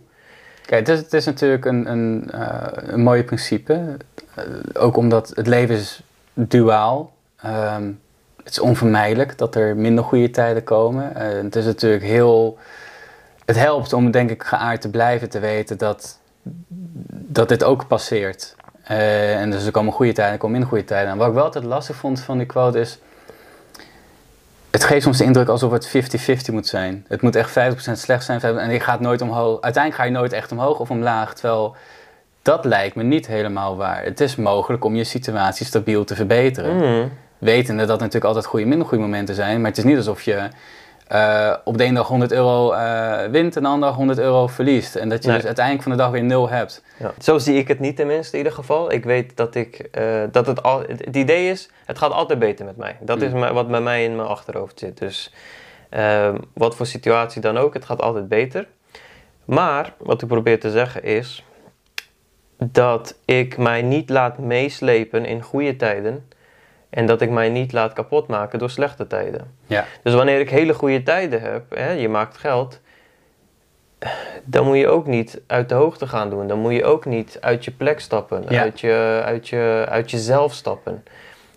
Kijk, 0.65 0.88
het 0.88 1.13
is, 1.13 1.25
natuurlijk 1.25 1.65
een, 1.65 1.91
een, 1.91 2.30
uh, 2.36 2.67
een 2.71 3.01
mooi 3.04 3.23
principe. 3.23 3.97
Uh, 4.39 4.43
ook 4.73 4.97
omdat 4.97 5.32
het 5.36 5.47
leven 5.47 5.75
is 5.75 6.04
duaal. 6.34 7.13
Um, 7.45 7.99
het 8.43 8.54
is 8.54 8.60
onvermijdelijk 8.60 9.38
dat 9.38 9.56
er 9.56 9.78
minder 9.78 10.04
goede 10.04 10.30
tijden 10.30 10.63
komen. 10.63 11.12
Uh, 11.15 11.43
het 11.43 11.56
is 11.56 11.65
natuurlijk 11.65 12.04
heel... 12.04 12.58
Het 13.45 13.56
helpt 13.56 13.93
om 13.93 14.12
denk 14.12 14.30
ik 14.30 14.43
geaard 14.43 14.82
te 14.82 14.89
blijven 14.89 15.30
te 15.30 15.39
weten 15.39 15.78
dat, 15.78 16.19
dat 17.10 17.49
dit 17.49 17.63
ook 17.63 17.88
passeert. 17.88 18.56
en 18.84 19.51
dus 19.51 19.65
er 19.65 19.71
komen 19.71 19.93
goede 19.93 20.12
tijden 20.12 20.25
en 20.28 20.34
er 20.34 20.39
komen 20.39 20.58
minder 20.58 20.69
goede 20.69 20.93
tijden. 20.93 21.12
En 21.12 21.17
wat 21.17 21.28
ik 21.28 21.34
wel 21.34 21.43
altijd 21.43 21.63
lastig 21.63 21.95
vond 21.95 22.19
van 22.19 22.38
die 22.38 22.47
quote 22.47 22.80
is 22.80 22.99
het 24.76 24.84
geeft 24.84 25.04
soms 25.04 25.18
de 25.18 25.24
indruk 25.24 25.48
alsof 25.48 25.72
het 25.72 25.88
50-50 26.50 26.54
moet 26.54 26.68
zijn. 26.68 27.06
Het 27.08 27.22
moet 27.22 27.36
echt 27.36 27.50
50% 27.50 27.92
slecht 27.92 28.26
zijn 28.26 28.42
en 28.42 28.72
je 28.72 28.80
gaat 28.80 29.00
nooit 29.00 29.22
omhoog. 29.22 29.62
Uiteindelijk 29.62 30.04
ga 30.04 30.10
je 30.10 30.18
nooit 30.18 30.34
echt 30.34 30.52
omhoog 30.52 30.80
of 30.80 30.90
omlaag. 30.90 31.34
Terwijl 31.34 31.76
dat 32.42 32.66
lijkt 32.66 32.96
me 32.96 33.04
niet 33.04 33.28
helemaal 33.28 33.78
waar. 33.78 34.04
Het 34.04 34.20
is 34.20 34.36
mogelijk 34.36 34.84
om 34.84 34.96
je 34.96 35.04
situatie 35.04 35.66
stabiel 35.66 36.04
te 36.04 36.16
verbeteren. 36.16 36.76
Mm. 36.76 37.12
Wetende 37.38 37.86
dat 37.86 37.96
er 37.96 38.02
natuurlijk 38.02 38.26
altijd 38.26 38.46
goede 38.46 38.64
en 38.64 38.70
minder 38.70 38.88
goede 38.88 39.04
momenten 39.04 39.36
zijn. 39.36 39.62
Maar 39.62 39.70
het 39.70 39.78
is 39.78 39.84
niet 39.84 39.98
alsof 39.98 40.22
je 40.22 40.50
eh, 41.08 41.54
op 41.63 41.78
de 41.78 41.84
ene 41.84 41.96
dag 41.96 42.08
100 42.08 42.32
euro 42.32 42.72
eh, 42.72 43.26
wint 43.32 43.56
en 43.56 43.62
de 43.62 43.68
andere 43.68 43.88
dag 43.91 43.96
100 43.96 44.20
euro 44.20 44.48
verliest. 44.48 44.96
En 44.96 45.10
dat 45.10 45.22
je 45.22 45.28
Nee. 45.28 45.38
dus 45.38 45.46
uiteindelijk 45.46 45.88
van 45.88 45.96
de 45.98 46.04
dag 46.04 46.12
weer 46.12 46.24
nul 46.24 46.50
hebt. 46.50 46.84
Ja. 47.00 47.13
Zo 47.22 47.38
zie 47.38 47.56
ik 47.58 47.68
het 47.68 47.80
niet 47.80 47.96
tenminste 47.96 48.32
in 48.32 48.38
ieder 48.38 48.54
geval. 48.54 48.91
Ik 48.91 49.04
weet 49.04 49.38
dat 49.38 49.56
ik, 49.56 49.76
eh, 49.91 50.24
dat 50.32 50.48
het 50.48 50.63
al, 50.63 50.80
het, 50.88 51.15
idee 51.15 51.50
is, 51.50 51.70
het 51.86 51.98
gaat 51.98 52.12
altijd 52.12 52.39
beter 52.39 52.65
met 52.65 52.78
mij. 52.78 52.98
Dat 53.00 53.22
is 53.22 53.32
Mm. 53.32 53.39
me- 53.39 53.54
wat 53.54 53.68
bij 53.68 53.82
mij 53.82 54.04
in 54.04 54.15
mijn 54.15 54.28
achterhoofd 54.28 54.80
zit. 54.80 54.98
Dus 54.98 55.34
ehm, 55.89 56.38
wat 56.54 56.76
voor 56.76 56.86
situatie 56.86 57.41
dan 57.41 57.58
ook, 57.58 57.74
het 57.74 57.86
gaat 57.86 58.02
altijd 58.02 58.28
beter. 58.28 58.68
Maar 59.46 59.94
wat 59.98 60.22
ik 60.22 60.28
probeer 60.28 60.60
te 60.60 60.72
zeggen 60.72 61.04
is 61.04 61.44
dat 62.58 63.15
ik 63.26 63.58
mij 63.58 63.82
niet 63.82 64.10
laat 64.10 64.38
meeslepen 64.38 65.26
in 65.26 65.41
goede 65.41 65.76
tijden 65.76 66.30
en 66.89 67.06
dat 67.06 67.21
ik 67.21 67.30
mij 67.30 67.50
niet 67.50 67.71
laat 67.71 67.93
kapotmaken 67.93 68.60
door 68.60 68.69
slechte 68.69 69.08
tijden. 69.08 69.56
Ja. 69.65 69.86
Dus 70.04 70.13
wanneer 70.13 70.39
ik 70.39 70.50
hele 70.50 70.74
goede 70.74 71.04
tijden 71.04 71.41
heb, 71.41 71.63
hè, 71.76 71.91
je 71.91 72.10
maakt 72.10 72.38
geld, 72.38 72.82
dan 74.43 74.65
moet 74.65 74.78
je 74.78 74.88
ook 74.88 75.08
niet 75.08 75.41
uit 75.48 75.69
de 75.69 75.76
hoogte 75.76 76.08
gaan 76.08 76.30
doen. 76.30 76.48
Dan 76.48 76.60
moet 76.60 76.74
je 76.74 76.84
ook 76.86 77.06
niet 77.06 77.38
uit 77.41 77.65
je 77.65 77.71
plek 77.71 78.00
stappen, 78.00 78.43
Ja. 78.50 78.62
uit, 78.62 78.80
je, 78.80 79.21
uit, 79.26 79.48
je, 79.48 79.86
uit 79.89 80.12
jezelf 80.12 80.54
stappen. 80.54 81.04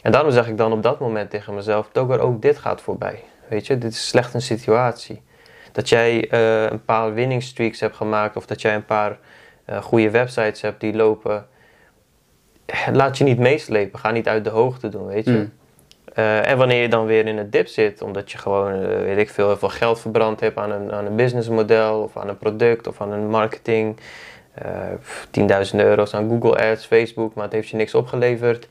En 0.02 0.12
daarom 0.12 0.32
zeg 0.32 0.48
ik 0.48 0.56
dan 0.56 0.72
op 0.72 0.82
dat 0.82 1.00
moment 1.00 1.30
tegen 1.30 1.54
mezelf, 1.54 1.88
Togar, 1.92 2.18
ook 2.20 2.42
dit 2.42 2.58
gaat 2.58 2.80
voorbij. 2.80 3.22
Weet 3.48 3.66
je, 3.66 3.78
dit 3.78 3.92
is 3.92 4.08
slecht 4.08 4.34
een 4.34 4.42
situatie. 4.42 5.22
Dat 5.72 5.88
jij 5.88 6.28
eh, 6.30 6.62
een 6.70 6.84
paar 6.84 7.14
winning 7.14 7.42
streaks 7.42 7.80
hebt 7.80 7.96
gemaakt 7.96 8.36
of 8.36 8.46
dat 8.46 8.60
jij 8.60 8.74
een 8.74 8.84
paar 8.84 9.18
eh, 9.64 9.82
goede 9.82 10.10
websites 10.10 10.60
hebt 10.60 10.80
die 10.80 10.94
lopen. 10.94 11.46
Laat 12.92 13.18
je 13.18 13.24
niet 13.24 13.38
meeslepen, 13.38 13.98
ga 13.98 14.10
niet 14.10 14.28
uit 14.28 14.44
de 14.44 14.50
hoogte 14.50 14.88
doen, 14.88 15.06
weet 15.06 15.24
je. 15.24 15.30
Mm. 15.30 15.52
Eh, 16.14 16.48
en 16.50 16.58
wanneer 16.58 16.82
je 16.82 16.88
dan 16.88 17.06
weer 17.06 17.26
in 17.26 17.38
het 17.38 17.52
dip 17.52 17.66
zit, 17.66 18.02
omdat 18.02 18.32
je 18.32 18.38
gewoon, 18.38 18.72
eh, 18.72 18.88
weet 18.88 19.18
ik 19.18 19.30
veel, 19.30 19.46
heel 19.46 19.56
veel 19.56 19.68
geld 19.68 20.00
verbrand 20.00 20.40
hebt 20.40 20.58
aan 20.58 20.70
een, 20.70 20.92
aan 20.92 21.06
een 21.06 21.16
businessmodel 21.16 22.02
of 22.02 22.16
aan 22.16 22.28
een 22.28 22.38
product 22.38 22.86
of 22.86 23.00
aan 23.00 23.12
een 23.12 23.28
marketing. 23.28 23.96
eh 24.54 24.70
10.000 25.30 25.80
euro's 25.80 26.14
aan 26.14 26.28
Google 26.28 26.70
Ads, 26.70 26.86
Facebook, 26.86 27.34
maar 27.34 27.44
het 27.44 27.52
heeft 27.52 27.68
je 27.68 27.76
niks 27.76 27.94
opgeleverd. 27.94 28.68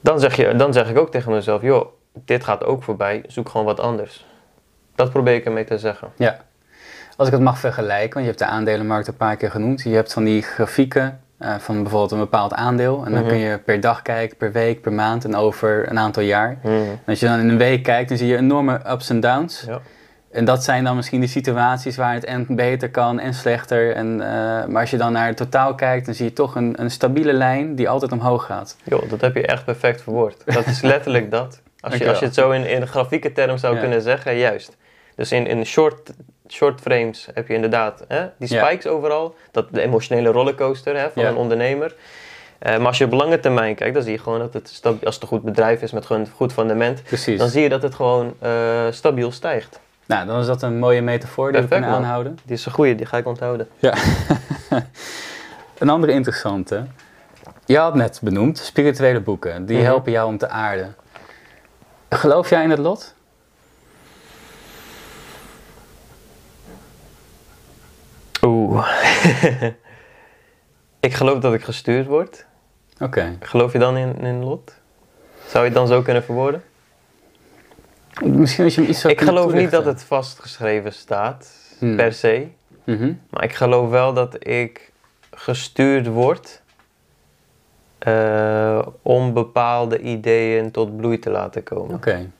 Dan 0.00 0.20
zeg, 0.20 0.36
je, 0.36 0.56
dan 0.56 0.72
zeg 0.72 0.90
ik 0.90 0.98
ook 0.98 1.10
tegen 1.10 1.32
mezelf, 1.32 1.62
joh, 1.62 1.86
dit 2.12 2.44
gaat 2.44 2.64
ook 2.64 2.82
voorbij, 2.82 3.24
zoek 3.26 3.48
gewoon 3.48 3.66
wat 3.66 3.80
anders. 3.80 4.26
Dat 4.94 5.10
probeer 5.10 5.34
ik 5.34 5.44
ermee 5.44 5.64
te 5.64 5.78
zeggen. 5.78 6.08
Ja. 6.16 6.40
Als 7.16 7.28
ik 7.28 7.34
het 7.34 7.42
mag 7.42 7.58
vergelijken, 7.58 8.12
want 8.12 8.24
je 8.24 8.30
hebt 8.30 8.38
de 8.38 8.44
aandelenmarkt 8.44 9.08
een 9.08 9.16
paar 9.16 9.36
keer 9.36 9.50
genoemd. 9.50 9.82
Je 9.82 9.94
hebt 9.94 10.12
van 10.12 10.24
die 10.24 10.42
grafieken 10.42 11.19
eh, 11.40 11.54
van 11.58 11.82
bijvoorbeeld 11.82 12.10
een 12.12 12.18
bepaald 12.18 12.54
aandeel. 12.54 13.02
En 13.06 13.12
dan 13.12 13.20
Mhm. 13.20 13.28
kun 13.30 13.38
je 13.38 13.58
per 13.58 13.80
dag 13.80 14.02
kijken, 14.02 14.36
per 14.36 14.52
week, 14.52 14.80
per 14.80 14.92
maand 14.92 15.24
en 15.24 15.34
over 15.36 15.90
een 15.90 15.98
aantal 15.98 16.22
jaar. 16.22 16.58
Mhm. 16.62 16.72
En 16.74 16.98
als 17.06 17.20
je 17.20 17.26
dan 17.26 17.38
in 17.38 17.48
een 17.48 17.58
week 17.58 17.82
kijkt, 17.82 18.08
dan 18.08 18.18
zie 18.18 18.26
je 18.28 18.36
enorme 18.36 18.80
ups 18.90 19.10
en 19.10 19.20
downs. 19.20 19.64
Ja. 19.66 19.80
En 20.30 20.44
dat 20.44 20.64
zijn 20.64 20.84
dan 20.84 20.96
misschien 20.96 21.20
de 21.20 21.26
situaties 21.26 21.96
waar 21.96 22.14
het 22.14 22.24
en 22.24 22.46
beter 22.48 22.90
kan 22.90 23.18
en 23.20 23.34
slechter. 23.34 23.94
En, 23.94 24.20
eh, 24.20 24.28
maar 24.66 24.80
als 24.80 24.90
je 24.90 24.96
dan 24.96 25.12
naar 25.12 25.26
het 25.26 25.36
totaal 25.36 25.74
kijkt, 25.74 26.06
dan 26.06 26.14
zie 26.14 26.24
je 26.24 26.32
toch 26.32 26.54
een, 26.54 26.80
een 26.80 26.90
stabiele 26.90 27.32
lijn 27.32 27.74
die 27.74 27.88
altijd 27.88 28.12
omhoog 28.12 28.44
gaat. 28.46 28.76
Joh, 28.84 29.10
dat 29.10 29.20
heb 29.20 29.34
je 29.34 29.46
echt 29.46 29.64
perfect 29.64 30.02
verwoord. 30.02 30.42
Dat 30.54 30.66
is 30.66 30.80
letterlijk 30.92 31.30
dat. 31.30 31.60
Als 31.80 31.96
je, 31.96 32.08
als 32.08 32.18
je 32.18 32.24
het 32.24 32.34
zo 32.34 32.50
in, 32.50 32.66
in 32.68 32.86
grafieke 32.86 33.32
term 33.32 33.58
zou 33.58 33.74
Ja. 33.74 33.80
kunnen 33.80 34.02
zeggen, 34.02 34.36
juist. 34.36 34.76
Dus 35.16 35.32
in, 35.32 35.46
in 35.46 35.64
short, 35.66 36.10
short 36.52 36.80
frames 36.80 37.28
heb 37.34 37.48
je 37.48 37.54
inderdaad 37.54 38.04
hè, 38.08 38.26
die 38.38 38.48
spikes 38.48 38.86
overal. 38.86 39.34
Dat, 39.50 39.66
de 39.72 39.80
emotionele 39.80 40.28
rollercoaster 40.30 40.96
hè, 40.96 41.10
van 41.10 41.24
een 41.24 41.36
ondernemer. 41.36 41.94
Eh, 42.58 42.76
maar 42.78 42.86
als 42.86 42.98
je 42.98 43.04
op 43.04 43.12
lange 43.12 43.40
termijn 43.40 43.74
kijkt, 43.74 43.94
dan 43.94 44.02
zie 44.02 44.12
je 44.12 44.18
gewoon 44.18 44.38
dat 44.38 44.52
het, 44.52 44.80
als 45.04 45.14
het 45.14 45.22
een 45.22 45.28
goed 45.28 45.42
bedrijf 45.42 45.82
is 45.82 45.92
met 45.92 46.06
gewoon 46.06 46.22
een 46.22 46.28
goed 46.36 46.52
fundament, 46.52 47.02
Precies. 47.02 47.38
dan 47.38 47.48
zie 47.48 47.62
je 47.62 47.68
dat 47.68 47.82
het 47.82 47.94
gewoon 47.94 48.34
eh, 48.38 48.50
stabiel 48.90 49.32
stijgt. 49.32 49.80
Nou, 50.06 50.26
dan 50.26 50.40
is 50.40 50.46
dat 50.46 50.62
een 50.62 50.78
mooie 50.78 51.02
metafoor 51.02 51.52
die 51.52 51.60
we 51.60 51.68
kunnen 51.68 51.90
man. 51.90 51.98
aanhouden. 51.98 52.38
Die 52.44 52.56
is 52.56 52.66
een 52.66 52.72
goeie, 52.72 52.94
die 52.94 53.06
ga 53.06 53.16
ik 53.16 53.26
onthouden. 53.26 53.68
Ja. 53.78 53.94
een 55.78 55.88
andere 55.88 56.12
interessante. 56.12 56.84
Je 57.64 57.78
had 57.78 57.94
net 57.94 58.20
benoemd, 58.22 58.58
spirituele 58.58 59.20
boeken. 59.20 59.66
Die 59.66 59.76
Mhm. 59.76 59.84
helpen 59.84 60.12
jou 60.12 60.26
om 60.28 60.38
te 60.38 60.48
aarden. 60.48 60.94
Geloof 62.08 62.50
jij 62.50 62.62
in 62.62 62.70
het 62.70 62.78
lot? 62.78 63.14
Oeh. 68.42 68.88
ik 71.00 71.14
geloof 71.14 71.38
dat 71.38 71.54
ik 71.54 71.62
gestuurd 71.62 72.06
word. 72.06 72.46
Oké. 73.00 73.36
Geloof 73.40 73.72
je 73.72 73.78
dan 73.78 73.96
in, 73.96 74.20
in 74.20 74.44
lot? 74.44 74.72
Zou 75.46 75.64
je 75.64 75.70
het 75.70 75.78
dan 75.78 75.86
zo 75.86 76.02
kunnen 76.02 76.22
verwoorden? 76.22 76.62
Misschien 78.24 78.64
als 78.64 78.74
je 78.74 78.80
hem 78.80 78.90
iets 78.90 79.00
zou 79.00 79.12
Ik 79.12 79.20
geloof 79.20 79.52
niet 79.52 79.70
dat 79.70 79.84
het 79.84 80.02
vastgeschreven 80.02 80.92
staat, 80.92 81.58
Hmm. 81.78 81.96
per 81.96 82.12
se. 82.12 82.48
Mhm. 82.84 83.12
Maar 83.30 83.44
ik 83.44 83.54
geloof 83.54 83.90
wel 83.90 84.12
dat 84.12 84.46
ik 84.46 84.92
gestuurd 85.30 86.06
word 86.06 86.62
eh, 87.98 88.86
om 89.02 89.32
bepaalde 89.32 90.00
ideeën 90.00 90.70
tot 90.70 90.96
bloei 90.96 91.18
te 91.18 91.30
laten 91.30 91.62
komen. 91.62 91.94
Oké. 91.94 92.30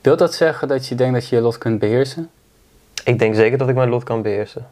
Wil 0.00 0.16
dat 0.16 0.34
zeggen 0.34 0.68
dat 0.68 0.86
je 0.86 0.94
denkt 0.94 1.14
dat 1.14 1.28
je 1.28 1.36
je 1.36 1.42
lot 1.42 1.58
kunt 1.58 1.78
beheersen? 1.78 2.30
Ik 3.04 3.18
denk 3.18 3.34
zeker 3.34 3.58
dat 3.58 3.68
ik 3.68 3.74
mijn 3.74 3.88
lot 3.88 4.04
kan 4.04 4.22
beheersen. 4.22 4.66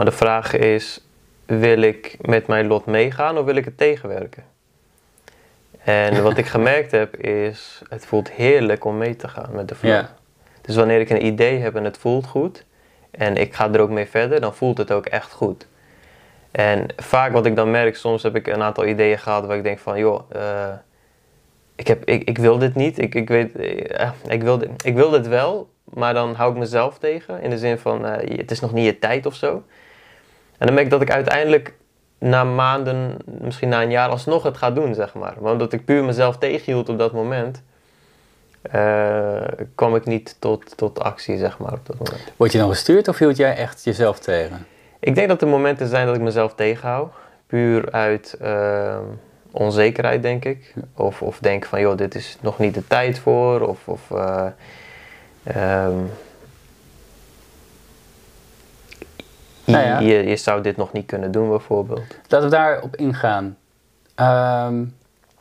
Maar 0.00 0.08
de 0.10 0.16
vraag 0.16 0.52
is, 0.52 1.00
wil 1.46 1.80
ik 1.80 2.16
met 2.20 2.46
mijn 2.46 2.66
lot 2.66 2.86
meegaan 2.86 3.38
of 3.38 3.44
wil 3.44 3.54
ik 3.54 3.64
het 3.64 3.76
tegenwerken? 3.76 4.44
En 5.84 6.22
wat 6.22 6.38
ik 6.38 6.46
gemerkt 6.56 6.90
heb 6.90 7.16
is, 7.16 7.82
het 7.88 8.06
voelt 8.06 8.30
heerlijk 8.30 8.84
om 8.84 8.98
mee 8.98 9.16
te 9.16 9.28
gaan 9.28 9.48
met 9.52 9.68
de 9.68 9.74
flow. 9.74 10.04
Dus 10.60 10.76
wanneer 10.76 11.00
ik 11.00 11.10
een 11.10 11.26
idee 11.26 11.58
heb 11.58 11.76
en 11.76 11.84
het 11.84 11.98
voelt 11.98 12.26
goed 12.26 12.64
en 13.10 13.36
ik 13.36 13.54
ga 13.54 13.72
er 13.72 13.80
ook 13.80 13.90
mee 13.90 14.06
verder, 14.06 14.40
dan 14.40 14.54
voelt 14.54 14.78
het 14.78 14.92
ook 14.92 15.06
echt 15.06 15.32
goed. 15.32 15.66
En 16.50 16.86
vaak 16.96 17.32
wat 17.32 17.46
ik 17.46 17.56
dan 17.56 17.70
merk, 17.70 17.96
soms 17.96 18.22
heb 18.22 18.36
ik 18.36 18.46
een 18.46 18.62
aantal 18.62 18.86
ideeën 18.86 19.18
gehad 19.18 19.46
waar 19.46 19.56
ik 19.56 19.62
denk 19.62 19.78
van, 19.78 19.98
joh, 19.98 20.20
eh, 20.28 20.72
ik, 21.74 21.86
heb, 21.86 22.04
ik, 22.04 22.28
ik 22.28 22.38
wil 22.38 22.58
dit 22.58 22.74
niet, 22.74 22.98
ik, 22.98 23.14
ik, 23.14 23.28
weet, 23.28 23.56
eh, 23.56 24.10
ik, 24.28 24.42
wil 24.42 24.58
dit, 24.58 24.84
ik 24.84 24.94
wil 24.94 25.10
dit 25.10 25.28
wel, 25.28 25.70
maar 25.84 26.14
dan 26.14 26.34
hou 26.34 26.52
ik 26.52 26.58
mezelf 26.58 26.98
tegen 26.98 27.42
in 27.42 27.50
de 27.50 27.58
zin 27.58 27.78
van, 27.78 28.06
eh, 28.06 28.38
het 28.38 28.50
is 28.50 28.60
nog 28.60 28.72
niet 28.72 28.84
je 28.84 28.98
tijd 28.98 29.26
of 29.26 29.34
zo. 29.34 29.62
En 30.60 30.66
dan 30.66 30.74
merk 30.74 30.86
ik 30.86 30.92
dat 30.92 31.02
ik 31.02 31.10
uiteindelijk 31.10 31.74
na 32.18 32.44
maanden, 32.44 33.16
misschien 33.24 33.68
na 33.68 33.82
een 33.82 33.90
jaar 33.90 34.08
alsnog 34.08 34.42
het 34.42 34.56
ga 34.56 34.70
doen, 34.70 34.94
zeg 34.94 35.14
maar. 35.14 35.34
Want 35.38 35.58
dat 35.58 35.72
ik 35.72 35.84
puur 35.84 36.04
mezelf 36.04 36.38
tegenhield 36.38 36.88
op 36.88 36.98
dat 36.98 37.12
moment, 37.12 37.62
eh, 38.62 39.42
kwam 39.74 39.96
ik 39.96 40.04
niet 40.04 40.36
tot, 40.38 40.76
tot 40.76 41.00
actie, 41.00 41.38
zeg 41.38 41.58
maar, 41.58 41.72
op 41.72 41.86
dat 41.86 41.98
moment. 41.98 42.32
Word 42.36 42.52
je 42.52 42.58
dan 42.58 42.68
gestuurd 42.68 43.08
of 43.08 43.18
hield 43.18 43.36
jij 43.36 43.56
echt 43.56 43.84
jezelf 43.84 44.18
tegen? 44.18 44.66
Ik 44.98 45.14
denk 45.14 45.28
dat 45.28 45.42
er 45.42 45.48
momenten 45.48 45.88
zijn 45.88 46.06
dat 46.06 46.16
ik 46.16 46.22
mezelf 46.22 46.54
tegenhoud. 46.54 47.12
Puur 47.46 47.92
uit 47.92 48.36
ehm, 48.40 49.04
onzekerheid, 49.50 50.22
denk 50.22 50.44
ik. 50.44 50.74
Of, 50.94 51.22
of 51.22 51.38
denk 51.38 51.64
van, 51.64 51.80
joh, 51.80 51.96
dit 51.96 52.14
is 52.14 52.38
nog 52.40 52.58
niet 52.58 52.74
de 52.74 52.86
tijd 52.86 53.18
voor. 53.18 53.60
Of, 53.60 53.88
of 53.88 54.10
eh, 54.10 54.46
ehm, 55.42 55.98
Nou 59.70 59.84
ja. 59.86 59.98
je, 59.98 60.26
je 60.28 60.36
zou 60.36 60.62
dit 60.62 60.76
nog 60.76 60.92
niet 60.92 61.06
kunnen 61.06 61.30
doen, 61.30 61.48
bijvoorbeeld. 61.48 62.02
Laten 62.28 62.48
we 62.48 62.54
daarop 62.56 62.96
ingaan. 62.96 63.56
Ehm, 64.14 64.84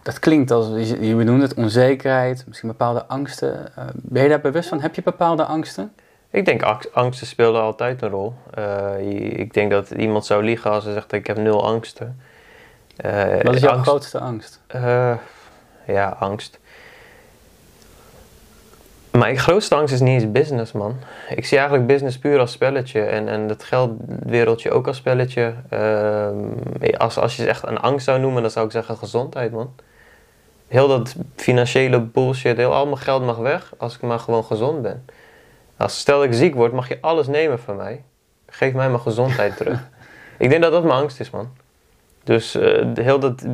dat 0.03 0.19
klinkt 0.19 0.51
als, 0.51 0.67
je, 0.67 1.07
je 1.07 1.15
benoemde 1.15 1.43
het, 1.43 1.53
onzekerheid, 1.53 2.43
misschien 2.47 2.69
bepaalde 2.69 3.05
angsten. 3.05 3.75
Eh, 3.75 3.83
ben 3.93 4.23
je 4.23 4.29
daar 4.29 4.41
bewust 4.41 4.69
van? 4.69 4.81
Heb 4.81 4.95
je 4.95 5.01
bepaalde 5.03 5.43
angsten? 5.43 5.93
Ik 6.31 6.45
denk 6.45 6.61
ang- 6.63 6.85
angsten 6.93 7.27
spelen 7.27 7.61
altijd 7.61 8.01
een 8.01 8.09
rol. 8.09 8.33
Je- 8.99 9.29
ik 9.29 9.53
denk 9.53 9.71
dat 9.71 9.89
iemand 9.89 10.25
zou 10.25 10.43
liegen 10.43 10.71
als 10.71 10.83
ze 10.83 10.93
zegt 10.93 11.11
ik 11.11 11.27
heb 11.27 11.37
nul 11.37 11.65
angsten. 11.65 12.19
Eh, 12.97 13.41
Wat 13.43 13.55
is 13.55 13.61
jouw 13.61 13.71
angst- 13.71 13.87
grootste 13.89 14.19
angst? 14.19 14.61
Eh, 14.67 15.13
ja, 15.87 16.15
angst. 16.19 16.59
Mijn 19.11 19.37
grootste 19.37 19.75
angst 19.75 19.93
is 19.93 19.99
niet 19.99 20.21
eens 20.21 20.31
business, 20.31 20.71
man. 20.71 20.95
Ik 21.35 21.45
zie 21.45 21.57
eigenlijk 21.57 21.87
business 21.87 22.19
puur 22.19 22.39
als 22.39 22.51
spelletje 22.51 23.01
en, 23.01 23.27
en 23.27 23.49
het 23.49 23.63
geldwereldje 23.63 24.71
ook 24.71 24.87
als 24.87 24.97
spelletje. 24.97 25.53
Ehm, 25.69 26.37
als, 26.97 27.17
als 27.17 27.35
je 27.35 27.47
echt 27.47 27.67
een 27.67 27.79
angst 27.79 28.05
zou 28.05 28.19
noemen, 28.19 28.41
dan 28.41 28.51
zou 28.51 28.65
ik 28.65 28.71
zeggen 28.71 28.97
gezondheid, 28.97 29.51
man. 29.51 29.73
Heel 30.67 30.87
dat 30.87 31.15
financiële 31.35 31.99
bullshit, 32.01 32.57
heel 32.57 32.73
al 32.73 32.85
mijn 32.85 32.97
geld 32.97 33.25
mag 33.25 33.37
weg 33.37 33.73
als 33.77 33.95
ik 33.95 34.01
maar 34.01 34.19
gewoon 34.19 34.43
gezond 34.43 34.81
ben. 34.81 35.05
Als 35.77 35.99
stel 35.99 36.23
ik 36.23 36.33
ziek 36.33 36.55
word, 36.55 36.71
mag 36.71 36.87
je 36.87 36.97
alles 37.01 37.27
nemen 37.27 37.59
van 37.59 37.75
mij. 37.75 38.03
Geef 38.47 38.73
mij 38.73 38.89
mijn 38.89 39.01
gezondheid 39.01 39.57
terug. 39.57 39.87
Ik 40.37 40.49
denk 40.49 40.61
dat 40.61 40.71
dat 40.71 40.83
mijn 40.83 40.99
angst 40.99 41.19
is, 41.19 41.29
man. 41.29 41.49
Dus 42.23 42.55
eh, 42.55 42.85
heel 42.93 43.19
dat 43.19 43.45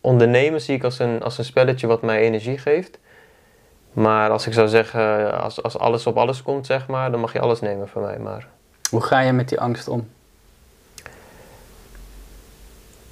ondernemen 0.00 0.60
zie 0.60 0.74
ik 0.74 0.84
als 0.84 0.98
een, 0.98 1.22
als 1.22 1.38
een 1.38 1.44
spelletje 1.44 1.86
wat 1.86 2.02
mij 2.02 2.20
energie 2.20 2.58
geeft. 2.58 2.98
Maar 3.94 4.30
als 4.30 4.46
ik 4.46 4.52
zou 4.52 4.68
zeggen, 4.68 5.40
als, 5.40 5.62
als 5.62 5.78
alles 5.78 6.06
op 6.06 6.16
alles 6.16 6.42
komt, 6.42 6.66
zeg 6.66 6.86
maar, 6.86 7.10
dan 7.10 7.20
mag 7.20 7.32
je 7.32 7.40
alles 7.40 7.60
nemen 7.60 7.88
van 7.88 8.02
mij. 8.02 8.18
Maar 8.18 8.46
Hoe 8.90 9.02
ga 9.02 9.20
je 9.20 9.32
met 9.32 9.48
die 9.48 9.60
angst 9.60 9.88
om? 9.88 10.08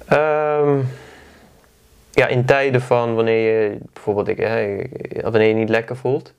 Ehm, 0.05 0.79
ja, 2.11 2.27
in 2.27 2.45
tijden 2.45 2.81
van 2.81 3.15
wanneer 3.15 3.61
je 3.61 3.77
bijvoorbeeld 3.93 4.27
ik, 4.27 4.37
hè, 4.37 4.81
wanneer 5.21 5.47
je 5.47 5.53
niet 5.53 5.69
lekker 5.69 5.97
voelt, 5.97 6.33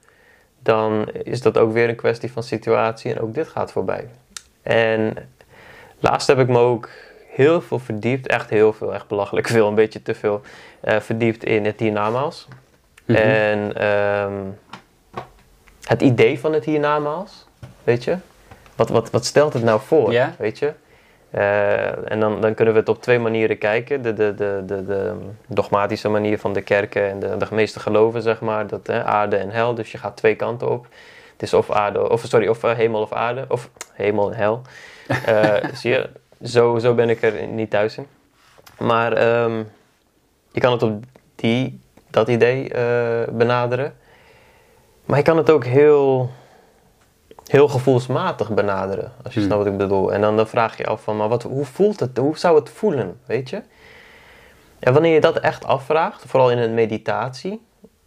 dan 0.59 1.09
is 1.12 1.42
dat 1.42 1.59
ook 1.59 1.72
weer 1.72 1.88
een 1.88 1.97
kwestie 1.97 2.32
van 2.32 2.42
situatie 2.42 3.14
en 3.14 3.20
ook 3.20 3.34
dit 3.34 3.49
gaat 3.49 3.72
voorbij. 3.72 4.09
En 4.62 5.14
laatst 5.99 6.26
heb 6.26 6.38
ik 6.38 6.49
me 6.49 6.59
ook 6.59 6.88
heel 7.28 7.61
veel 7.61 7.78
verdiept, 7.78 8.26
echt 8.26 8.51
heel 8.51 8.72
veel, 8.72 8.95
echt 8.95 9.09
belachelijk 9.09 9.49
veel, 9.49 9.68
een 9.68 9.74
beetje 9.74 10.03
te 10.03 10.14
veel, 10.14 10.40
eh, 10.80 11.01
verdiept 11.01 11.45
in 11.45 11.64
het 11.64 11.80
hiernamaals. 11.80 12.49
Mhm. 13.05 13.18
En 13.18 13.76
ehm, 13.76 14.42
het 15.84 16.02
idee 16.02 16.40
van 16.40 16.52
het 16.52 16.64
hiernamaals, 16.64 17.46
weet 17.84 18.05
je? 18.05 18.16
Wat, 18.76 18.88
wat, 18.88 19.11
wat 19.11 19.24
stelt 19.24 19.52
het 19.52 19.62
nou 19.62 19.80
voor, 19.80 20.14
weet 20.38 20.59
je? 20.59 20.72
Eh, 21.34 22.11
en 22.11 22.20
dan, 22.20 22.40
dan 22.40 22.55
kunnen 22.55 22.74
we 22.74 22.80
het 22.80 22.88
op 22.88 23.02
twee 23.02 23.18
manieren 23.18 23.59
kijken. 23.59 24.02
De, 24.02 24.12
de, 24.12 24.34
de, 24.34 24.62
de, 24.66 24.84
de 24.84 25.14
dogmatische 25.46 26.09
manier 26.09 26.38
van 26.38 26.52
de 26.52 26.62
kerken 26.62 27.09
en 27.09 27.18
de, 27.18 27.36
de 27.36 27.46
meeste 27.50 27.80
geloven, 27.80 28.22
zeg 28.22 28.40
maar. 28.40 28.66
Dat, 28.66 28.86
hè, 28.86 29.05
aarde 29.05 29.36
en 29.36 29.50
hel, 29.50 29.74
dus 29.74 29.92
je 29.92 29.98
gaat 29.98 30.16
twee 30.16 30.34
kanten 30.34 30.70
op. 30.70 30.86
Het 31.32 31.42
is 31.42 31.55
of, 31.55 31.70
aarde, 31.70 32.11
of, 32.11 32.22
sorry, 32.24 32.46
of 32.46 32.64
eh, 32.64 32.74
hemel 32.74 33.00
of 33.00 33.12
aarde, 33.12 33.44
of 33.48 33.70
hemel 33.92 34.32
en 34.32 34.36
hel. 34.36 34.62
Eh, 35.26 35.55
zie 35.74 35.90
je, 35.90 36.11
zo, 36.44 36.78
zo 36.78 36.94
ben 36.94 37.11
ik 37.11 37.22
er 37.22 37.46
niet 37.46 37.70
thuis 37.70 37.96
in. 37.96 38.07
Maar 38.78 39.12
ehm, 39.12 39.62
je 40.52 40.61
kan 40.61 40.72
het 40.72 40.82
op 40.82 41.05
die, 41.34 41.80
dat 42.15 42.29
idee 42.29 42.69
eh, 42.69 43.33
benaderen. 43.33 43.95
Maar 45.05 45.19
je 45.19 45.25
kan 45.25 45.37
het 45.37 45.51
ook 45.51 45.65
heel, 45.65 46.31
heel 47.47 47.69
gevoelsmatig 47.69 48.55
benaderen, 48.55 49.12
als 49.23 49.35
je 49.35 49.41
Hmm. 49.41 49.49
snapt 49.49 49.65
wat 49.65 49.73
ik 49.73 49.79
bedoel. 49.79 50.12
En 50.12 50.21
dan, 50.21 50.37
dan 50.37 50.49
vraag 50.49 50.77
je 50.77 50.83
je 50.83 50.89
af 50.89 51.03
van, 51.03 51.17
maar 51.17 51.29
wat, 51.29 51.43
hoe 51.43 51.65
voelt 51.65 52.01
het? 52.01 52.19
Hoe 52.19 52.39
zou 52.39 52.59
het 52.59 52.71
voelen, 52.71 53.21
weet 53.27 53.51
je? 53.51 53.62
En 54.79 54.93
wanneer 54.93 55.15
je 55.15 55.21
dat 55.21 55.39
echt 55.39 55.65
afvraagt, 55.65 56.25
vooral 56.27 56.51
in 56.51 56.59
een 56.59 56.75
meditatie, 56.75 57.61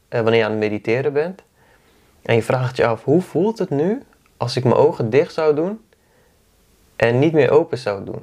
eh, 0.07 0.21
wanneer 0.21 0.39
je 0.39 0.45
aan 0.45 0.51
het 0.51 0.59
mediteren 0.59 1.13
bent, 1.13 1.43
en 2.21 2.35
je 2.35 2.43
vraagt 2.43 2.77
je 2.77 2.85
af, 2.85 3.03
hoe 3.03 3.21
voelt 3.21 3.59
het 3.59 3.69
nu 3.69 4.03
als 4.37 4.55
ik 4.55 4.63
mijn 4.63 4.75
ogen 4.75 5.09
dicht 5.09 5.33
zou 5.33 5.55
doen 5.55 5.85
en 6.95 7.19
niet 7.19 7.33
meer 7.33 7.51
open 7.51 7.77
zou 7.77 8.03
doen? 8.03 8.21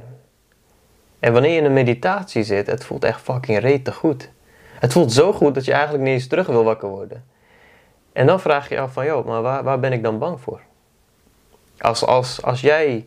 En 1.19 1.33
wanneer 1.33 1.51
je 1.51 1.59
in 1.59 1.65
een 1.65 1.73
meditatie 1.73 2.43
zit, 2.43 2.67
het 2.67 2.85
voelt 2.85 3.05
echt 3.05 3.21
fucking 3.21 3.59
rete 3.59 3.93
goed. 3.93 4.31
Het 4.85 4.93
voelt 4.93 5.13
zo 5.13 5.33
goed 5.33 5.55
dat 5.55 5.65
je 5.65 5.73
eigenlijk 5.73 6.05
niet 6.05 6.13
eens 6.13 6.27
terug 6.27 6.47
wil 6.47 6.65
wakker 6.65 6.89
worden. 6.89 7.25
En 8.13 8.27
dan 8.27 8.41
vraag 8.41 8.69
je 8.69 8.75
je 8.75 8.81
af 8.81 8.93
van, 8.93 9.07
joh, 9.07 9.27
maar 9.27 9.43
waar, 9.43 9.63
waar 9.63 9.81
ben 9.81 9.93
ik 9.93 10.03
dan 10.03 10.19
bang 10.19 10.41
voor? 10.41 10.61
Als, 11.79 12.05
als, 12.05 12.43
als 12.43 12.61
jij 12.61 13.07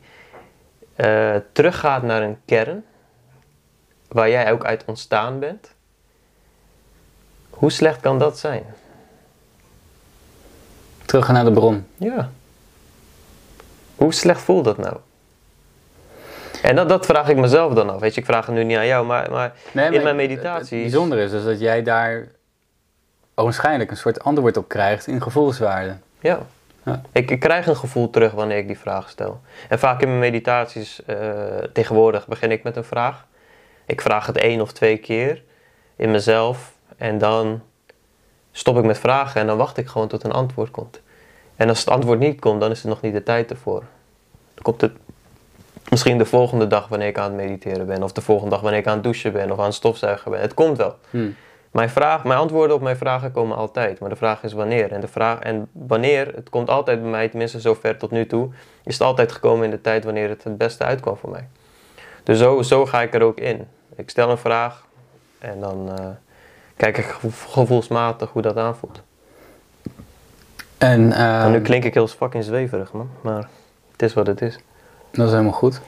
eh, 0.96 1.36
teruggaat 1.52 2.04
naar 2.04 2.22
een 2.22 2.38
kern, 2.46 2.86
waar 4.08 4.30
jij 4.30 4.52
ook 4.52 4.66
uit 4.66 4.86
ontstaan 4.86 5.40
bent, 5.40 5.74
hoe 7.50 7.72
slecht 7.72 8.00
kan 8.00 8.20
dat 8.20 8.40
zijn? 8.40 8.64
Terug 11.06 11.28
naar 11.28 11.46
de 11.46 11.52
bron. 11.52 11.88
Ja. 11.98 12.30
Hoe 13.96 14.14
slecht 14.14 14.42
voelt 14.42 14.66
dat 14.66 14.78
nou? 14.78 14.98
En 16.68 16.76
dat, 16.76 16.90
dat 16.90 17.06
vraag 17.06 17.30
ik 17.30 17.38
mezelf 17.38 17.74
dan 17.74 17.90
af. 17.90 18.00
Weet 18.00 18.14
je, 18.16 18.20
ik 18.22 18.26
vraag 18.28 18.46
het 18.46 18.56
nu 18.56 18.64
niet 18.64 18.78
aan 18.78 18.86
jou, 18.88 19.06
maar, 19.06 19.32
maar 19.32 19.54
Nee, 19.72 19.86
in 19.86 19.92
maar 19.92 20.04
mijn 20.04 20.20
het- 20.20 20.30
meditatie. 20.30 20.78
Het 20.82 20.92
bijzondere 20.92 21.24
is 21.24 21.32
dus 21.32 21.44
dat 21.44 21.60
jij 21.60 21.84
daar 21.84 22.28
waarschijnlijk 23.34 23.92
een 23.92 23.98
soort 23.98 24.24
antwoord 24.24 24.58
op 24.58 24.68
krijgt 24.68 25.08
in 25.08 25.22
gevoelswaarde. 25.22 25.96
Ja. 26.20 26.40
Ja. 26.84 27.02
Ik, 27.12 27.32
ik 27.32 27.40
krijg 27.40 27.68
een 27.68 27.76
gevoel 27.76 28.10
terug 28.10 28.32
wanneer 28.32 28.58
ik 28.58 28.68
die 28.68 28.80
vraag 28.80 29.10
stel. 29.10 29.42
En 29.70 29.80
vaak 29.80 30.02
in 30.02 30.08
mijn 30.08 30.20
meditaties, 30.20 31.06
eh, 31.06 31.18
tegenwoordig 31.74 32.28
begin 32.28 32.52
ik 32.52 32.64
met 32.64 32.76
een 32.76 32.84
vraag. 32.84 33.26
Ik 33.86 34.02
vraag 34.02 34.26
het 34.26 34.38
één 34.38 34.62
of 34.62 34.72
twee 34.72 34.98
keer 34.98 35.44
in 35.96 36.12
mezelf. 36.12 36.74
En 36.98 37.18
dan 37.18 37.62
stop 38.52 38.78
ik 38.78 38.84
met 38.84 38.98
vragen 39.00 39.42
en 39.42 39.48
dan 39.48 39.58
wacht 39.58 39.78
ik 39.78 39.88
gewoon 39.88 40.08
tot 40.08 40.24
een 40.24 40.32
antwoord 40.32 40.72
komt. 40.72 41.02
En 41.56 41.70
als 41.70 41.80
het 41.80 41.90
antwoord 41.90 42.20
niet 42.20 42.40
komt, 42.40 42.62
dan 42.62 42.72
is 42.72 42.84
er 42.84 42.90
nog 42.90 43.02
niet 43.02 43.14
de 43.14 43.24
tijd 43.24 43.50
ervoor. 43.52 43.84
Dan 44.54 44.64
komt 44.64 44.82
het 44.82 44.92
misschien 45.90 46.18
de 46.18 46.26
volgende 46.26 46.68
dag 46.68 46.88
wanneer 46.88 47.08
ik 47.08 47.18
aan 47.18 47.24
het 47.24 47.42
mediteren 47.42 47.86
ben. 47.86 48.04
Of 48.04 48.12
de 48.12 48.22
volgende 48.22 48.52
dag 48.52 48.62
wanneer 48.62 48.80
ik 48.80 48.88
aan 48.88 48.94
het 48.94 49.04
douchen 49.04 49.32
ben 49.34 49.52
of 49.52 49.60
aan 49.60 49.66
het 49.66 49.74
stofzuigen 49.74 50.32
ben. 50.32 50.42
Het 50.42 50.54
komt 50.54 50.78
wel. 50.78 50.96
Hm. 51.10 51.30
Mijn, 51.72 51.90
vraag, 51.90 52.24
mijn 52.24 52.40
antwoorden 52.40 52.76
op 52.76 52.82
mijn 52.82 52.98
vragen 52.98 53.32
komen 53.32 53.58
altijd, 53.58 54.00
maar 54.00 54.10
de 54.10 54.16
vraag 54.16 54.44
is 54.44 54.54
wanneer. 54.54 54.92
En, 54.92 55.02
de 55.02 55.08
vraag, 55.08 55.40
en 55.40 55.68
wanneer, 55.72 56.32
het 56.36 56.50
komt 56.50 56.70
altijd 56.70 57.02
bij 57.02 57.10
mij, 57.10 57.30
tenminste 57.30 57.60
zover 57.60 57.98
tot 57.98 58.12
nu 58.12 58.28
toe, 58.28 58.50
is 58.84 58.94
het 58.94 59.08
altijd 59.08 59.32
gekomen 59.32 59.66
in 59.66 59.72
de 59.72 59.82
tijd 59.82 60.04
wanneer 60.04 60.30
het 60.30 60.44
het 60.44 60.58
beste 60.58 60.84
uitkwam 60.84 61.18
voor 61.18 61.30
mij. 61.30 61.48
Dus 62.24 62.38
zo, 62.38 62.62
zo 62.62 62.86
ga 62.86 63.02
ik 63.02 63.14
er 63.14 63.22
ook 63.22 63.38
in. 63.40 63.68
Ik 63.96 64.10
stel 64.10 64.30
een 64.30 64.38
vraag 64.38 64.86
en 65.40 65.60
dan 65.60 65.92
eh, 65.98 66.06
kijk 66.76 66.98
ik 66.98 67.06
gevo- 67.06 67.50
gevoelsmatig 67.52 68.30
hoe 68.30 68.42
dat 68.42 68.58
aanvoelt. 68.58 69.02
En 70.78 71.12
en 71.12 71.42
ehm, 71.42 71.52
nu 71.52 71.62
klink 71.62 71.84
ik 71.84 71.94
heel 71.94 72.08
fucking 72.08 72.44
zweverig, 72.44 72.92
man, 72.92 73.10
maar 73.22 73.50
het 73.92 74.02
is 74.02 74.14
wat 74.14 74.28
het 74.28 74.42
is. 74.42 74.60
Dat 75.18 75.26
is 75.28 75.32
helemaal 75.32 75.52
goed. 75.60 75.82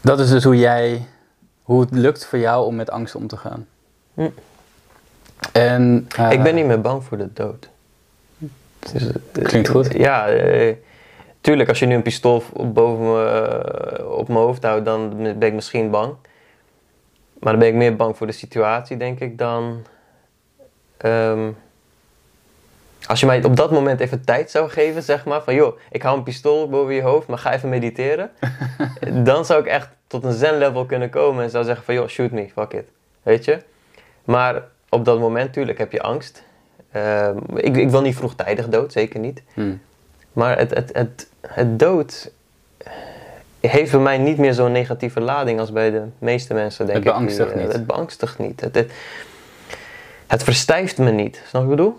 Dat 0.00 0.20
is 0.20 0.30
dus 0.30 0.44
hoe 0.44 0.56
jij, 0.56 1.06
hoe 1.62 1.80
het 1.80 1.90
lukt 1.90 2.26
voor 2.26 2.38
jou 2.38 2.66
om 2.66 2.74
met 2.74 2.90
angst 2.90 3.14
om 3.14 3.26
te 3.26 3.36
gaan. 3.36 3.66
Hm. 4.14 4.28
En, 5.52 6.06
eh, 6.16 6.30
ik 6.30 6.42
ben 6.42 6.54
niet 6.54 6.66
meer 6.66 6.80
bang 6.80 7.04
voor 7.04 7.18
de 7.18 7.32
dood. 7.32 7.68
Is- 8.94 9.06
eh, 9.06 9.44
Klinkt 9.44 9.68
goed. 9.68 9.92
Ja, 9.92 10.28
eh, 10.28 10.74
tuurlijk, 11.40 11.68
als 11.68 11.78
je 11.78 11.86
nu 11.86 11.94
een 11.94 12.02
pistool 12.02 12.42
op- 12.52 12.74
boven 12.74 13.04
me, 13.12 13.24
eh, 13.24 14.10
op 14.18 14.28
mijn 14.28 14.40
hoofd 14.40 14.62
houdt, 14.62 14.84
dan 14.84 15.16
ben 15.16 15.42
ik 15.42 15.52
misschien 15.52 15.90
bang. 15.90 16.14
Maar 17.38 17.52
dan 17.52 17.60
ben 17.60 17.68
ik 17.68 17.74
meer 17.74 17.96
bang 17.96 18.16
voor 18.16 18.26
de 18.26 18.32
situatie, 18.32 18.96
denk 18.96 19.20
ik, 19.20 19.38
dan. 19.38 19.82
ehm, 20.96 21.50
als 23.06 23.20
je 23.20 23.26
mij 23.26 23.44
op 23.44 23.56
dat 23.56 23.70
moment 23.70 24.00
even 24.00 24.24
tijd 24.24 24.50
zou 24.50 24.70
geven, 24.70 25.02
zeg 25.02 25.24
maar, 25.24 25.42
van 25.42 25.54
joh, 25.54 25.78
ik 25.90 26.02
hou 26.02 26.16
een 26.16 26.22
pistool 26.22 26.68
boven 26.68 26.94
je 26.94 27.02
hoofd, 27.02 27.26
maar 27.26 27.38
ga 27.38 27.52
even 27.52 27.68
mediteren. 27.68 28.30
dan 29.24 29.44
zou 29.44 29.60
ik 29.60 29.66
echt 29.66 29.88
tot 30.06 30.24
een 30.24 30.32
zen-level 30.32 30.84
kunnen 30.86 31.10
komen 31.10 31.44
en 31.44 31.50
zou 31.50 31.64
zeggen 31.64 31.84
van 31.84 31.94
joh, 31.94 32.08
shoot 32.08 32.30
me, 32.30 32.48
fuck 32.52 32.72
it. 32.72 32.88
Weet 33.22 33.44
je? 33.44 33.58
Maar 34.24 34.62
op 34.88 35.04
dat 35.04 35.18
moment, 35.18 35.52
tuurlijk, 35.52 35.78
heb 35.78 35.92
je 35.92 36.02
angst. 36.02 36.42
Ehm, 36.92 37.36
ik, 37.54 37.76
ik 37.76 37.90
wil 37.90 38.00
niet 38.00 38.16
vroegtijdig 38.16 38.68
dood, 38.68 38.92
zeker 38.92 39.20
niet. 39.20 39.42
hm. 39.54 39.72
Maar 40.32 40.58
het, 40.58 40.74
het, 40.74 40.90
het, 40.92 41.28
het 41.40 41.78
dood 41.78 42.30
heeft 43.60 43.90
bij 43.90 44.00
mij 44.00 44.18
niet 44.18 44.38
meer 44.38 44.54
zo'n 44.54 44.72
negatieve 44.72 45.20
lading 45.20 45.60
als 45.60 45.72
bij 45.72 45.90
de 45.90 46.02
meeste 46.18 46.54
mensen, 46.54 46.86
denk 46.86 46.98
Het 46.98 47.06
ik. 47.06 47.12
beangstigt 47.12 47.50
eh, 47.52 47.56
niet. 47.62 47.72
Het 47.72 47.86
beangstigt 47.86 48.38
niet. 48.38 48.60
Het, 48.60 48.74
het, 48.74 48.92
het 50.26 50.42
verstijft 50.42 50.98
me 50.98 51.10
niet. 51.10 51.42
Snap 51.46 51.62
je 51.62 51.68
wat 51.68 51.78
ik 51.78 51.82
bedoel? 51.82 51.98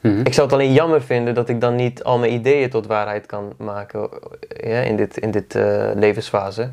Mhm. 0.00 0.20
Ik 0.20 0.34
zou 0.34 0.46
het 0.46 0.56
alleen 0.56 0.72
jammer 0.72 1.02
vinden 1.02 1.34
dat 1.34 1.48
ik 1.48 1.60
dan 1.60 1.74
niet 1.74 2.04
al 2.04 2.18
mijn 2.18 2.32
ideeën 2.32 2.70
tot 2.70 2.86
waarheid 2.86 3.26
kan 3.26 3.52
maken 3.56 4.08
ja, 4.56 4.80
in 4.80 4.96
dit, 4.96 5.16
in 5.16 5.30
dit 5.30 5.54
eh, 5.54 5.90
levensfase. 5.94 6.70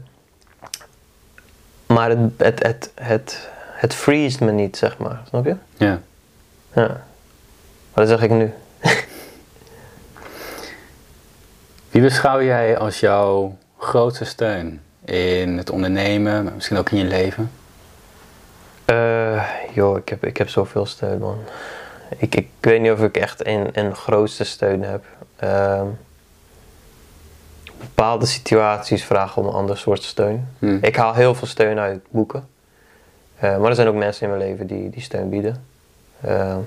Maar 1.86 2.09
het, 2.09 2.19
het, 2.38 2.63
het, 2.63 2.91
het, 2.95 3.49
het 3.71 3.93
freest 3.93 4.39
me 4.39 4.51
niet, 4.51 4.78
zeg 4.78 4.97
maar. 4.97 5.21
Snap 5.28 5.45
je? 5.45 5.55
Ja. 5.78 6.01
Ja. 6.73 7.03
Dat 7.93 8.07
zeg 8.07 8.21
ik 8.21 8.30
nu. 8.30 8.53
Wie 11.91 12.01
beschouw 12.01 12.41
jij 12.41 12.78
als 12.78 12.99
jouw 12.99 13.57
grootste 13.78 14.25
steun 14.25 14.82
in 15.05 15.57
het 15.57 15.69
ondernemen, 15.69 16.43
maar 16.43 16.53
misschien 16.53 16.78
ook 16.78 16.89
in 16.89 16.97
je 16.97 17.03
leven? 17.03 17.51
Eh, 18.86 19.43
joh, 19.73 19.97
ik 19.97 20.09
heb, 20.09 20.25
ik 20.25 20.38
heb 20.38 20.49
zoveel 20.49 20.86
steun, 20.86 21.19
man. 21.19 21.38
Ik, 22.18 22.36
ik 22.36 22.49
weet 22.60 22.82
niet 22.82 22.91
of 22.91 23.01
ik 23.01 23.18
echt 23.18 23.45
een, 23.45 23.70
een 23.74 23.95
grootste 23.95 24.43
steun 24.43 24.84
heb. 24.84 25.05
Ehm, 25.36 25.88
bepaalde 27.80 28.26
situaties 28.26 29.03
vragen 29.03 29.41
om 29.41 29.47
een 29.47 29.53
ander 29.53 29.78
soort 29.78 30.03
steun. 30.03 30.47
Hm. 30.60 30.78
Ik 30.82 30.95
haal 30.95 31.14
heel 31.14 31.36
veel 31.36 31.47
steun 31.47 31.80
uit 31.80 31.99
boeken. 32.10 32.47
Eh, 33.39 33.58
maar 33.58 33.70
er 33.70 33.76
zijn 33.76 33.88
ook 33.88 33.95
mensen 33.95 34.24
in 34.24 34.38
mijn 34.38 34.49
leven 34.49 34.68
die, 34.68 34.89
die 34.89 35.01
steun 35.01 35.30
bieden. 35.30 35.64
Ehm, 36.22 36.60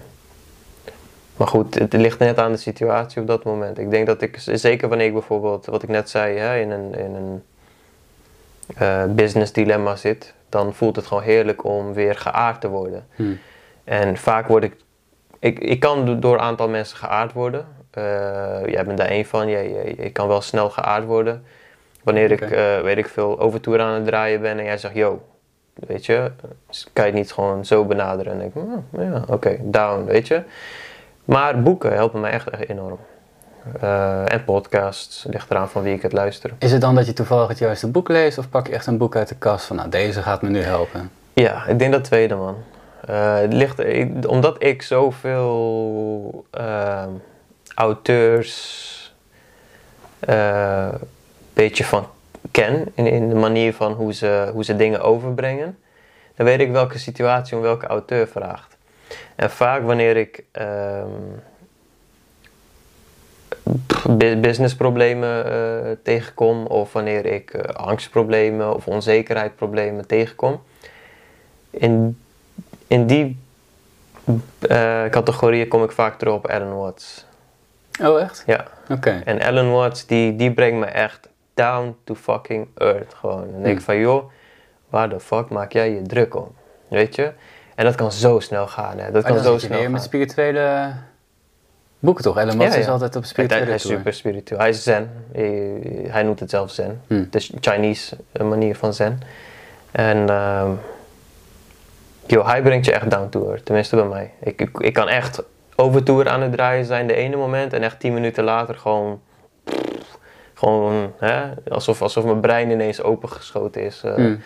maar 1.36 1.49
goed, 1.49 1.74
het 1.74 1.93
ligt 1.93 2.18
net 2.18 2.38
aan 2.38 2.53
de 2.53 2.59
situatie 2.59 3.20
op 3.20 3.26
dat 3.26 3.45
moment. 3.45 3.78
Ik 3.78 3.91
denk 3.91 4.07
dat 4.07 4.22
ik, 4.22 4.36
zeker 4.38 4.88
wanneer 4.88 5.07
ik 5.07 5.12
bijvoorbeeld, 5.12 5.66
wat 5.66 5.82
ik 5.82 5.88
net 5.88 6.11
zei, 6.11 6.38
hè, 6.38 6.59
in 6.59 6.70
een, 6.70 6.95
in 6.95 7.14
een 7.14 7.43
eh, 8.76 9.05
business 9.05 9.53
dilemma 9.53 9.97
zit, 9.97 10.34
dan 10.49 10.74
voelt 10.74 10.97
het 10.97 11.07
gewoon 11.07 11.22
heerlijk 11.22 11.64
om 11.64 11.93
weer 11.93 12.16
geaard 12.16 12.61
te 12.61 12.68
worden. 12.68 13.07
Hm. 13.14 13.32
En 13.84 14.16
vaak 14.16 14.47
word 14.47 14.64
ik, 14.64 14.76
ik, 15.41 15.59
ik 15.59 15.80
kan 15.80 16.05
do- 16.07 16.18
door 16.18 16.34
een 16.34 16.41
aantal 16.41 16.68
mensen 16.68 16.97
geaard 16.97 17.32
worden. 17.32 17.66
Eh, 17.91 18.03
jij 18.66 18.84
bent 18.84 18.99
daar 18.99 19.07
één 19.09 19.24
van, 19.24 19.49
jij, 19.49 19.70
jij, 19.70 19.95
jij 19.97 20.11
kan 20.11 20.28
wel 20.28 20.41
snel 20.41 20.70
geaard 20.70 21.05
worden. 21.05 21.45
Wanneer 22.03 22.30
ik, 22.30 22.41
eh, 22.41 22.80
weet 22.80 22.99
ik 22.99 23.09
veel, 23.09 23.41
overtour 23.41 23.80
aan 23.80 23.95
het 23.95 24.07
draaien 24.07 24.41
ben 24.41 24.59
en 24.59 24.64
jij 24.64 24.78
zegt, 24.78 24.95
yo, 24.95 25.22
weet 25.74 26.07
je, 26.07 26.30
kan 26.93 27.05
je 27.07 27.11
het 27.11 27.20
niet 27.20 27.32
gewoon 27.32 27.64
zo 27.64 27.84
benaderen? 27.84 28.32
En 28.32 28.38
denk 28.38 28.55
ik, 28.55 28.62
"Hmm, 28.62 28.84
ja, 29.12 29.22
oké, 29.28 29.57
down, 29.62 30.05
weet 30.05 30.26
je. 30.28 30.43
Maar 31.24 31.62
boeken 31.62 31.93
helpen 31.93 32.20
mij 32.20 32.30
echt, 32.30 32.49
echt 32.51 32.68
enorm. 32.68 32.99
Eh, 33.80 34.32
en 34.32 34.45
podcasts, 34.45 35.24
ligt 35.30 35.51
eraan 35.51 35.68
van 35.68 35.82
wie 35.82 35.95
ik 35.95 36.03
het 36.03 36.12
luister. 36.12 36.51
Is 36.59 36.72
het 36.72 36.80
dan 36.80 36.95
dat 36.95 37.07
je 37.07 37.12
toevallig 37.12 37.49
het 37.49 37.59
juiste 37.59 37.86
boek 37.91 38.09
leest 38.09 38.38
of 38.38 38.49
pak 38.49 38.66
je 38.66 38.72
echt 38.72 38.86
een 38.86 38.99
boek 38.99 39.16
uit 39.16 39.28
de 39.28 39.34
kast 39.34 39.66
van 39.66 39.76
nou 39.76 39.88
deze 39.88 40.22
gaat 40.22 40.43
me 40.43 40.49
nu 40.49 40.62
helpen? 40.62 41.11
Ja, 41.32 41.66
ik 41.66 41.78
denk 41.78 41.93
dat 41.93 42.05
tweede 42.05 42.34
man. 42.34 42.57
Eh, 43.11 43.38
het 43.38 43.52
ligt, 43.52 44.26
omdat 44.26 44.62
ik 44.62 44.82
zoveel 44.82 46.44
ehm, 46.50 47.11
auteurs 47.74 49.14
een 50.20 50.98
beetje 51.52 51.84
van 51.84 52.06
ken 52.50 52.92
in, 52.94 53.06
in 53.06 53.28
de 53.28 53.34
manier 53.34 53.74
van 53.74 53.92
hoe 53.92 54.12
ze, 54.12 54.50
hoe 54.52 54.64
ze 54.64 54.76
dingen 54.76 55.00
overbrengen, 55.00 55.78
dan 56.34 56.46
weet 56.46 56.61
ik 56.61 56.70
welke 56.70 56.98
situatie 56.98 57.56
om 57.56 57.62
welke 57.62 57.86
auteur 57.86 58.28
vraagt. 58.28 58.76
En 59.36 59.50
vaak 59.50 59.82
wanneer 59.82 60.16
ik 60.16 60.44
um, 60.52 61.42
businessproblemen 64.40 65.46
uh, 65.46 65.90
tegenkom, 66.02 66.66
of 66.66 66.92
wanneer 66.92 67.26
ik 67.26 67.54
uh, 67.54 67.62
angstproblemen 67.62 68.74
of 68.74 68.86
onzekerheidsproblemen 68.86 70.06
tegenkom, 70.06 70.62
in, 71.70 72.18
in 72.91 73.07
die 73.07 73.38
uh, 74.70 75.05
categorieën 75.11 75.68
kom 75.68 75.82
ik 75.82 75.93
vaak 75.93 76.18
terug 76.18 76.34
op 76.34 76.47
Alan 76.47 76.76
Watts. 76.76 77.24
Oh, 78.03 78.20
echt? 78.20 78.43
Ja. 78.47 78.64
Oké. 78.88 79.22
En 79.24 79.41
Alan 79.43 79.70
Watts, 79.72 80.07
die, 80.07 80.36
die 80.36 80.53
brengt 80.53 80.78
me 80.78 80.86
echt 80.86 81.28
down 81.55 81.97
to 82.05 82.14
fucking 82.14 82.68
earth. 82.76 83.14
Gewoon. 83.14 83.55
En 83.55 83.62
denk 83.62 83.78
ik 83.78 83.84
van, 83.84 83.99
joh, 83.99 84.30
waar 84.88 85.09
de 85.09 85.20
fuck 85.20 85.49
maak 85.49 85.72
jij 85.72 85.91
je 85.91 86.03
druk 86.03 86.34
om? 86.36 86.53
Weet 86.88 87.14
je? 87.14 87.32
En 87.74 87.84
dat 87.84 87.95
kan 87.95 88.12
zo 88.12 88.41
snel 88.41 88.66
gaan, 88.66 88.99
hè. 88.99 89.11
Dat 89.11 89.22
Maar 89.22 89.32
kan 89.32 89.43
zo 89.43 89.59
snel 89.59 89.80
gaan. 89.80 89.91
met 89.91 90.03
spirituele 90.03 90.93
boeken 91.99 92.24
toch? 92.24 92.38
Elon 92.38 92.57
Musk 92.57 92.72
Ja, 92.72 92.78
is 92.78 92.88
altijd 92.88 93.16
op 93.16 93.22
Hij, 93.22 93.30
spirituele 93.30 93.64
hij 93.64 93.74
is 93.74 93.82
tour. 93.82 93.97
super 93.97 94.14
spiritueel. 94.14 94.61
Hij 94.61 94.68
is 94.68 94.82
zen. 94.82 95.11
Hij, 95.32 95.80
hij 96.09 96.22
noemt 96.22 96.41
het 96.41 96.51
zelf 96.51 96.70
zen. 96.70 97.01
Hm. 97.07 97.14
Het 97.14 97.34
is 97.34 97.53
Chinese 97.61 98.16
eh, 98.32 98.47
manier 98.47 98.76
van 98.76 98.95
zen. 98.95 99.20
En 99.91 100.28
ehm 100.28 100.70
joh, 102.31 102.47
hij 102.47 102.62
brengt 102.62 102.85
je 102.87 102.93
echt 102.93 103.11
down 103.11 103.28
to 103.28 103.49
earth. 103.49 103.64
Tenminste 103.64 103.97
bij 103.97 104.05
mij. 104.05 104.31
Ik, 104.41 104.61
ik, 104.61 104.78
ik 104.78 104.93
kan 104.93 105.09
echt 105.09 105.43
overtour 105.76 106.28
aan 106.28 106.43
het 106.43 106.53
draaien 106.53 106.85
zijn 106.85 107.07
de 107.07 107.14
ene 107.14 107.37
moment. 107.37 107.72
En 107.72 107.83
echt 107.83 108.01
tien 108.01 108.14
minuten 108.14 108.45
later 108.45 108.74
gewoon... 108.74 109.20
Gewoon, 110.55 111.12
hè, 111.18 111.51
alsof, 111.68 112.03
alsof 112.03 112.24
mijn 112.24 112.41
brein 112.41 112.70
ineens 112.70 113.03
opengeschoten 113.03 113.83
is. 113.83 114.03
eh. 114.05 114.14
Hm. 114.14 114.37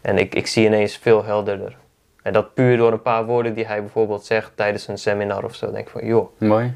En 0.00 0.18
ik, 0.18 0.34
ik 0.34 0.46
zie 0.46 0.66
ineens 0.66 0.96
veel 0.96 1.24
helderder. 1.24 1.76
En 2.22 2.32
dat 2.32 2.54
puur 2.54 2.76
door 2.76 2.92
een 2.92 3.02
paar 3.02 3.24
woorden 3.24 3.54
die 3.54 3.66
hij 3.66 3.80
bijvoorbeeld 3.80 4.24
zegt 4.24 4.50
tijdens 4.54 4.88
een 4.88 4.98
seminar 4.98 5.44
of 5.44 5.54
zo. 5.54 5.70
denk 5.72 5.84
ik 5.86 5.92
van, 5.92 6.06
joh, 6.06 6.28
Mooi. 6.38 6.74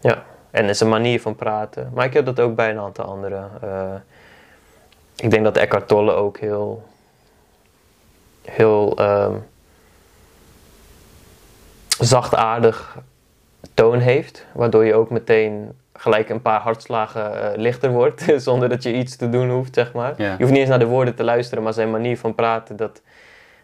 ja, 0.00 0.24
en 0.50 0.62
het 0.62 0.74
is 0.74 0.80
een 0.80 0.88
manier 0.88 1.20
van 1.20 1.34
praten. 1.36 1.90
Maar 1.94 2.04
ik 2.04 2.12
heb 2.12 2.24
dat 2.24 2.40
ook 2.40 2.54
bij 2.54 2.70
een 2.70 2.78
aantal 2.78 3.04
anderen. 3.04 3.50
Eh, 3.62 3.94
ik 5.16 5.30
denk 5.30 5.44
dat 5.44 5.56
Eckhart 5.56 5.88
Tolle 5.88 6.12
ook 6.12 6.38
heel, 6.38 6.82
heel 8.44 8.96
ehm, 8.96 9.34
zachtaardig 12.00 12.96
toon 13.74 13.98
heeft. 13.98 14.46
Waardoor 14.52 14.84
je 14.84 14.94
ook 14.94 15.10
meteen 15.10 15.72
gelijk 15.94 16.28
een 16.28 16.42
paar 16.42 16.60
hartslagen 16.60 17.52
eh, 17.52 17.58
lichter 17.58 17.90
wordt. 17.90 18.24
zonder 18.36 18.68
dat 18.68 18.82
je 18.82 18.92
iets 18.92 19.16
te 19.16 19.28
doen 19.28 19.50
hoeft, 19.50 19.74
zeg 19.74 19.92
maar. 19.92 20.14
Ja. 20.16 20.30
Je 20.30 20.36
hoeft 20.38 20.50
niet 20.50 20.60
eens 20.60 20.68
naar 20.68 20.78
de 20.78 20.86
woorden 20.86 21.14
te 21.14 21.24
luisteren, 21.24 21.64
maar 21.64 21.72
zijn 21.72 21.90
manier 21.90 22.18
van 22.18 22.34
praten, 22.34 22.76
dat 22.76 23.00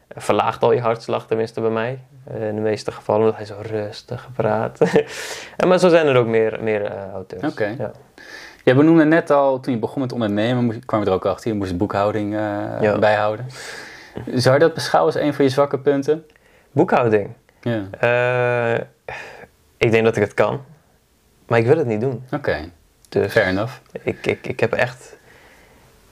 verlaagt 0.08 0.62
al 0.62 0.72
je 0.72 0.80
hartslag, 0.80 1.26
tenminste 1.26 1.60
bij 1.60 1.70
mij. 1.70 1.98
Eh, 2.24 2.48
in 2.48 2.54
de 2.54 2.60
meeste 2.60 2.92
gevallen, 2.92 3.20
omdat 3.22 3.36
hij 3.36 3.46
zo 3.46 3.54
rustig 3.62 4.28
praat. 4.36 4.80
en 5.56 5.68
maar 5.68 5.78
zo 5.78 5.88
zijn 5.88 6.06
er 6.06 6.16
ook 6.16 6.26
meer, 6.26 6.58
meer 6.62 6.84
eh, 6.84 7.12
auteurs. 7.12 7.52
Oké. 7.52 7.74
Ja. 7.78 7.90
Jij 8.64 8.74
benoemde 8.76 9.04
net 9.04 9.30
al, 9.30 9.60
toen 9.60 9.72
je 9.74 9.78
begon 9.80 10.00
met 10.02 10.12
ondernemen, 10.12 10.64
moest- 10.64 10.84
kwam 10.84 11.00
je 11.00 11.06
er 11.06 11.12
ook 11.12 11.26
achter, 11.26 11.50
je 11.50 11.56
moest 11.56 11.76
boekhouding 11.76 12.32
Ja. 12.80 12.98
bijhouden. 12.98 13.46
Zou 14.34 14.54
je 14.54 14.60
dat 14.60 14.74
beschouwen 14.74 15.12
als 15.14 15.22
een 15.22 15.34
van 15.34 15.44
je 15.44 15.50
zwakke 15.50 15.78
punten? 15.78 16.26
Boekhouding. 16.72 17.30
Ja. 17.66 17.84
Eh, 18.00 18.80
ik 19.76 19.90
denk 19.90 20.04
dat 20.04 20.16
ik 20.16 20.22
het 20.22 20.34
kan, 20.34 20.60
maar 21.46 21.58
ik 21.58 21.66
wil 21.66 21.76
het 21.78 21.86
niet 21.86 22.00
doen. 22.00 22.24
Oké, 22.32 22.56
Dus 23.08 23.32
fair 23.32 23.46
enough. 23.46 23.72
ik, 24.02 24.26
ik, 24.26 24.46
ik 24.46 24.60
heb 24.60 24.72
echt 24.72 25.16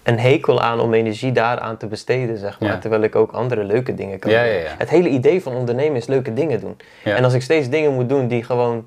een 0.02 0.18
hekel 0.18 0.60
aan 0.62 0.80
om 0.80 0.94
energie 0.94 1.32
daaraan 1.32 1.76
te 1.76 1.86
besteden, 1.86 2.38
zeg 2.38 2.60
maar. 2.60 2.68
Ja. 2.70 2.78
Terwijl 2.78 3.02
ik 3.02 3.16
ook 3.16 3.32
andere 3.32 3.64
leuke 3.64 3.94
dingen 3.94 4.18
kan 4.18 4.30
Ja, 4.30 4.42
doen. 4.44 4.52
ja. 4.52 4.74
Het 4.78 4.90
hele 4.90 5.08
idee 5.08 5.42
van 5.42 5.54
ondernemen 5.54 5.96
is 5.96 6.06
leuke 6.06 6.32
dingen 6.34 6.60
doen. 6.60 6.76
En 7.04 7.24
als 7.24 7.34
ik 7.34 7.42
steeds 7.42 7.68
dingen 7.68 7.92
moet 7.94 8.08
doen 8.08 8.28
die 8.28 8.44
gewoon 8.44 8.86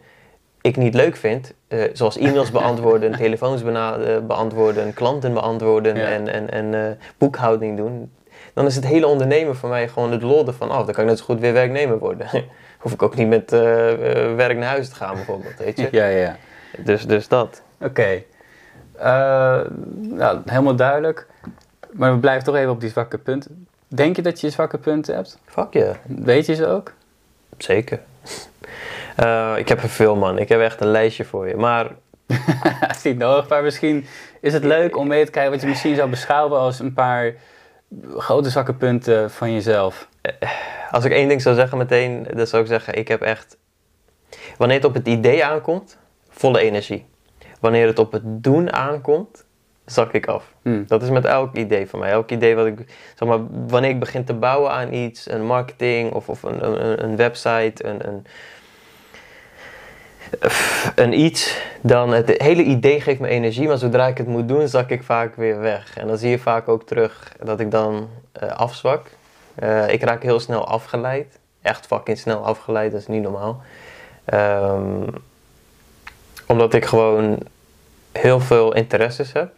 ik 0.61 0.77
niet 0.77 0.93
leuk 0.93 1.15
vind, 1.15 1.53
eh, 1.67 1.83
zoals 1.93 2.17
e-mails 2.17 2.51
beantwoorden, 2.59 3.11
telefoons 3.17 3.63
eh, 3.63 4.17
beantwoorden, 4.27 4.93
klanten 4.93 5.33
beantwoorden 5.33 5.95
en, 5.95 6.27
en, 6.27 6.73
en 6.73 6.97
boekhouding 7.17 7.77
doen, 7.77 8.11
dan 8.57 8.65
is 8.65 8.75
het 8.75 8.85
hele 8.85 9.07
ondernemen 9.07 9.55
voor 9.55 9.69
mij 9.69 9.87
gewoon 9.87 10.11
het 10.11 10.21
lol 10.21 10.47
ervan 10.47 10.69
af. 10.69 10.85
Dan 10.85 10.93
kan 10.93 11.03
ik 11.03 11.09
net 11.09 11.19
zo 11.19 11.25
goed 11.25 11.39
weer 11.39 11.53
werknemer 11.53 11.97
worden. 11.97 12.27
Hoef 12.79 12.91
ik 12.91 13.01
ook 13.01 13.15
niet 13.15 13.27
met 13.27 13.53
eh, 13.53 13.91
eh, 13.91 14.35
werk 14.35 14.57
naar 14.57 14.69
huis 14.69 14.89
te 14.89 14.95
gaan 14.95 15.15
bijvoorbeeld, 15.15 15.57
weet 15.57 15.77
je. 15.79 15.87
Ja, 15.97 16.05
ja. 16.05 16.35
Dus, 16.77 17.07
dus 17.07 17.27
dat. 17.27 17.61
Oké. 17.81 18.23
Eh, 18.97 19.59
nou, 19.95 20.41
helemaal 20.45 20.75
duidelijk. 20.75 21.27
Maar 21.91 22.13
we 22.13 22.19
blijven 22.19 22.43
toch 22.43 22.55
even 22.55 22.71
op 22.71 22.79
die 22.79 22.89
zwakke 22.89 23.17
punten. 23.17 23.67
Denk 23.87 24.15
je 24.15 24.21
dat 24.21 24.41
je 24.41 24.49
zwakke 24.49 24.77
punten 24.77 25.15
hebt? 25.15 25.39
Fuck 25.45 25.73
je. 25.73 25.91
Weet 26.03 26.45
je 26.45 26.55
ze 26.55 26.67
ook? 26.67 26.93
Zeker. 27.57 27.99
Ik 29.55 29.67
heb 29.67 29.83
er 29.83 29.89
veel, 29.89 30.15
man. 30.15 30.37
Ik 30.37 30.49
heb 30.49 30.59
echt 30.59 30.81
een 30.81 30.91
lijstje 30.91 31.25
voor 31.25 31.47
je. 31.47 31.55
Maar 31.55 31.91
Het 32.87 32.95
is 32.95 33.03
niet 33.03 33.17
nodig, 33.17 33.49
maar 33.49 33.63
misschien 33.63 34.05
is 34.41 34.53
het 34.53 34.63
leuk 34.63 34.97
om 34.97 35.07
mee 35.07 35.25
te 35.25 35.31
kijken 35.31 35.51
wat 35.51 35.61
je 35.61 35.67
misschien 35.67 35.95
zou 35.95 36.09
beschouwen 36.09 36.59
als 36.59 36.79
een 36.79 36.93
paar 36.93 37.33
grote 38.17 38.49
zwakke 38.49 38.73
punten 38.73 39.31
van 39.31 39.53
jezelf. 39.53 40.09
als 40.91 41.05
ik 41.05 41.11
één 41.11 41.27
ding 41.27 41.41
zou 41.41 41.55
zeggen 41.55 41.77
meteen, 41.77 42.27
dan 42.33 42.47
zou 42.47 42.61
ik 42.61 42.67
zeggen: 42.67 42.95
ik 42.95 43.07
heb 43.07 43.21
echt. 43.21 43.57
Wanneer 44.57 44.77
het 44.77 44.85
op 44.85 44.93
het 44.93 45.07
idee 45.07 45.45
aankomt, 45.45 45.97
volle 46.29 46.59
energie. 46.59 47.05
Wanneer 47.59 47.87
het 47.87 47.99
op 47.99 48.11
het 48.11 48.43
doen 48.43 48.73
aankomt, 48.73 49.45
zak 49.85 50.13
ik 50.13 50.27
af. 50.27 50.53
Hm. 50.61 50.83
Dat 50.87 51.03
is 51.03 51.09
met 51.09 51.25
elk 51.25 51.55
idee 51.55 51.87
van 51.89 51.99
mij. 51.99 52.11
Elk 52.11 52.31
idee 52.31 52.55
wat 52.55 52.65
ik, 52.65 52.77
zeg 53.15 53.27
maar, 53.27 53.39
wanneer 53.67 53.89
ik 53.89 53.99
begin 53.99 54.23
te 54.23 54.33
bouwen 54.33 54.71
aan 54.71 54.93
iets, 54.93 55.29
een 55.29 55.45
marketing 55.45 56.11
of, 56.13 56.29
of 56.29 56.43
een, 56.43 56.65
een, 56.65 57.03
een 57.03 57.15
website, 57.15 57.85
een, 57.85 58.07
een, 58.07 58.25
een 60.95 61.19
iets, 61.19 61.57
dan 61.81 62.13
het 62.13 62.33
hele 62.37 62.63
idee 62.63 63.01
geeft 63.01 63.19
me 63.19 63.27
energie, 63.27 63.67
maar 63.67 63.77
zodra 63.77 64.07
ik 64.07 64.17
het 64.17 64.27
moet 64.27 64.47
doen, 64.47 64.67
zak 64.67 64.89
ik 64.89 65.03
vaak 65.03 65.35
weer 65.35 65.59
weg. 65.59 65.97
En 65.97 66.07
dan 66.07 66.17
zie 66.17 66.29
je 66.29 66.39
vaak 66.39 66.67
ook 66.67 66.83
terug 66.83 67.31
dat 67.43 67.59
ik 67.59 67.71
dan 67.71 68.09
eh, 68.31 68.49
afzwak. 68.49 69.09
Eh, 69.55 69.89
ik 69.89 70.03
raak 70.03 70.23
heel 70.23 70.39
snel 70.39 70.67
afgeleid. 70.67 71.39
Echt 71.61 71.85
fucking 71.85 72.17
snel 72.17 72.45
afgeleid, 72.45 72.91
dat 72.91 73.01
is 73.01 73.07
niet 73.07 73.21
normaal. 73.21 73.61
Ehm, 74.25 75.07
omdat 76.45 76.73
ik 76.73 76.85
gewoon 76.85 77.39
heel 78.11 78.39
veel 78.39 78.73
interesses 78.73 79.33
heb, 79.33 79.51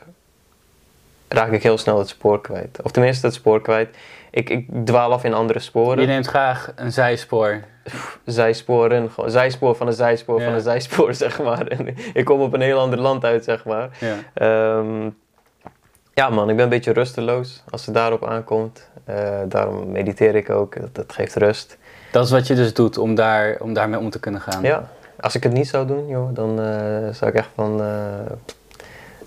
raak 1.30 1.52
ik 1.52 1.64
heel 1.64 1.78
snel 1.78 2.00
het 2.00 2.08
spoor 2.08 2.42
kwijt. 2.42 2.80
Of 2.84 2.92
tenminste 2.92 3.26
het 3.26 3.36
spoor 3.36 3.62
kwijt. 3.62 3.98
Ik, 4.32 4.50
ik 4.50 4.68
dwaal 4.86 5.12
af 5.12 5.24
in 5.24 5.34
andere 5.34 5.60
sporen. 5.60 6.02
Je 6.02 6.08
neemt 6.08 6.28
graag 6.28 6.72
een 6.76 6.92
zijspoor. 6.92 7.60
Zijsporen, 8.26 9.10
gewoon 9.12 9.30
zijspoor 9.32 9.76
van 9.76 9.88
een 9.88 9.94
zijspoor 9.94 10.40
Ja. 10.40 10.46
van 10.46 10.54
een 10.54 10.62
zijspoor, 10.62 11.14
zeg 11.26 11.42
maar. 11.42 11.68
En 11.68 11.96
ik 12.14 12.26
kom 12.26 12.40
op 12.42 12.54
een 12.54 12.62
heel 12.62 12.80
ander 12.80 13.00
land 13.00 13.26
uit, 13.26 13.44
zeg 13.44 13.66
maar. 13.66 13.90
Ja. 14.00 14.16
Ehm, 14.34 15.10
ja 16.14 16.30
man, 16.30 16.50
ik 16.50 16.56
ben 16.56 16.64
een 16.64 16.70
beetje 16.70 16.94
rusteloos 16.94 17.64
als 17.70 17.86
het 17.86 17.96
daarop 17.96 18.26
aankomt. 18.28 18.90
Eh, 19.06 19.40
daarom 19.48 19.92
mediteer 19.92 20.36
ik 20.36 20.50
ook, 20.50 20.80
dat, 20.82 20.96
dat 20.96 21.14
geeft 21.14 21.36
rust. 21.36 21.78
Dat 22.12 22.26
is 22.26 22.32
wat 22.32 22.48
je 22.48 22.56
dus 22.56 22.74
doet 22.74 22.98
om, 22.98 23.16
daar, 23.16 23.58
om 23.60 23.74
daarmee 23.74 24.00
om 24.00 24.10
te 24.10 24.20
kunnen 24.20 24.42
gaan. 24.42 24.64
Ja, 24.64 24.90
als 25.20 25.36
ik 25.36 25.44
het 25.44 25.54
niet 25.54 25.68
zou 25.68 25.88
doen, 25.88 26.08
joh, 26.08 26.34
dan 26.36 26.50
eh, 26.62 27.14
zou 27.14 27.32
ik 27.32 27.34
echt 27.38 27.50
van... 27.56 27.82
eh, 27.82 28.32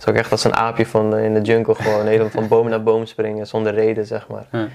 zou 0.03 0.17
ik 0.17 0.23
echt 0.23 0.33
als 0.33 0.45
een 0.45 0.55
aapje 0.55 0.87
van, 0.87 1.17
eh, 1.17 1.25
in 1.25 1.35
de 1.35 1.41
jungle 1.41 1.75
gewoon 1.75 2.07
helemaal 2.07 2.31
van 2.31 2.49
boom 2.49 2.69
naar 2.69 2.83
boom 2.83 3.07
springen 3.07 3.47
zonder 3.47 3.75
reden, 3.75 4.07
zeg 4.07 4.29
maar. 4.29 4.47
Ja. 4.53 4.69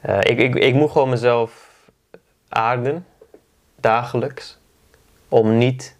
Eh, 0.00 0.18
ik, 0.18 0.38
ik, 0.38 0.54
ik 0.54 0.74
moet 0.74 0.90
gewoon 0.90 1.08
mezelf 1.08 1.70
aarden, 2.48 3.06
dagelijks, 3.76 4.58
om 5.28 5.58
niet 5.58 5.96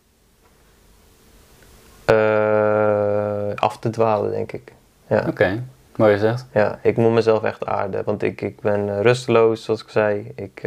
eh, 2.05 3.55
af 3.55 3.79
te 3.79 3.91
dwalen, 3.91 4.31
denk 4.31 4.53
ik. 4.53 4.73
Ja. 5.07 5.25
Oké, 5.29 5.63
mooi 5.97 6.13
gezegd. 6.13 6.47
Ja, 6.53 6.79
ik 6.83 6.97
moet 6.97 7.13
mezelf 7.13 7.43
echt 7.43 7.67
aarden. 7.67 8.05
Want 8.05 8.23
ik, 8.23 8.41
ik 8.41 8.61
ben 8.61 9.03
rusteloos, 9.03 9.65
zoals 9.65 9.83
ik 9.83 9.89
zei. 9.89 10.33
Ik, 10.35 10.63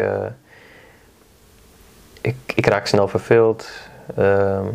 ik, 2.22 2.36
ik 2.56 2.66
raak 2.66 2.88
snel 2.88 3.08
verveeld. 3.08 3.70
Ehm, 4.16 4.66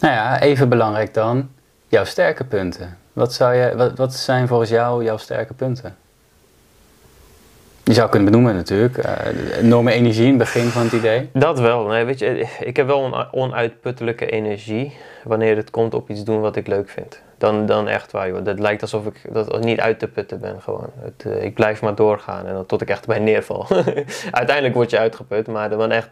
Nou 0.00 0.14
ja, 0.14 0.40
even 0.40 0.68
belangrijk 0.68 1.14
dan, 1.14 1.50
jouw 1.88 2.04
sterke 2.04 2.44
punten. 2.44 2.98
Wat, 3.12 3.32
zou 3.32 3.54
je, 3.54 3.76
wat, 3.76 3.96
wat 3.96 4.14
zijn 4.14 4.48
volgens 4.48 4.70
jou 4.70 5.04
jouw 5.04 5.16
sterke 5.16 5.54
punten? 5.54 5.96
Je 7.84 7.94
zou 7.94 8.08
kunnen 8.08 8.30
benoemen 8.30 8.54
natuurlijk, 8.54 8.98
eh, 8.98 9.58
enorme 9.58 9.92
energie 9.92 10.22
in 10.22 10.28
het 10.28 10.38
begin 10.38 10.66
van 10.66 10.82
het 10.82 10.92
idee. 10.92 11.30
dat 11.32 11.60
wel. 11.60 11.86
Nee, 11.86 12.04
weet 12.04 12.18
je, 12.18 12.48
ik 12.60 12.76
heb 12.76 12.86
wel 12.86 13.04
een 13.04 13.32
onuitputtelijke 13.32 14.26
energie 14.26 14.96
wanneer 15.24 15.56
het 15.56 15.70
komt 15.70 15.94
op 15.94 16.10
iets 16.10 16.24
doen 16.24 16.40
wat 16.40 16.56
ik 16.56 16.66
leuk 16.66 16.88
vind. 16.88 17.20
Dan, 17.38 17.66
dan 17.66 17.88
echt 17.88 18.12
waar, 18.12 18.28
joh. 18.28 18.44
Dat 18.44 18.58
lijkt 18.58 18.82
alsof 18.82 19.06
ik 19.06 19.20
dat 19.32 19.60
niet 19.60 19.80
uit 19.80 19.98
te 19.98 20.08
putten 20.08 20.40
ben 20.40 20.62
gewoon. 20.62 20.90
Het, 20.98 21.24
eh, 21.26 21.44
ik 21.44 21.54
blijf 21.54 21.82
maar 21.82 21.94
doorgaan 21.94 22.46
en 22.46 22.54
dan 22.54 22.66
tot 22.66 22.80
ik 22.80 22.88
echt 22.88 23.06
bij 23.06 23.18
neerval. 23.18 23.66
Uiteindelijk 24.30 24.74
word 24.74 24.90
je 24.90 24.98
uitgeput, 24.98 25.46
maar 25.46 25.70
dan 25.70 25.90
echt 25.90 26.08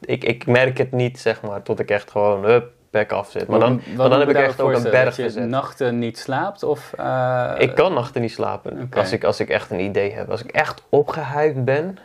ik, 0.00 0.24
ik 0.24 0.46
merk 0.46 0.78
het 0.78 0.92
niet, 0.92 1.18
zeg 1.18 1.42
maar, 1.42 1.62
tot 1.62 1.78
ik 1.78 1.90
echt 1.90 2.10
gewoon, 2.10 2.44
hup, 2.44 2.70
back 2.90 3.12
af 3.12 3.30
zit. 3.30 3.46
Maar 3.46 3.60
dan, 3.60 3.80
maar 3.96 4.10
dan 4.10 4.20
heb 4.20 4.28
ik 4.28 4.36
echt 4.36 4.60
ook 4.60 4.72
een 4.72 4.82
berg 4.82 5.14
gezet. 5.14 5.48
nachten 5.48 5.98
niet 5.98 6.18
slaapt? 6.18 6.62
Of, 6.62 6.92
eh, 6.96 7.52
Ik 7.58 7.74
kan 7.74 7.94
nachten 7.94 8.20
niet 8.20 8.32
slapen 8.32 8.90
als, 8.94 9.12
ik, 9.12 9.24
als 9.24 9.40
ik 9.40 9.48
echt 9.48 9.70
een 9.70 9.80
idee 9.80 10.12
heb. 10.12 10.30
Als 10.30 10.42
ik 10.44 10.50
echt 10.50 10.82
opgehyped 10.88 11.64
ben, 11.64 11.98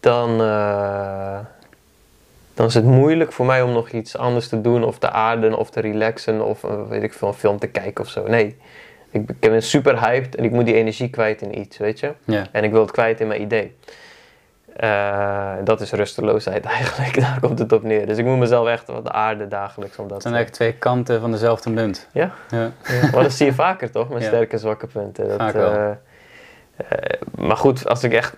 dan, 0.00 0.40
eh, 0.40 1.38
dan 2.54 2.66
is 2.66 2.74
het 2.74 2.84
moeilijk 2.84 3.32
voor 3.32 3.46
mij 3.46 3.62
om 3.62 3.72
nog 3.72 3.90
iets 3.90 4.16
anders 4.16 4.48
te 4.48 4.60
doen 4.60 4.84
of 4.84 4.98
te 4.98 5.10
aarden 5.10 5.58
of 5.58 5.70
te 5.70 5.80
relaxen 5.80 6.44
of 6.44 6.64
eh, 6.64 6.88
weet 6.88 7.02
ik 7.02 7.12
veel, 7.12 7.28
een 7.28 7.34
film 7.34 7.58
te 7.58 7.66
kijken 7.66 8.04
of 8.04 8.10
zo. 8.10 8.26
Nee, 8.28 8.56
ik, 9.10 9.30
ik 9.40 9.50
ben 9.50 9.62
super 9.62 10.00
hyped 10.00 10.34
en 10.34 10.44
ik 10.44 10.50
moet 10.50 10.66
die 10.66 10.74
energie 10.74 11.08
kwijt 11.10 11.42
in 11.42 11.58
iets, 11.58 11.76
weet 11.76 12.00
je. 12.00 12.12
En 12.52 12.64
ik 12.64 12.70
wil 12.70 12.80
het 12.80 12.90
kwijt 12.90 13.20
in 13.20 13.26
mijn 13.26 13.40
idee. 13.40 13.76
Eh, 14.76 15.52
dat 15.64 15.80
is 15.80 15.92
rusteloosheid 15.92 16.64
eigenlijk, 16.78 17.20
daar 17.20 17.38
komt 17.40 17.58
het 17.58 17.72
op 17.72 17.82
neer. 17.82 18.06
Dus 18.06 18.18
ik 18.18 18.24
moet 18.24 18.38
mezelf 18.38 18.66
echt 18.68 18.86
wat 18.86 19.08
aarden 19.10 19.48
dagelijks. 19.48 19.96
Omdat, 19.98 20.12
Het 20.14 20.22
zijn 20.22 20.34
eigenlijk 20.34 20.64
twee 20.64 20.78
kanten 20.78 21.20
van 21.20 21.30
dezelfde 21.30 21.70
munt. 21.70 22.08
Ja? 22.12 22.30
Ja. 22.50 22.70
maar 23.12 23.22
dat 23.22 23.32
zie 23.32 23.46
je 23.46 23.52
vaker 23.54 23.90
toch, 23.90 24.08
met 24.08 24.22
Ja. 24.22 24.28
sterke 24.28 24.52
en 24.52 24.58
zwakke 24.58 24.86
punten. 24.86 25.28
Dat, 25.28 25.36
Vaak 25.38 25.52
wel. 25.52 25.72
eh, 25.72 25.90
eh, 26.76 27.20
maar 27.38 27.56
goed, 27.56 27.88
als 27.88 28.04
ik 28.04 28.12
echt 28.12 28.34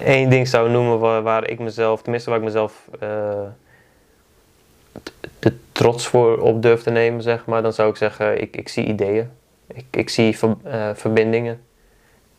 één 0.00 0.30
ding 0.30 0.48
zou 0.48 0.70
noemen 0.70 0.98
waar, 0.98 1.22
waar 1.22 1.48
ik 1.48 1.58
mezelf, 1.58 2.02
tenminste 2.02 2.30
waar 2.30 2.38
ik 2.38 2.44
mezelf 2.44 2.88
eh, 3.00 3.40
de 5.38 5.56
trots 5.72 6.06
voor 6.06 6.38
op 6.38 6.62
durf 6.62 6.82
te 6.82 6.90
nemen, 6.90 7.22
zeg 7.22 7.46
maar, 7.46 7.62
dan 7.62 7.72
zou 7.72 7.90
ik 7.90 7.96
zeggen, 7.96 8.40
ik, 8.40 8.56
ik 8.56 8.68
zie 8.68 8.84
ideeën. 8.84 9.30
Ik, 9.66 9.84
ik 9.90 10.08
zie 10.08 10.38
ver- 10.38 10.56
eh, 10.62 10.90
verbindingen. 10.94 11.60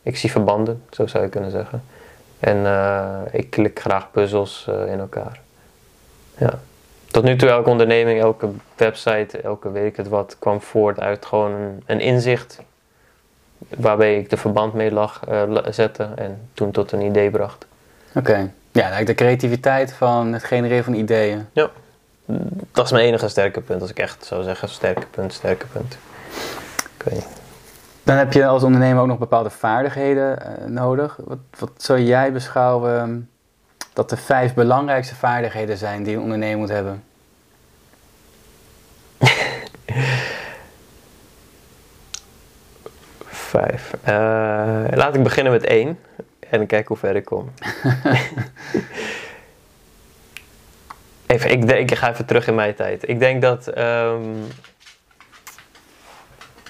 Ik 0.06 0.16
zie 0.16 0.30
verbanden, 0.30 0.82
zo 0.90 1.06
zou 1.06 1.24
je 1.24 1.30
kunnen 1.30 1.50
zeggen. 1.50 1.82
En 2.40 2.66
eh, 2.66 3.08
ik 3.30 3.50
klik 3.50 3.80
graag 3.80 4.10
puzzels 4.10 4.66
eh, 4.68 4.92
in 4.92 4.98
elkaar. 4.98 5.40
Ja. 6.38 6.58
Tot 7.06 7.24
nu 7.24 7.36
toe 7.36 7.48
elke 7.48 7.70
onderneming, 7.70 8.20
elke 8.20 8.48
website, 8.76 9.40
elke 9.40 9.70
weet 9.70 9.86
ik 9.86 9.96
het 9.96 10.08
wat, 10.08 10.36
kwam 10.38 10.60
voort 10.60 11.00
uit 11.00 11.26
gewoon 11.26 11.52
een, 11.52 11.82
een 11.86 12.00
inzicht 12.00 12.58
waarbij 13.58 14.18
ik 14.18 14.30
de 14.30 14.36
verband 14.36 14.74
mee 14.74 14.92
lag 14.92 15.20
eh, 15.28 15.42
la- 15.48 15.72
zette 15.72 16.08
en 16.16 16.48
toen 16.54 16.70
tot 16.70 16.92
een 16.92 17.00
idee 17.00 17.30
bracht. 17.30 17.66
Oké. 18.14 18.50
Ja, 18.72 18.80
eigenlijk 18.82 19.06
de 19.06 19.24
creativiteit 19.24 19.92
van 19.92 20.32
het 20.32 20.44
genereren 20.44 20.84
van 20.84 20.94
ideeën. 20.94 21.46
Dat 22.72 22.84
is 22.84 22.90
mijn 22.90 23.04
enige 23.04 23.28
sterke 23.28 23.60
punt, 23.60 23.80
als 23.80 23.90
ik 23.90 23.98
echt 23.98 24.24
zou 24.24 24.42
zeggen, 24.42 24.68
sterke 24.68 25.06
punt, 25.06 25.32
sterke 25.32 25.66
punt. 25.66 25.98
Niet. 27.10 27.26
Dan 28.06 28.16
heb 28.16 28.32
je 28.32 28.46
als 28.46 28.62
ondernemer 28.62 29.00
ook 29.02 29.06
nog 29.08 29.18
bepaalde 29.18 29.50
vaardigheden 29.50 30.40
eh, 30.42 30.64
nodig. 30.66 31.18
Wat, 31.24 31.38
wat 31.58 31.70
zou 31.76 32.00
jij 32.00 32.32
beschouwen 32.32 33.00
ehm, 33.00 33.18
dat 33.92 34.10
de 34.10 34.16
vijf 34.16 34.54
belangrijkste 34.54 35.14
vaardigheden 35.14 35.76
zijn 35.76 36.02
die 36.02 36.14
een 36.16 36.22
ondernemer 36.22 36.58
moet 36.58 36.68
hebben? 36.68 37.02
Vijf. 43.26 43.94
Eh, 44.02 44.14
laat 44.90 45.14
ik 45.14 45.22
beginnen 45.22 45.52
met 45.52 45.64
één 45.64 45.98
en 46.50 46.66
kijken 46.66 46.88
hoe 46.88 46.96
ver 46.96 47.16
ik 47.16 47.24
kom. 47.24 47.50
even, 51.26 51.50
ik, 51.50 51.66
denk- 51.66 51.90
ik 51.90 51.96
ga 51.98 52.10
even 52.10 52.26
terug 52.26 52.46
in 52.46 52.54
mijn 52.54 52.74
tijd. 52.74 53.08
Ik 53.08 53.18
denk 53.18 53.42
dat. 53.42 53.66
ehm, 53.68 54.20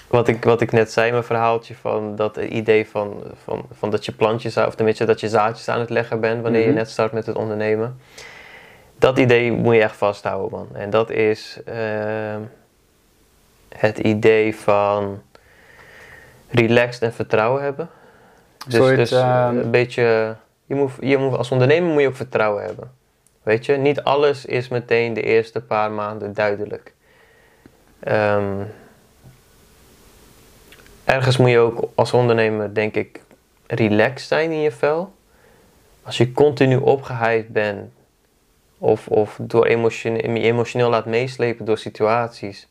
wat, 0.07 0.27
ik, 0.27 0.43
wat 0.43 0.61
ik 0.61 0.71
net 0.71 0.91
zei, 0.91 1.11
mijn 1.11 1.23
verhaaltje 1.23 1.75
van 1.75 2.15
dat 2.15 2.37
idee 2.37 2.87
van, 2.87 3.23
van, 3.43 3.65
van 3.71 3.89
dat 3.89 4.05
je 4.05 4.11
plantjes, 4.11 4.57
of 4.57 4.75
tenminste 4.75 5.05
dat 5.05 5.19
je 5.19 5.29
zaadjes 5.29 5.69
aan 5.69 5.79
het 5.79 5.89
leggen 5.89 6.19
bent 6.19 6.41
wanneer 6.41 6.61
Mhm. 6.61 6.69
je 6.69 6.75
net 6.75 6.89
start 6.89 7.11
met 7.11 7.25
het 7.25 7.35
ondernemen. 7.35 7.99
Dat 8.99 9.17
idee 9.17 9.51
moet 9.51 9.75
je 9.75 9.81
echt 9.81 9.95
vasthouden, 9.95 10.51
man. 10.57 10.67
En 10.73 10.89
dat 10.89 11.09
is 11.09 11.59
ehm, 11.65 12.41
het 13.75 13.97
idee 13.97 14.55
van 14.55 15.21
relaxed 16.49 17.01
en 17.01 17.13
vertrouwen 17.13 17.61
hebben. 17.63 17.89
Dus, 18.67 18.75
soort, 18.75 18.95
dus 18.95 19.11
eh, 19.11 19.19
ehm, 19.19 19.57
een 19.57 19.71
beetje, 19.71 20.35
je 20.65 20.75
moet, 20.75 20.91
je 20.99 21.17
moet, 21.17 21.37
als 21.37 21.51
ondernemer 21.51 21.91
moet 21.91 22.01
je 22.01 22.07
ook 22.07 22.15
vertrouwen 22.15 22.63
hebben. 22.63 22.91
Weet 23.43 23.65
je, 23.65 23.73
niet 23.77 24.01
alles 24.03 24.45
is 24.45 24.67
meteen 24.67 25.13
de 25.13 25.21
eerste 25.21 25.61
paar 25.61 25.91
maanden 25.91 26.33
duidelijk. 26.33 26.93
Ehm, 27.99 28.63
ergens 31.07 31.37
moet 31.37 31.49
je 31.49 31.59
ook 31.59 31.89
als 31.95 32.13
ondernemer, 32.13 32.73
denk 32.73 32.95
ik, 32.95 33.21
relaxed 33.67 34.27
zijn 34.27 34.51
in 34.51 34.59
je 34.61 34.71
vel. 34.71 35.13
Als 36.03 36.17
je 36.17 36.31
continu 36.31 36.75
opgehyped 36.75 37.47
bent 37.49 37.89
of, 38.77 39.07
of 39.07 39.37
door 39.41 39.65
emotioneel, 39.65 40.31
je 40.31 40.39
emotioneel 40.41 40.89
laat 40.89 41.05
meeslepen 41.05 41.65
door 41.65 41.77
situaties. 41.77 42.67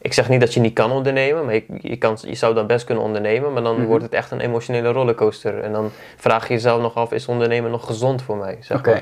Ik 0.00 0.12
zeg 0.12 0.28
niet 0.28 0.40
dat 0.40 0.54
je 0.54 0.60
niet 0.60 0.74
kan 0.74 0.90
ondernemen, 0.90 1.44
maar 1.44 1.54
je, 1.54 1.64
je, 1.80 1.96
kan, 1.96 2.18
je 2.20 2.34
zou 2.34 2.54
dan 2.54 2.66
best 2.66 2.84
kunnen 2.84 3.04
ondernemen, 3.04 3.52
maar 3.52 3.62
dan 3.62 3.76
Mhm. 3.78 3.86
wordt 3.86 4.04
het 4.04 4.12
echt 4.12 4.30
een 4.30 4.40
emotionele 4.40 4.88
rollercoaster. 4.92 5.60
En 5.60 5.72
dan 5.72 5.90
vraag 6.16 6.48
je 6.48 6.54
jezelf 6.54 6.80
nog 6.82 6.94
af, 6.94 7.12
is 7.12 7.26
ondernemen 7.26 7.70
nog 7.70 7.86
gezond 7.86 8.22
voor 8.22 8.36
mij? 8.36 8.58
Zeg 8.60 8.78
Oké. 8.78 8.98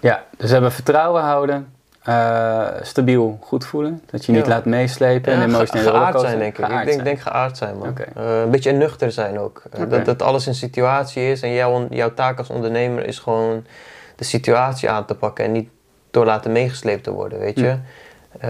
Ja, 0.00 0.24
dus 0.36 0.46
we 0.46 0.52
hebben 0.52 0.72
vertrouwen 0.72 1.22
houden, 1.22 1.74
eh, 2.06 2.66
stabiel 2.82 3.38
goed 3.40 3.64
voelen. 3.66 4.02
Dat 4.10 4.24
je 4.24 4.32
niet 4.32 4.46
laat 4.46 4.64
meeslepen 4.64 5.32
en 5.32 5.38
Ja, 5.38 5.44
emotionele 5.44 5.90
ge- 5.90 5.96
geaard 5.96 6.20
zijn, 6.20 6.38
denk 6.38 6.58
ik. 6.58 6.64
Geaard 6.64 6.80
ik 6.80 6.86
denk, 6.86 6.92
zijn. 6.92 7.04
denk 7.04 7.20
geaard 7.20 7.56
zijn, 7.56 7.78
man. 7.78 7.88
Oké. 7.88 8.02
Eh, 8.14 8.40
een 8.40 8.50
beetje 8.50 8.72
nuchter 8.72 9.12
zijn 9.12 9.38
ook. 9.38 9.62
Eh. 9.70 9.80
Dat, 9.88 10.04
dat 10.04 10.22
alles 10.22 10.46
een 10.46 10.54
situatie 10.54 11.30
is 11.30 11.42
en 11.42 11.52
jouw, 11.52 11.86
jouw 11.90 12.14
taak 12.14 12.38
als 12.38 12.50
ondernemer 12.50 13.06
is 13.06 13.18
gewoon 13.18 13.64
de 14.16 14.24
situatie 14.24 14.90
aan 14.90 15.04
te 15.04 15.14
pakken 15.14 15.44
en 15.44 15.52
niet 15.52 15.68
door 16.10 16.24
laten 16.24 16.52
meegesleept 16.52 17.02
te 17.04 17.10
worden, 17.12 17.38
weet 17.38 17.58
je. 17.58 17.76
Hm. 18.40 18.48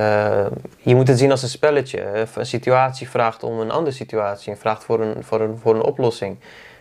Je 0.79 0.95
moet 0.95 1.09
het 1.09 1.19
zien 1.19 1.31
als 1.31 1.43
een 1.43 1.49
spelletje. 1.49 2.27
Een 2.35 2.47
situatie 2.47 3.09
vraagt 3.09 3.43
om 3.43 3.61
een 3.61 3.71
andere 3.71 3.97
situatie 3.97 4.53
en 4.53 4.59
vraagt 4.59 4.85
voor 4.85 5.01
een, 5.01 5.15
voor 5.21 5.41
een, 5.41 5.59
voor 5.63 5.75
een 5.75 5.83
oplossing. 5.83 6.37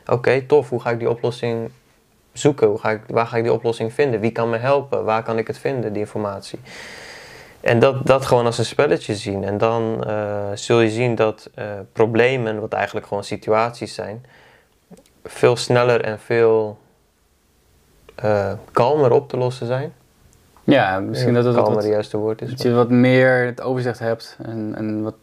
Oké, 0.06 0.42
tof. 0.42 0.70
Hoe 0.70 0.82
ga 0.82 0.90
ik 0.90 1.00
die 1.00 1.10
oplossing 1.10 1.70
zoeken? 2.38 2.68
Hoe 2.68 2.80
ga 2.80 2.92
ik, 2.92 3.02
waar 3.08 3.28
ga 3.28 3.38
ik 3.38 3.44
die 3.44 3.54
oplossing 3.54 3.94
vinden? 3.94 4.20
Wie 4.20 4.32
kan 4.32 4.50
me 4.50 4.58
helpen? 4.58 5.04
Waar 5.04 5.24
kan 5.24 5.38
ik 5.38 5.48
het 5.48 5.58
vinden, 5.58 5.94
die 5.94 6.02
informatie? 6.02 6.60
En 7.62 7.80
dat, 7.80 8.06
dat 8.06 8.26
gewoon 8.26 8.46
als 8.46 8.58
een 8.58 8.66
spelletje 8.66 9.16
zien. 9.16 9.44
En 9.44 9.58
dan 9.58 10.04
eh, 10.08 10.50
zul 10.54 10.80
je 10.80 10.90
zien 10.90 11.16
dat 11.16 11.50
eh, 11.54 11.66
problemen, 11.94 12.60
wat 12.60 12.74
eigenlijk 12.74 13.08
gewoon 13.08 13.24
situaties 13.24 13.94
zijn, 13.94 14.26
veel 15.24 15.56
sneller 15.56 16.02
en 16.02 16.20
veel 16.20 16.78
eh, 18.16 18.52
kalmer 18.72 19.12
op 19.12 19.30
te 19.30 19.38
lossen 19.38 19.68
zijn. 19.68 19.94
Ja, 20.64 21.00
misschien 21.00 21.34
dat 21.34 21.46
het 21.46 21.56
kalmer 21.56 21.78
het 21.78 21.92
juiste 21.92 22.18
woord 22.18 22.42
is. 22.42 22.50
dat 22.50 22.62
je 22.62 22.74
wat 22.74 22.90
meer 22.90 23.46
het 23.46 23.62
overzicht 23.62 24.00
hebt 24.00 24.38
en, 24.42 24.74
en 24.78 25.04
wat 25.04 25.16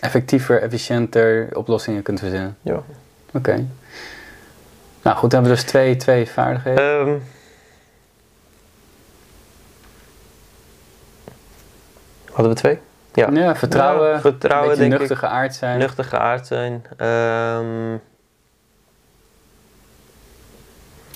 effectiever, 0.00 0.62
efficiënter 0.62 1.56
oplossingen 1.56 2.02
kunt 2.02 2.18
verzinnen. 2.18 2.56
Ja. 2.62 2.82
Oké. 3.32 3.66
Nou 5.02 5.16
goed, 5.16 5.30
dan 5.30 5.40
hebben 5.42 5.58
we 5.58 5.62
dus 5.62 5.70
twee, 5.72 5.96
twee 5.96 6.28
vaardigheden. 6.30 7.00
Ehm, 7.00 7.14
hadden 12.32 12.52
we 12.54 12.58
twee? 12.60 12.78
ja. 13.14 13.28
ja, 13.32 13.56
vertrouwen, 13.56 14.08
Ja, 14.08 14.20
vertrouwen, 14.20 14.70
een 14.70 14.76
beetje 14.78 14.92
ik. 14.92 14.98
nuchter 14.98 15.16
geaard 15.16 15.54
zijn. 15.54 15.78
Nuchter 15.78 16.04
geaard 16.04 16.46
zijn. 16.46 16.84
Ehm, 16.96 17.94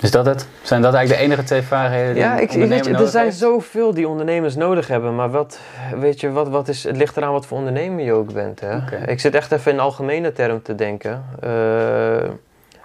Is 0.01 0.11
dat 0.11 0.25
het? 0.25 0.47
Zijn 0.61 0.81
dat 0.81 0.93
eigenlijk 0.93 1.21
de 1.21 1.27
enige 1.27 1.47
twee 1.47 1.61
vaardigheden 1.61 2.13
die 2.13 2.23
ja, 2.23 2.37
ik, 2.37 2.51
weet 2.51 2.85
je, 2.85 2.93
er 2.93 3.07
zijn 3.07 3.25
heeft? 3.25 3.37
zoveel 3.37 3.93
die 3.93 4.07
ondernemers 4.07 4.55
nodig 4.55 4.87
hebben. 4.87 5.15
Maar 5.15 5.31
wat, 5.31 5.59
weet 5.99 6.19
je, 6.19 6.31
wat, 6.31 6.49
wat 6.49 6.67
is, 6.67 6.83
het 6.83 6.97
ligt 6.97 7.17
eraan 7.17 7.31
wat 7.31 7.45
voor 7.45 7.57
ondernemer 7.57 8.05
je 8.05 8.13
ook 8.13 8.33
bent. 8.33 8.59
Hè? 8.59 8.79
Ik 9.05 9.19
zit 9.19 9.35
echt 9.35 9.51
even 9.51 9.71
in 9.71 9.79
algemene 9.79 10.31
term 10.31 10.61
te 10.61 10.75
denken. 10.75 11.25
Eh, 11.39 12.29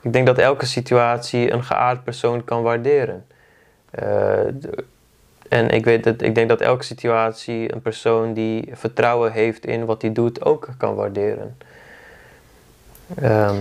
ik 0.03 0.13
denk 0.13 0.27
dat 0.27 0.39
elke 0.39 0.67
situatie 0.67 1.53
een 1.53 1.65
geaard 1.65 2.05
persoon 2.05 2.45
kan 2.45 2.63
waarderen. 2.63 3.27
Eh, 3.91 4.39
en 5.49 5.71
ik, 5.71 5.85
weet 5.85 6.05
dat, 6.05 6.23
ik 6.23 6.35
denk 6.35 6.49
dat 6.49 6.61
elke 6.61 6.85
situatie 6.85 7.73
een 7.75 7.83
persoon 7.83 8.33
die 8.33 8.71
vertrouwen 8.73 9.33
heeft 9.33 9.67
in 9.67 9.85
wat 9.85 10.03
hij 10.03 10.13
doet 10.13 10.45
ook 10.45 10.69
kan 10.77 10.95
waarderen. 10.95 11.57
Ehm, 13.21 13.55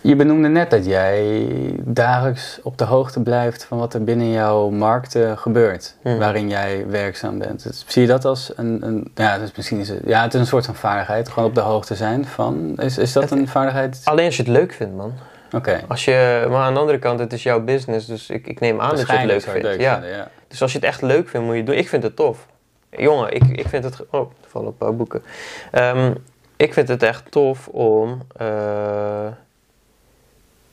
Je 0.00 0.16
benoemde 0.16 0.48
net 0.48 0.70
dat 0.70 0.86
jij 0.86 1.46
dagelijks 1.78 2.60
op 2.62 2.78
de 2.78 2.84
hoogte 2.84 3.20
blijft 3.22 3.64
van 3.64 3.78
wat 3.78 3.94
er 3.94 4.04
binnen 4.04 4.30
jouw 4.30 4.68
markten 4.70 5.38
gebeurt, 5.38 5.96
Hmm. 6.02 6.18
waarin 6.18 6.48
jij 6.48 6.84
werkzaam 6.88 7.38
bent. 7.38 7.62
Dus 7.62 7.84
zie 7.86 8.02
je 8.02 8.08
dat 8.08 8.24
als 8.24 8.52
een, 8.56 8.86
een 8.86 9.10
ja, 9.14 9.38
dus 9.38 9.52
misschien 9.56 9.78
is 9.78 9.88
het, 9.88 10.00
ja, 10.04 10.22
het 10.22 10.34
is 10.34 10.40
een 10.40 10.46
soort 10.46 10.66
van 10.66 10.74
vaardigheid, 10.74 11.28
gewoon 11.28 11.48
op 11.48 11.54
de 11.54 11.60
hoogte 11.60 11.94
zijn 11.94 12.24
van. 12.26 12.74
Is, 12.76 12.98
is 12.98 13.12
dat 13.12 13.22
Het- 13.22 13.32
een 13.38 13.48
vaardigheid? 13.48 14.00
alleen 14.04 14.26
als 14.26 14.36
je 14.36 14.42
het 14.42 14.52
leuk 14.52 14.72
vindt, 14.72 14.96
man. 14.96 15.12
Oké. 15.52 15.84
Als 15.88 16.04
je, 16.04 16.46
maar 16.48 16.60
aan 16.60 16.74
de 16.74 16.80
andere 16.80 16.98
kant, 16.98 17.18
het 17.18 17.32
is 17.32 17.42
jouw 17.42 17.60
business, 17.60 18.06
dus 18.06 18.30
ik, 18.30 18.46
ik 18.46 18.60
neem 18.60 18.80
aan 18.80 18.96
dat 18.96 19.06
je 19.06 19.12
het 19.12 19.26
leuk 19.26 19.40
vindt. 19.40 19.80
ja. 19.80 20.00
vinden, 20.00 20.16
ja. 20.16 20.30
Dus 20.48 20.62
als 20.62 20.72
je 20.72 20.78
het 20.78 20.86
echt 20.86 21.02
leuk 21.02 21.28
vindt, 21.28 21.46
moet 21.46 21.54
je 21.54 21.60
het 21.60 21.70
doen. 21.70 21.78
Ik 21.78 21.88
vind 21.88 22.02
het 22.02 22.16
tof. 22.16 22.46
Jongen, 22.90 23.32
ik, 23.34 23.42
ik 23.44 23.68
vind 23.68 23.84
het... 23.84 24.04
Oh, 24.10 24.30
er 24.42 24.48
vallen 24.48 24.68
een 24.68 24.76
paar 24.76 24.96
boeken. 24.96 25.22
Ehm, 25.70 26.12
ik 26.56 26.72
vind 26.72 26.88
het 26.88 27.02
echt 27.02 27.30
tof 27.30 27.68
om... 27.68 28.22
eh, 28.36 29.26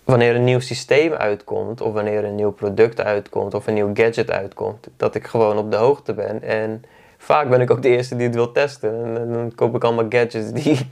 wanneer 0.03 0.35
een 0.35 0.43
nieuw 0.43 0.59
systeem 0.59 1.13
uitkomt, 1.13 1.81
of 1.81 1.93
wanneer 1.93 2.23
een 2.23 2.35
nieuw 2.35 2.51
product 2.51 3.01
uitkomt, 3.01 3.53
of 3.53 3.67
een 3.67 3.73
nieuw 3.73 3.91
gadget 3.93 4.31
uitkomt, 4.31 4.87
dat 4.97 5.15
ik 5.15 5.27
gewoon 5.27 5.57
op 5.57 5.71
de 5.71 5.77
hoogte 5.77 6.13
ben. 6.13 6.41
En 6.41 6.83
vaak 7.25 7.49
ben 7.49 7.61
ik 7.61 7.71
ook 7.71 7.81
de 7.81 7.89
eerste 7.89 8.15
die 8.15 8.25
het 8.25 8.35
wil 8.35 8.51
testen. 8.51 9.17
En, 9.17 9.33
dan 9.33 9.51
koop 9.55 9.75
ik 9.75 9.83
allemaal 9.83 10.05
gadgets 10.09 10.51
die 10.51 10.71
ik 10.71 10.87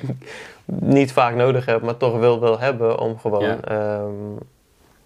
niet 0.96 1.12
vaak 1.12 1.36
nodig 1.36 1.66
heb, 1.66 1.82
maar 1.82 1.98
toch 1.98 2.20
wil, 2.20 2.40
wil 2.40 2.60
hebben 2.60 3.00
om 3.00 3.20
gewoon. 3.20 3.44
Ja. 3.44 3.60
ehm, 3.62 4.12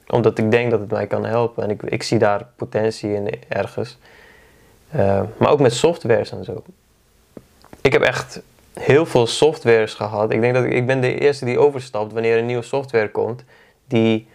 omdat 0.07 0.37
ik 0.37 0.51
denk 0.51 0.71
dat 0.71 0.79
het 0.79 0.91
mij 0.91 1.07
kan 1.07 1.25
helpen 1.25 1.63
en 1.63 1.69
ik, 1.69 1.83
ik 1.83 2.03
zie 2.03 2.19
daar 2.19 2.47
potentie 2.55 3.13
in 3.13 3.29
ergens. 3.47 3.97
Eh, 4.89 5.21
maar 5.37 5.49
ook 5.49 5.59
met 5.59 5.73
softwares 5.73 6.31
en 6.31 6.43
zo. 6.43 6.63
Ik 7.81 7.93
heb 7.93 8.01
echt 8.01 8.41
heel 8.73 9.05
veel 9.05 9.27
softwares 9.27 9.93
gehad. 9.93 10.31
Ik 10.31 10.41
denk 10.41 10.53
dat 10.53 10.63
ik, 10.63 10.71
ik 10.71 10.85
ben 10.85 11.01
de 11.01 11.19
eerste 11.19 11.45
die 11.45 11.59
overstapt 11.59 12.13
wanneer 12.13 12.37
een 12.37 12.45
nieuwe 12.45 12.63
software 12.63 13.11
komt. 13.11 13.43
Die, 13.87 14.27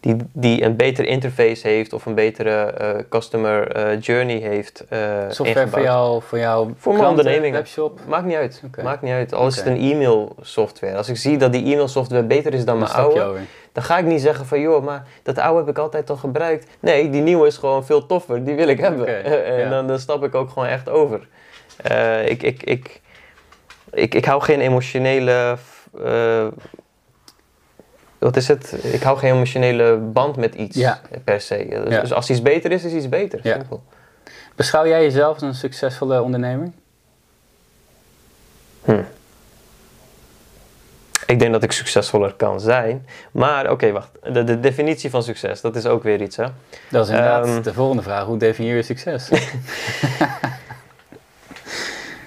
die, 0.00 0.16
die 0.32 0.62
een 0.64 0.76
betere 0.76 1.06
interface 1.06 1.68
heeft 1.68 1.92
of 1.92 2.06
een 2.06 2.14
betere 2.14 2.50
eh, 2.50 2.88
customer 3.08 3.68
eh, 3.72 4.00
journey 4.00 4.36
heeft. 4.36 4.84
eh, 4.88 4.98
Software 5.28 5.48
ingebouwd. 5.48 5.70
voor 5.70 5.82
jou, 5.82 6.22
voor 6.22 6.38
jouw 6.38 6.70
Voor 6.76 6.92
mijn 6.94 7.06
onderneming. 7.06 7.54
webshop. 7.54 8.00
Maakt 8.08 8.24
niet 8.24 8.36
uit. 8.36 8.62
Maakt 8.82 9.02
niet 9.02 9.12
uit. 9.12 9.34
Al 9.34 9.46
is 9.46 9.56
het 9.56 9.66
een 9.66 9.76
e-mail 9.92 10.36
software. 10.40 10.96
Als 10.96 11.08
ik 11.08 11.16
zie 11.16 11.36
dat 11.36 11.52
die 11.52 11.64
e-mail 11.64 11.88
software 11.88 12.22
beter 12.24 12.54
is 12.54 12.64
dan 12.64 12.78
Dan 12.78 12.88
mijn 12.88 12.90
oude, 13.00 13.34
dan 13.72 13.82
ga 13.82 13.98
ik 13.98 14.04
niet 14.04 14.20
zeggen 14.20 14.46
van 14.46 14.60
joh, 14.60 14.84
maar 14.84 15.06
dat 15.22 15.38
oude 15.38 15.58
heb 15.58 15.68
ik 15.68 15.78
altijd 15.78 16.10
al 16.10 16.16
gebruikt. 16.16 16.66
Nee, 16.80 17.10
die 17.10 17.22
nieuwe 17.22 17.46
is 17.46 17.56
gewoon 17.56 17.84
veel 17.84 18.06
toffer. 18.06 18.44
Die 18.44 18.54
wil 18.54 18.68
ik 18.68 18.80
hebben. 18.80 19.06
En 19.44 19.58
ja. 19.58 19.68
dan, 19.68 19.86
dan 19.86 19.98
stap 19.98 20.24
ik 20.24 20.34
ook 20.34 20.48
gewoon 20.50 20.68
echt 20.68 20.88
over. 20.88 21.28
Ik, 22.26 22.42
ik, 22.42 22.62
ik, 22.62 23.00
ik, 23.90 24.14
ik 24.14 24.24
hou 24.24 24.42
geen 24.42 24.60
emotionele. 24.60 25.56
Wat 28.20 28.36
is 28.36 28.48
het? 28.48 28.76
Ik 28.82 29.02
hou 29.02 29.18
geen 29.18 29.32
emotionele 29.34 29.96
band 29.96 30.36
met 30.36 30.54
iets 30.54 30.76
Ja. 30.76 31.00
per 31.24 31.40
se. 31.40 31.66
Dus, 31.84 31.94
Ja. 31.94 32.00
dus 32.00 32.12
als 32.12 32.30
iets 32.30 32.42
beter 32.42 32.72
is, 32.72 32.84
is 32.84 32.92
iets 32.92 33.08
beter. 33.08 33.40
Ja. 33.42 33.58
Beschouw 34.56 34.86
jij 34.86 35.02
jezelf 35.02 35.34
als 35.34 35.42
een 35.42 35.54
succesvolle 35.54 36.22
ondernemer? 36.22 36.70
Hm. 38.84 39.00
Ik 41.26 41.38
denk 41.38 41.52
dat 41.52 41.62
ik 41.62 41.72
succesvoller 41.72 42.34
kan 42.34 42.60
zijn. 42.60 43.06
Maar 43.32 43.70
oké, 43.70 43.92
wacht. 43.92 44.10
De, 44.22 44.44
de 44.44 44.60
definitie 44.60 45.10
van 45.10 45.22
succes, 45.22 45.60
dat 45.60 45.76
is 45.76 45.86
ook 45.86 46.02
weer 46.02 46.20
iets, 46.22 46.36
hè? 46.36 46.46
Dat 46.88 47.04
is 47.04 47.10
inderdaad 47.10 47.46
Ehm, 47.46 47.62
de 47.62 47.74
volgende 47.74 48.02
vraag. 48.02 48.24
Hoe 48.24 48.36
definieer 48.38 48.76
je 48.76 48.82
succes? 48.82 49.28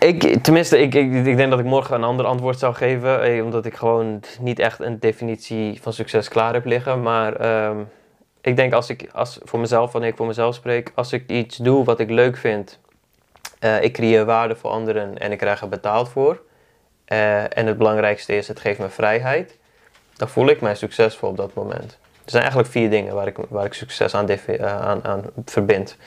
Ik, 0.04 0.44
tenminste, 0.44 0.78
ik, 0.80 0.94
ik, 0.96 1.14
ik 1.26 1.38
denk 1.38 1.50
dat 1.50 1.60
ik 1.60 1.66
morgen 1.66 1.96
een 1.96 2.04
ander 2.04 2.26
antwoord 2.26 2.60
zou 2.60 2.74
geven. 2.74 3.22
eh, 3.22 3.44
Omdat 3.44 3.66
ik 3.66 3.76
gewoon 3.76 4.20
niet 4.40 4.60
echt 4.60 4.80
een 4.80 5.00
definitie 5.00 5.82
van 5.82 5.94
succes 5.94 6.28
klaar 6.28 6.54
heb 6.54 6.66
liggen. 6.66 7.02
Maar 7.02 7.36
ehm, 7.36 7.78
ik 8.42 8.56
denk 8.56 8.74
als 8.74 8.90
ik, 8.90 9.10
als, 9.14 9.40
voor 9.44 9.60
mezelf, 9.60 9.92
wanneer 9.92 10.10
ik 10.10 10.16
voor 10.18 10.28
mezelf 10.28 10.56
spreek, 10.56 10.92
als 10.96 11.14
ik 11.14 11.30
iets 11.30 11.58
doe 11.58 11.84
wat 11.84 12.00
ik 12.00 12.10
leuk 12.10 12.38
vind. 12.38 12.80
eh, 13.60 13.82
ik 13.84 13.94
creëer 13.94 14.26
waarde 14.26 14.56
voor 14.56 14.70
anderen 14.70 15.18
en 15.18 15.32
ik 15.32 15.38
krijg 15.38 15.62
er 15.62 15.70
betaald 15.70 16.10
voor. 16.10 16.42
eh, 17.06 17.58
en 17.58 17.66
het 17.68 17.78
belangrijkste 17.78 18.36
is, 18.36 18.48
het 18.48 18.60
geeft 18.60 18.80
me 18.80 18.90
vrijheid. 18.90 19.58
Dan 20.16 20.30
voel 20.30 20.48
ik 20.50 20.62
mij 20.62 20.76
succesvol 20.76 21.30
op 21.30 21.38
dat 21.38 21.54
moment. 21.54 21.98
Er 22.26 22.30
zijn 22.32 22.42
eigenlijk 22.44 22.72
vier 22.72 22.90
dingen 22.90 23.16
waar 23.16 23.28
ik, 23.28 23.38
waar 23.50 23.66
ik 23.66 23.74
succes 23.74 24.16
aan, 24.16 24.28
aan, 24.62 25.06
aan 25.06 25.24
verbind. 25.46 25.98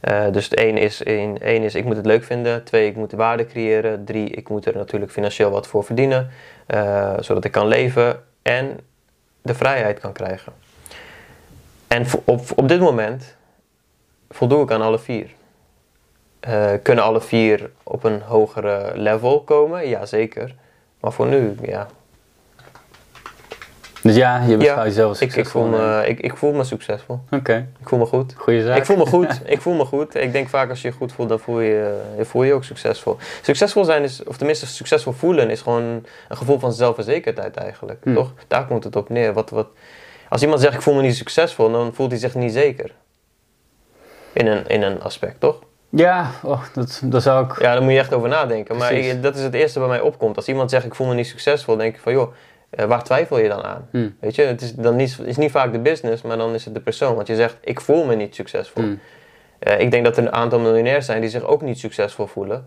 Eh, 0.00 0.32
dus 0.32 0.44
het 0.44 0.54
één 0.54 0.76
is, 0.76 1.02
één, 1.02 1.40
één 1.40 1.62
is, 1.62 1.74
ik 1.74 1.84
moet 1.84 1.96
het 1.96 2.06
leuk 2.06 2.24
vinden. 2.24 2.64
Twee, 2.64 2.88
ik 2.88 2.96
moet 2.96 3.12
waarde 3.12 3.46
creëren. 3.46 4.04
Drie, 4.04 4.30
ik 4.30 4.48
moet 4.48 4.66
er 4.66 4.76
natuurlijk 4.76 5.12
financieel 5.12 5.50
wat 5.50 5.66
voor 5.66 5.84
verdienen. 5.84 6.30
eh, 6.66 7.14
zodat 7.20 7.44
ik 7.44 7.52
kan 7.52 7.66
leven 7.66 8.24
en 8.42 8.80
de 9.42 9.54
vrijheid 9.54 10.00
kan 10.00 10.12
krijgen. 10.12 10.52
En 11.88 12.06
op, 12.24 12.40
op 12.54 12.68
dit 12.68 12.80
moment 12.80 13.36
voldoe 14.28 14.62
ik 14.62 14.70
aan 14.70 14.82
alle 14.82 14.98
vier. 14.98 15.30
Eh, 16.40 16.72
kunnen 16.82 17.04
alle 17.04 17.20
vier 17.20 17.70
op 17.82 18.04
een 18.04 18.20
hogere 18.22 18.92
level 18.94 19.42
komen? 19.42 19.88
Jazeker. 19.88 20.54
Maar 21.00 21.12
voor 21.12 21.26
nu, 21.26 21.54
ja. 21.62 21.86
Dus 24.02 24.14
ja, 24.16 24.42
je 24.46 24.56
beschouwt 24.56 24.78
Ja, 24.78 24.84
jezelf 24.86 25.08
als 25.08 25.20
Ik, 25.20 25.26
ik, 25.26 25.32
succesvol 25.34 25.62
voel 25.62 25.70
me, 25.78 26.06
ik, 26.06 26.20
ik 26.20 26.36
voel 26.36 26.52
me 26.52 26.64
succesvol. 26.64 27.20
Oké, 27.30 27.68
Ik 27.80 27.88
voel 27.88 27.98
me 27.98 28.06
goed. 28.06 28.34
goede 28.36 28.62
zaak. 28.62 28.76
Ik 28.76 28.84
voel 28.84 28.96
me 28.96 29.06
goed. 29.06 29.40
Ik 29.54 29.60
voel 29.60 29.74
me 29.74 29.84
goed. 29.84 30.14
Ik 30.14 30.32
denk 30.32 30.48
vaak 30.48 30.70
als 30.70 30.82
je 30.82 30.88
je 30.88 30.94
goed 30.94 31.12
voelt, 31.12 31.28
dan 31.28 31.38
voel 31.40 31.60
je 31.60 31.98
je, 32.16 32.24
voel 32.24 32.42
je 32.42 32.52
ook 32.52 32.64
succesvol. 32.64 33.16
Succesvol 33.42 33.84
zijn 33.84 34.02
is, 34.02 34.24
of 34.24 34.36
tenminste 34.36 34.66
succesvol 34.66 35.12
voelen, 35.12 35.50
is 35.50 35.60
gewoon 35.60 35.82
een 36.28 36.36
gevoel 36.36 36.58
van 36.58 36.72
zelfverzekerdheid 36.72 37.56
eigenlijk. 37.56 37.98
Hmm. 38.02 38.14
Toch? 38.14 38.32
Daar 38.48 38.66
komt 38.66 38.84
het 38.84 38.96
op 38.96 39.08
neer. 39.08 39.32
Wat, 39.32 39.50
wat, 39.50 39.66
als 40.28 40.42
iemand 40.42 40.60
zegt 40.60 40.74
ik 40.74 40.82
voel 40.82 40.94
me 40.94 41.02
niet 41.02 41.16
succesvol, 41.16 41.70
dan 41.70 41.94
voelt 41.94 42.10
hij 42.10 42.20
zich 42.20 42.34
niet 42.34 42.52
zeker. 42.52 42.90
In 44.32 44.46
een, 44.46 44.66
in 44.68 44.82
een 44.82 45.02
aspect, 45.02 45.40
toch? 45.40 45.58
Ja, 45.88 46.30
oh, 46.42 46.62
dat, 46.74 47.00
dat 47.04 47.22
zou 47.22 47.44
ik... 47.44 47.60
Ja, 47.60 47.72
daar 47.72 47.82
moet 47.82 47.92
je 47.92 47.98
echt 47.98 48.12
over 48.14 48.28
nadenken. 48.28 48.76
Maar 48.76 48.92
ik- 48.92 49.22
dat 49.22 49.36
is 49.36 49.42
het 49.42 49.54
eerste 49.54 49.80
wat 49.80 49.88
mij 49.88 50.00
opkomt. 50.00 50.36
Als 50.36 50.48
iemand 50.48 50.70
zegt 50.70 50.84
ik 50.84 50.94
voel 50.94 51.06
me 51.06 51.14
niet 51.14 51.26
succesvol, 51.26 51.76
denk 51.76 51.94
ik 51.94 52.00
van 52.00 52.12
joh, 52.12 52.32
eh, 52.70 52.84
waar 52.84 53.02
twijfel 53.04 53.38
je 53.38 53.48
dan 53.48 53.62
aan? 53.62 53.88
Hm, 53.90 54.08
Weet 54.20 54.34
je, 54.34 54.42
het 54.42 54.60
is 54.62 54.74
dan 54.74 54.96
niet, 54.96 55.18
is 55.24 55.36
niet 55.36 55.50
vaak 55.50 55.72
de 55.72 55.78
business, 55.78 56.22
maar 56.22 56.36
dan 56.36 56.54
is 56.54 56.64
het 56.64 56.74
de 56.74 56.80
persoon. 56.80 57.14
Want 57.14 57.26
je 57.26 57.34
zegt 57.36 57.56
ik 57.60 57.80
voel 57.80 58.04
me 58.04 58.14
niet 58.14 58.34
succesvol. 58.34 58.82
hm. 58.82 58.94
Eh, 59.58 59.80
ik 59.80 59.90
denk 59.90 60.04
dat 60.04 60.16
er 60.16 60.22
een 60.22 60.32
aantal 60.32 60.58
miljonairs 60.58 61.06
zijn 61.06 61.20
die 61.20 61.30
zich 61.30 61.44
ook 61.44 61.62
niet 61.62 61.78
succesvol 61.78 62.26
voelen. 62.26 62.66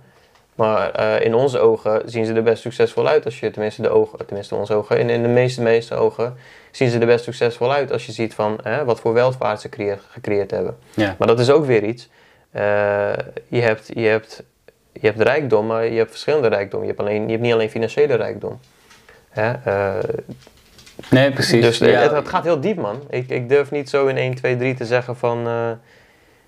Maar 0.56 0.92
eh, 0.92 1.26
in 1.26 1.34
onze 1.34 1.60
ogen 1.60 2.02
zien 2.06 2.26
ze 2.26 2.34
er 2.34 2.44
best 2.44 2.62
succesvol 2.62 3.08
uit. 3.08 3.26
Als 3.26 3.40
je 3.40 3.52
tenminste 3.52 3.82
de 3.82 3.90
ogen, 3.90 4.26
tenminste 4.26 4.56
onze 4.56 4.74
ogen, 4.74 5.00
in, 5.00 5.10
in 5.10 5.22
de 5.22 5.28
meeste, 5.28 5.62
meeste 5.62 5.96
ogen 5.96 6.36
zien 6.72 6.90
ze 6.90 7.00
er 7.00 7.06
best 7.06 7.24
succesvol 7.24 7.72
uit. 7.74 7.92
Als 7.92 8.06
je 8.06 8.12
ziet 8.12 8.34
van 8.34 8.60
hè, 8.64 8.86
wat 8.86 9.00
voor 9.00 9.14
welvaart 9.14 9.62
ze 9.62 9.70
creëer- 9.70 10.02
gecreëerd 10.10 10.52
hebben. 10.52 10.78
Ja. 10.96 11.16
Maar 11.20 11.28
dat 11.28 11.40
is 11.40 11.50
ook 11.52 11.66
weer 11.66 11.84
iets. 11.84 12.10
Je, 13.48 13.62
hebt, 13.62 13.92
je, 13.94 14.08
hebt, 14.08 14.44
je 14.92 15.08
hebt 15.08 15.22
rijkdom, 15.22 15.66
maar 15.66 15.86
je 15.86 15.98
hebt 15.98 16.10
verschillende 16.12 16.48
rijkdom. 16.48 16.82
Je 16.82 16.88
hebt, 16.88 17.00
alleen, 17.00 17.24
je 17.24 17.30
hebt 17.30 17.42
niet 17.42 17.54
alleen 17.54 17.70
financiële 17.70 18.16
rijkdom. 18.16 18.60
Hè? 19.34 19.52
eh, 19.54 20.04
Nee, 21.10 21.32
precies. 21.32 21.62
dus 21.62 21.78
ja, 21.78 21.86
het, 22.02 22.12
het 22.12 22.28
gaat 22.28 22.44
heel 22.44 22.60
diep, 22.60 22.78
man. 22.78 23.02
Ik, 23.10 23.30
ik 23.30 23.50
durf 23.50 23.72
niet 23.72 23.90
zo 23.90 24.08
in 24.08 24.18
1, 24.18 24.36
2, 24.36 24.58
3 24.58 24.74
te 24.76 24.86
zeggen 24.86 25.18
van... 25.18 25.48
eh, 25.48 25.72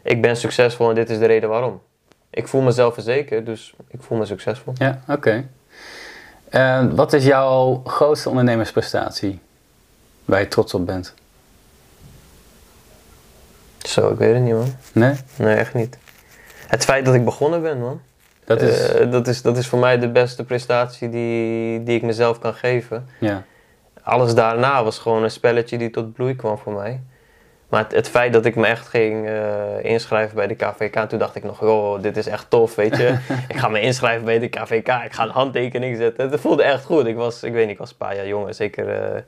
ik 0.02 0.22
ben 0.22 0.38
succesvol 0.38 0.90
en 0.90 0.96
dit 0.96 1.10
is 1.10 1.20
de 1.20 1.26
reden 1.26 1.50
waarom. 1.50 1.82
Ik 2.30 2.48
voel 2.48 2.62
mezelf 2.62 2.94
verzekerd, 2.94 3.46
dus 3.46 3.74
ik 3.88 4.02
voel 4.02 4.18
me 4.18 4.26
succesvol. 4.26 4.74
Ja, 4.78 5.02
oké. 5.08 5.46
Eh, 6.50 6.86
wat 6.92 7.14
is 7.14 7.26
jouw 7.26 7.82
grootste 7.86 8.30
ondernemersprestatie? 8.30 9.40
Waar 10.26 10.40
je 10.40 10.48
trots 10.48 10.74
op 10.74 10.86
bent? 10.86 11.14
Zo, 13.82 14.10
ik 14.12 14.18
weet 14.18 14.34
het 14.34 14.44
niet, 14.44 14.54
man. 14.54 14.76
Nee? 14.92 15.14
Nee, 15.36 15.56
echt 15.56 15.74
niet. 15.74 15.98
Het 16.68 16.84
feit 16.84 17.06
dat 17.06 17.14
ik 17.16 17.26
begonnen 17.26 17.62
ben, 17.62 17.80
man. 17.80 18.02
Dat 18.46 18.62
is... 18.62 18.90
Eh, 18.90 19.12
dat, 19.12 19.28
is, 19.28 19.42
dat 19.42 19.58
is 19.58 19.68
voor 19.68 19.80
mij 19.80 20.00
de 20.00 20.10
beste 20.10 20.44
prestatie 20.44 21.10
die, 21.10 21.84
die 21.84 21.96
ik 21.96 22.02
mezelf 22.02 22.40
kan 22.40 22.54
geven. 22.54 23.08
ja. 23.20 23.44
Alles 24.04 24.34
daarna 24.34 24.84
was 24.84 25.00
gewoon 25.00 25.24
een 25.24 25.32
spelletje 25.32 25.78
die 25.78 25.90
tot 25.90 26.14
bloei 26.14 26.36
kwam 26.36 26.58
voor 26.58 26.74
mij. 26.74 27.02
Maar 27.70 27.84
het, 27.84 27.92
het 27.92 28.10
feit 28.10 28.34
dat 28.34 28.46
ik 28.46 28.56
me 28.56 28.66
echt 28.66 28.88
ging 28.88 29.28
eh, 29.28 29.84
inschrijven 29.84 30.36
bij 30.36 30.48
de 30.48 30.56
KVK, 30.56 31.10
toen 31.10 31.20
dacht 31.20 31.36
ik 31.36 31.44
nog, 31.44 31.62
oh, 31.62 32.02
dit 32.02 32.18
is 32.18 32.28
echt 32.28 32.50
tof, 32.50 32.76
weet 32.76 32.98
je. 32.98 33.18
ik 33.50 33.58
ga 33.58 33.68
me 33.68 33.82
inschrijven 33.82 34.26
bij 34.26 34.40
de 34.40 34.48
KVK, 34.48 34.88
ik 34.88 35.14
ga 35.14 35.24
een 35.24 35.30
handtekening 35.30 35.98
zetten. 35.98 36.30
Het 36.30 36.40
voelde 36.40 36.64
echt 36.64 36.86
goed. 36.86 37.06
Ik 37.06 37.16
was, 37.16 37.44
ik 37.44 37.54
weet 37.54 37.62
niet, 37.62 37.74
ik 37.74 37.78
was 37.78 37.90
een 37.90 37.98
paar 37.98 38.16
jaar 38.16 38.28
jonger, 38.28 38.54
zeker. 38.54 39.26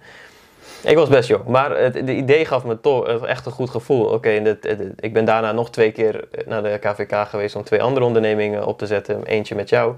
Eh, 0.83 0.91
ik 0.91 0.97
was 0.97 1.09
best 1.09 1.27
jong, 1.29 1.45
maar 1.45 1.77
het 1.77 1.93
de 1.93 2.15
idee 2.15 2.45
gaf 2.45 2.63
me 2.63 2.79
toch 2.81 3.07
eh, 3.07 3.29
echt 3.29 3.45
een 3.45 3.51
goed 3.51 3.69
gevoel. 3.69 4.05
Oké, 4.05 4.57
ik 4.99 5.13
ben 5.13 5.25
daarna 5.25 5.51
nog 5.51 5.71
twee 5.71 5.91
keer 5.91 6.27
naar 6.45 6.63
de 6.63 6.77
KVK 6.81 7.27
geweest 7.27 7.55
om 7.55 7.63
twee 7.63 7.81
andere 7.81 8.05
ondernemingen 8.05 8.65
op 8.65 8.77
te 8.77 8.85
zetten. 8.85 9.25
Eentje 9.25 9.55
met 9.55 9.69
jou. 9.69 9.95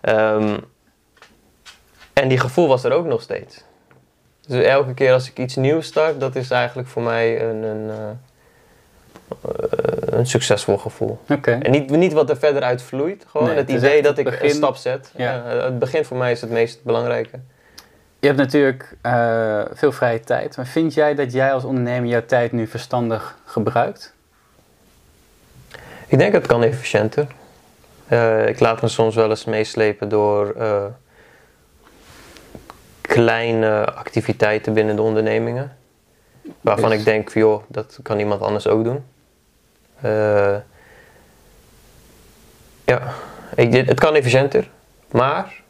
Ehm, 0.00 0.56
en 2.12 2.28
die 2.28 2.38
gevoel 2.38 2.68
was 2.68 2.84
er 2.84 2.92
ook 2.92 3.06
nog 3.06 3.22
steeds. 3.22 3.64
Dus 4.48 4.64
elke 4.64 4.94
keer 4.94 5.12
als 5.12 5.28
ik 5.28 5.38
iets 5.38 5.56
nieuws 5.56 5.86
start, 5.86 6.20
dat 6.20 6.36
is 6.36 6.50
eigenlijk 6.50 6.88
voor 6.88 7.02
mij 7.02 7.42
een, 7.42 7.62
een, 7.62 7.90
eh, 7.90 8.08
eh, 9.28 10.18
een 10.18 10.26
succesvol 10.26 10.78
gevoel. 10.78 11.18
Oké. 11.28 11.58
En 11.62 11.70
niet, 11.70 11.90
niet 11.90 12.12
wat 12.12 12.30
er 12.30 12.36
verder 12.36 12.62
uit 12.62 12.82
vloeit, 12.82 13.24
gewoon 13.28 13.46
Nee, 13.46 13.56
het 13.56 13.70
idee 13.70 14.02
dat 14.02 14.18
ik 14.18 14.40
een 14.42 14.50
stap 14.50 14.76
zet. 14.76 15.12
Ja. 15.16 15.32
Ja, 15.32 15.64
het 15.64 15.78
begin 15.78 16.04
voor 16.04 16.16
mij 16.16 16.32
is 16.32 16.40
het 16.40 16.50
meest 16.50 16.82
belangrijke. 16.82 17.38
Je 18.20 18.26
hebt 18.26 18.38
natuurlijk 18.38 18.96
eh, 19.00 19.62
veel 19.72 19.92
vrije 19.92 20.20
tijd. 20.20 20.56
Maar 20.56 20.66
vind 20.66 20.94
jij 20.94 21.14
dat 21.14 21.32
jij 21.32 21.52
als 21.52 21.64
ondernemer 21.64 22.08
jouw 22.08 22.24
tijd 22.26 22.52
nu 22.52 22.66
verstandig 22.66 23.38
gebruikt? 23.44 24.14
Ik 26.06 26.18
denk 26.18 26.32
het 26.32 26.46
kan 26.46 26.62
efficiënter. 26.62 27.26
Eh, 28.06 28.46
ik 28.48 28.60
laat 28.60 28.82
me 28.82 28.88
soms 28.88 29.14
wel 29.14 29.30
eens 29.30 29.44
meeslepen 29.44 30.08
door 30.08 30.54
eh, 30.54 30.84
kleine 33.00 33.84
activiteiten 33.94 34.72
binnen 34.72 34.96
de 34.96 35.02
ondernemingen. 35.02 35.76
Waarvan 36.60 36.90
Dus- 36.90 36.98
ik 36.98 37.04
denk, 37.04 37.32
joh, 37.34 37.62
dat 37.68 37.98
kan 38.02 38.18
iemand 38.18 38.40
anders 38.40 38.66
ook 38.66 38.84
doen. 38.84 39.04
Ja, 42.84 43.14
ik, 43.54 43.72
het 43.72 44.00
kan 44.00 44.14
efficiënter, 44.14 44.70
maar 45.10 45.62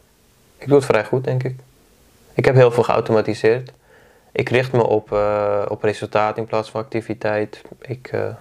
ik 0.59 0.67
doe 0.67 0.77
het 0.77 0.87
vrij 0.87 1.05
goed, 1.05 1.25
denk 1.25 1.43
ik. 1.43 1.57
Ik 2.39 2.45
heb 2.45 2.55
heel 2.55 2.71
veel 2.71 2.83
geautomatiseerd. 2.83 3.73
ik 4.33 4.49
richt 4.49 4.73
me 4.73 4.87
op, 4.87 5.13
eh, 5.13 5.65
op 5.69 5.83
resultaat 5.83 6.37
in 6.37 6.47
plaats 6.47 6.71
van 6.71 6.81
activiteit. 6.81 7.63
Ik, 7.81 8.09
eh, 8.13 8.35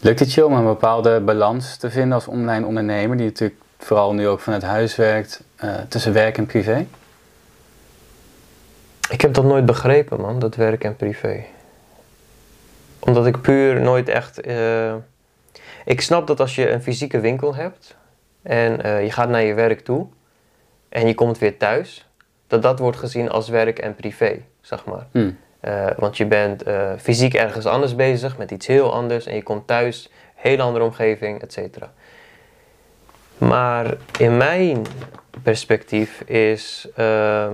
Lukt 0.00 0.18
het 0.20 0.32
je 0.32 0.46
om 0.46 0.52
een 0.52 0.64
bepaalde 0.64 1.20
balans 1.20 1.76
te 1.76 1.90
vinden 1.90 2.12
als 2.12 2.26
online 2.26 2.66
ondernemer, 2.66 3.16
die 3.16 3.26
natuurlijk 3.26 3.60
vooral 3.78 4.14
nu 4.14 4.28
ook 4.28 4.40
vanuit 4.40 4.62
huis 4.62 4.96
werkt, 4.96 5.44
eh, 5.56 5.74
tussen 5.88 6.12
werk 6.12 6.38
en 6.38 6.46
privé? 6.46 6.86
ik 9.10 9.20
heb 9.20 9.34
dat 9.34 9.44
nooit 9.44 9.66
begrepen, 9.66 10.20
man, 10.20 10.38
dat 10.38 10.54
werk 10.54 10.84
en 10.84 10.96
privé. 10.96 11.44
Omdat 12.98 13.26
ik 13.26 13.40
puur 13.40 13.80
nooit 13.80 14.08
echt. 14.08 14.40
ik 15.84 16.00
snap 16.00 16.26
dat 16.26 16.40
als 16.40 16.54
je 16.54 16.70
een 16.70 16.82
fysieke 16.82 17.20
winkel 17.20 17.54
hebt 17.54 17.96
en 18.42 19.02
je 19.04 19.10
gaat 19.10 19.28
naar 19.28 19.42
je 19.42 19.54
werk 19.54 19.80
toe 19.80 20.06
en 20.94 21.06
je 21.06 21.14
komt 21.14 21.38
weer 21.38 21.56
thuis, 21.56 22.08
dat 22.46 22.62
dat 22.62 22.78
wordt 22.78 22.96
gezien 22.96 23.30
als 23.30 23.48
werk 23.48 23.78
en 23.78 23.94
privé, 23.94 24.40
zeg 24.60 24.84
maar. 24.84 25.06
Hm. 25.10 25.30
Eh, 25.60 25.86
want 25.96 26.16
je 26.16 26.26
bent 26.26 26.62
eh, 26.62 26.92
fysiek 26.98 27.34
ergens 27.34 27.66
anders 27.66 27.94
bezig 27.94 28.36
met 28.36 28.50
iets 28.50 28.66
heel 28.66 28.92
anders 28.92 29.26
en 29.26 29.34
je 29.34 29.42
komt 29.42 29.66
thuis, 29.66 30.10
hele 30.34 30.62
andere 30.62 30.84
omgeving, 30.84 31.42
et 31.42 31.52
cetera. 31.52 31.92
Maar 33.38 33.94
in 34.18 34.36
mijn 34.36 34.82
perspectief 35.42 36.20
is. 36.20 36.88
ehm, 36.96 37.52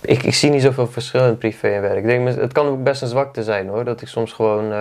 ik, 0.00 0.22
ik 0.22 0.34
zie 0.34 0.50
niet 0.50 0.62
zoveel 0.62 0.86
verschil 0.86 1.26
in 1.26 1.38
privé 1.38 1.68
en 1.68 1.82
werk. 1.82 1.96
Ik 1.96 2.04
denk, 2.04 2.28
het 2.28 2.52
kan 2.52 2.66
ook 2.66 2.82
best 2.82 3.02
een 3.02 3.08
zwakte 3.08 3.42
zijn 3.42 3.68
hoor. 3.68 3.84
Dat 3.84 4.00
ik 4.00 4.08
soms 4.08 4.32
gewoon. 4.32 4.72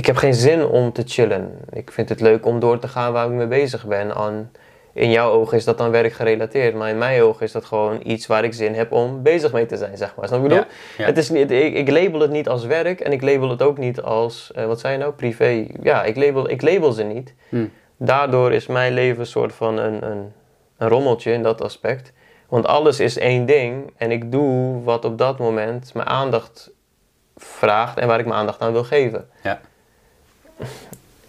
Ik 0.00 0.06
heb 0.06 0.16
geen 0.16 0.34
zin 0.34 0.64
om 0.64 0.92
te 0.92 1.02
chillen. 1.06 1.58
Ik 1.72 1.92
vind 1.92 2.08
het 2.08 2.20
leuk 2.20 2.46
om 2.46 2.60
door 2.60 2.78
te 2.78 2.88
gaan 2.88 3.12
waar 3.12 3.26
ik 3.26 3.32
mee 3.32 3.46
bezig 3.46 3.86
ben. 3.86 4.14
Aan, 4.14 4.50
in 4.92 5.10
jouw 5.10 5.30
ogen 5.30 5.56
is 5.56 5.64
dat 5.64 5.78
dan 5.78 5.90
werkgerelateerd, 5.90 6.74
maar 6.74 6.88
in 6.88 6.98
mijn 6.98 7.22
ogen 7.22 7.44
is 7.44 7.52
dat 7.52 7.64
gewoon 7.64 8.00
iets 8.02 8.26
waar 8.26 8.44
ik 8.44 8.54
zin 8.54 8.74
heb 8.74 8.92
om 8.92 9.22
bezig 9.22 9.52
mee 9.52 9.66
te 9.66 9.76
zijn, 9.76 9.96
zeg 9.96 10.14
maar. 10.14 10.28
Snap 10.28 10.48
je? 10.48 10.54
Ja, 10.54 10.66
ja. 10.98 11.04
Het 11.04 11.16
is 11.16 11.30
niet, 11.30 11.50
ik, 11.50 11.74
ik 11.74 11.90
label 11.90 12.20
het 12.20 12.30
niet 12.30 12.48
als 12.48 12.64
werk 12.64 13.00
en 13.00 13.12
ik 13.12 13.22
label 13.22 13.50
het 13.50 13.62
ook 13.62 13.78
niet 13.78 14.00
als, 14.02 14.50
eh, 14.54 14.66
wat 14.66 14.80
zei 14.80 14.92
je 14.92 14.98
nou, 14.98 15.12
privé. 15.12 15.66
Ja, 15.82 16.04
ik 16.04 16.16
label, 16.16 16.50
ik 16.50 16.62
label 16.62 16.92
ze 16.92 17.02
niet. 17.02 17.34
Hm. 17.48 17.66
Daardoor 17.96 18.52
is 18.52 18.66
mijn 18.66 18.92
leven 18.92 19.20
een 19.20 19.26
soort 19.26 19.52
van 19.52 19.78
een, 19.78 20.10
een, 20.10 20.32
een 20.76 20.88
rommeltje 20.88 21.32
in 21.32 21.42
dat 21.42 21.62
aspect. 21.62 22.12
Want 22.48 22.66
alles 22.66 23.00
is 23.00 23.18
één 23.18 23.46
ding 23.46 23.92
en 23.96 24.10
ik 24.10 24.32
doe 24.32 24.82
wat 24.82 25.04
op 25.04 25.18
dat 25.18 25.38
moment 25.38 25.94
mijn 25.94 26.08
aandacht 26.08 26.70
vraagt 27.36 27.98
en 27.98 28.06
waar 28.06 28.18
ik 28.18 28.26
mijn 28.26 28.38
aandacht 28.38 28.60
aan 28.60 28.72
wil 28.72 28.84
geven. 28.84 29.28
Ja. 29.42 29.60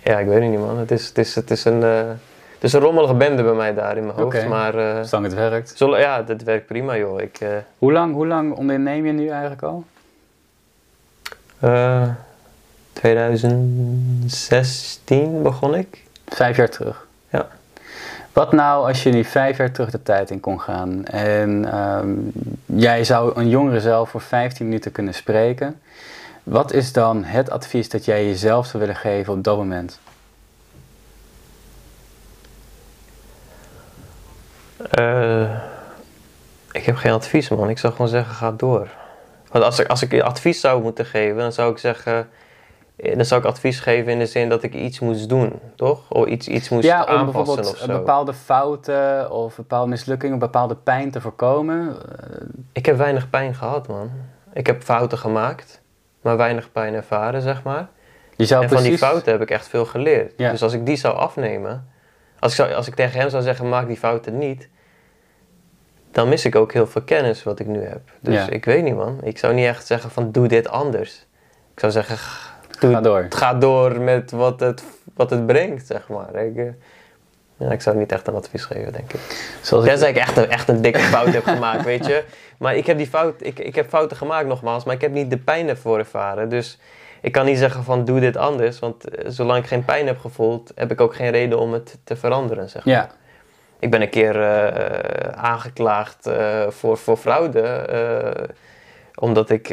Ja, 0.04 0.20
ik 0.20 0.28
weet 0.28 0.42
het 0.42 0.50
niet 0.50 0.60
man. 0.60 0.78
Het 0.78 0.92
is, 0.92 1.08
het 1.08 1.18
is, 1.18 1.36
het 1.36 1.52
is, 1.52 1.66
een, 1.66 1.84
eh, 1.84 2.08
het 2.54 2.64
is 2.64 2.74
een 2.74 2.80
rommelige 2.80 3.14
bende 3.14 3.44
bij 3.44 3.54
mij 3.54 3.74
daar 3.74 3.98
in 3.98 4.06
mijn 4.06 4.18
hoofd. 4.18 4.48
Maar 4.48 4.76
eh, 4.76 5.04
Zolang 5.04 5.26
het 5.26 5.34
werkt. 5.36 5.78
ja, 5.78 6.22
dat 6.22 6.42
werkt 6.42 6.66
prima 6.66 6.98
joh. 6.98 7.22
Ik, 7.22 7.40
eh, 7.40 7.50
Hoe 7.78 7.92
lang, 7.92 8.14
hoe 8.14 8.28
lang 8.28 8.54
onderneem 8.54 9.06
je 9.06 9.12
nu 9.12 9.30
eigenlijk 9.30 9.62
al? 9.62 9.84
eh, 11.60 12.10
2016 12.94 15.42
begon 15.42 15.76
ik. 15.76 16.04
Vijf 16.28 16.58
jaar 16.58 16.70
terug. 16.70 17.08
Ja. 17.30 17.48
Wat 18.34 18.52
nou 18.52 18.88
als 18.88 19.04
je 19.04 19.10
nu 19.10 19.24
vijf 19.24 19.58
jaar 19.58 19.72
terug 19.72 19.92
de 19.92 20.04
tijd 20.04 20.30
in 20.30 20.40
kon 20.40 20.62
gaan 20.62 21.06
en 21.06 21.72
ehm, 21.72 22.10
jij 22.66 23.04
zou 23.04 23.40
een 23.40 23.50
jongere 23.50 23.80
zelf 23.80 24.10
voor 24.10 24.22
15 24.22 24.66
minuten 24.66 24.92
kunnen 24.92 25.14
spreken. 25.14 25.82
Wat 26.44 26.74
is 26.74 26.94
dan 26.94 27.24
het 27.24 27.50
advies 27.50 27.90
dat 27.90 28.06
jij 28.06 28.26
jezelf 28.26 28.66
zou 28.66 28.80
willen 28.80 28.96
geven 28.96 29.34
op 29.34 29.44
dat 29.44 29.58
moment? 29.58 30.00
Eh, 34.92 35.52
ik 36.72 36.84
heb 36.86 36.96
geen 36.96 37.12
advies, 37.12 37.50
man. 37.50 37.70
Ik 37.70 37.78
zou 37.78 37.94
gewoon 37.94 38.08
zeggen, 38.08 38.36
ga 38.36 38.52
door. 38.52 38.88
Want 39.52 39.64
als 39.64 39.80
ik, 39.80 39.88
als 39.88 40.02
ik 40.02 40.22
advies 40.22 40.60
zou 40.60 40.82
moeten 40.82 41.06
geven, 41.06 41.38
dan 41.38 41.52
zou 41.52 41.72
ik 41.72 41.78
zeggen... 41.78 42.30
eh, 42.96 43.16
Dan 43.16 43.26
zou 43.26 43.42
ik 43.42 43.48
advies 43.48 43.80
geven 43.80 44.12
in 44.12 44.20
de 44.20 44.26
zin 44.26 44.50
dat 44.50 44.64
ik 44.64 44.74
iets 44.74 45.00
moest 45.00 45.30
doen, 45.30 45.60
toch? 45.76 46.10
Of 46.10 46.26
iets, 46.26 46.48
iets 46.48 46.70
moest 46.70 46.84
ja, 46.86 47.04
om 47.04 47.08
aanpassen 47.10 47.34
bijvoorbeeld 47.34 47.72
of 47.74 47.78
zo. 47.78 47.88
bepaalde 47.88 48.34
fouten 48.34 49.32
of 49.32 49.56
bepaalde 49.56 49.90
mislukkingen, 49.90 50.40
bepaalde 50.40 50.76
pijn 50.76 51.12
te 51.12 51.22
voorkomen. 51.22 51.98
Eh, 52.20 52.36
Ik 52.74 52.86
heb 52.86 52.98
weinig 52.98 53.30
pijn 53.30 53.56
gehad, 53.56 53.88
man. 53.88 54.12
Ik 54.54 54.68
heb 54.68 54.84
fouten 54.84 55.18
gemaakt, 55.18 55.81
maar 56.22 56.38
weinig 56.38 56.72
pijn 56.72 56.94
ervaren, 56.94 57.42
zeg 57.42 57.64
maar. 57.64 57.88
je 58.36 58.46
zou 58.46 58.64
en 58.64 58.70
van 58.70 58.84
die 58.84 58.98
fouten 58.98 59.32
heb 59.32 59.42
ik 59.42 59.50
echt 59.52 59.68
veel 59.68 59.86
geleerd. 59.86 60.34
Ja. 60.38 60.52
Dus 60.52 60.64
als 60.64 60.74
ik 60.74 60.86
die 60.86 60.96
zou 60.96 61.16
afnemen... 61.16 61.88
Als 62.40 62.52
ik, 62.52 62.58
zou, 62.58 62.74
als 62.74 62.88
ik 62.88 62.96
tegen 62.96 63.20
hem 63.20 63.30
zou 63.30 63.44
zeggen, 63.44 63.70
maak 63.70 63.88
die 63.88 63.98
fouten 63.98 64.38
niet... 64.38 64.70
Dan 66.12 66.30
mis 66.30 66.46
ik 66.46 66.56
ook 66.56 66.74
heel 66.74 66.88
veel 66.88 67.02
kennis 67.02 67.44
wat 67.44 67.60
ik 67.60 67.68
nu 67.68 67.82
heb. 67.84 68.02
Dus 68.20 68.34
Ja. 68.36 68.50
ik 68.50 68.66
weet 68.66 68.84
niet, 68.84 68.96
man. 68.96 69.20
Ik 69.24 69.38
zou 69.38 69.54
niet 69.54 69.66
echt 69.66 69.86
zeggen 69.88 70.12
van, 70.12 70.32
doe 70.32 70.48
dit 70.48 70.68
anders. 70.70 71.26
Ik 71.74 71.80
zou 71.80 71.92
zeggen, 71.92 72.18
doe, 72.80 72.92
Ga 72.94 73.02
door. 73.02 73.26
ga 73.30 73.54
door 73.54 74.02
met 74.02 74.32
wat 74.32 74.60
het, 74.60 74.84
wat 75.14 75.30
het 75.30 75.46
brengt, 75.46 75.88
zeg 75.88 76.08
maar. 76.10 76.36
Ik, 76.36 76.56
eh, 76.58 76.66
ja, 77.62 77.72
ik 77.72 77.82
zou 77.82 77.98
niet 77.98 78.12
echt 78.12 78.28
een 78.28 78.36
advies 78.36 78.64
geven, 78.64 78.94
denk 78.94 79.14
ik. 79.14 79.20
Zoals 79.62 79.84
ik, 79.84 79.90
Tenzij 79.90 80.10
ik 80.10 80.18
echt 80.18 80.38
een, 80.38 80.50
echt 80.50 80.68
een 80.70 80.82
dikke 80.82 81.00
fout 81.00 81.34
heb 81.34 81.44
gemaakt, 81.44 81.84
weet 81.84 82.06
je. 82.06 82.24
Maar 82.58 82.76
ik 82.76 82.86
heb, 82.86 82.98
die 82.98 83.08
fout, 83.08 83.36
ik, 83.38 83.60
ik 83.60 83.76
heb 83.76 83.90
fouten 83.90 84.18
gemaakt 84.18 84.48
nogmaals, 84.48 84.84
maar 84.84 84.96
ik 84.96 85.02
heb 85.02 85.12
niet 85.12 85.30
de 85.30 85.38
pijn 85.38 85.70
ervoor 85.70 85.98
ervaren. 85.98 86.50
Dus 86.50 86.78
ik 87.22 87.32
kan 87.32 87.46
niet 87.46 87.58
zeggen 87.58 87.84
van 87.84 88.06
doe 88.06 88.20
dit 88.20 88.38
anders, 88.38 88.80
want 88.80 89.10
eh, 89.10 89.30
zolang 89.30 89.60
ik 89.60 89.68
geen 89.68 89.86
pijn 89.86 90.08
heb 90.08 90.20
gevoeld, 90.20 90.72
heb 90.76 90.92
ik 90.92 91.02
ook 91.02 91.16
geen 91.16 91.32
reden 91.32 91.60
om 91.60 91.74
het 91.74 91.98
te 92.04 92.16
veranderen, 92.16 92.70
zeg 92.70 92.86
maar. 92.86 92.94
ja, 92.94 93.10
Ik 93.80 93.92
ben 93.92 94.02
een 94.02 94.10
keer 94.10 94.42
eh, 94.42 95.44
aangeklaagd 95.44 96.26
eh, 96.26 96.68
voor, 96.70 96.98
voor 96.98 97.18
fraude, 97.18 98.50
omdat 99.16 99.50
ik, 99.50 99.68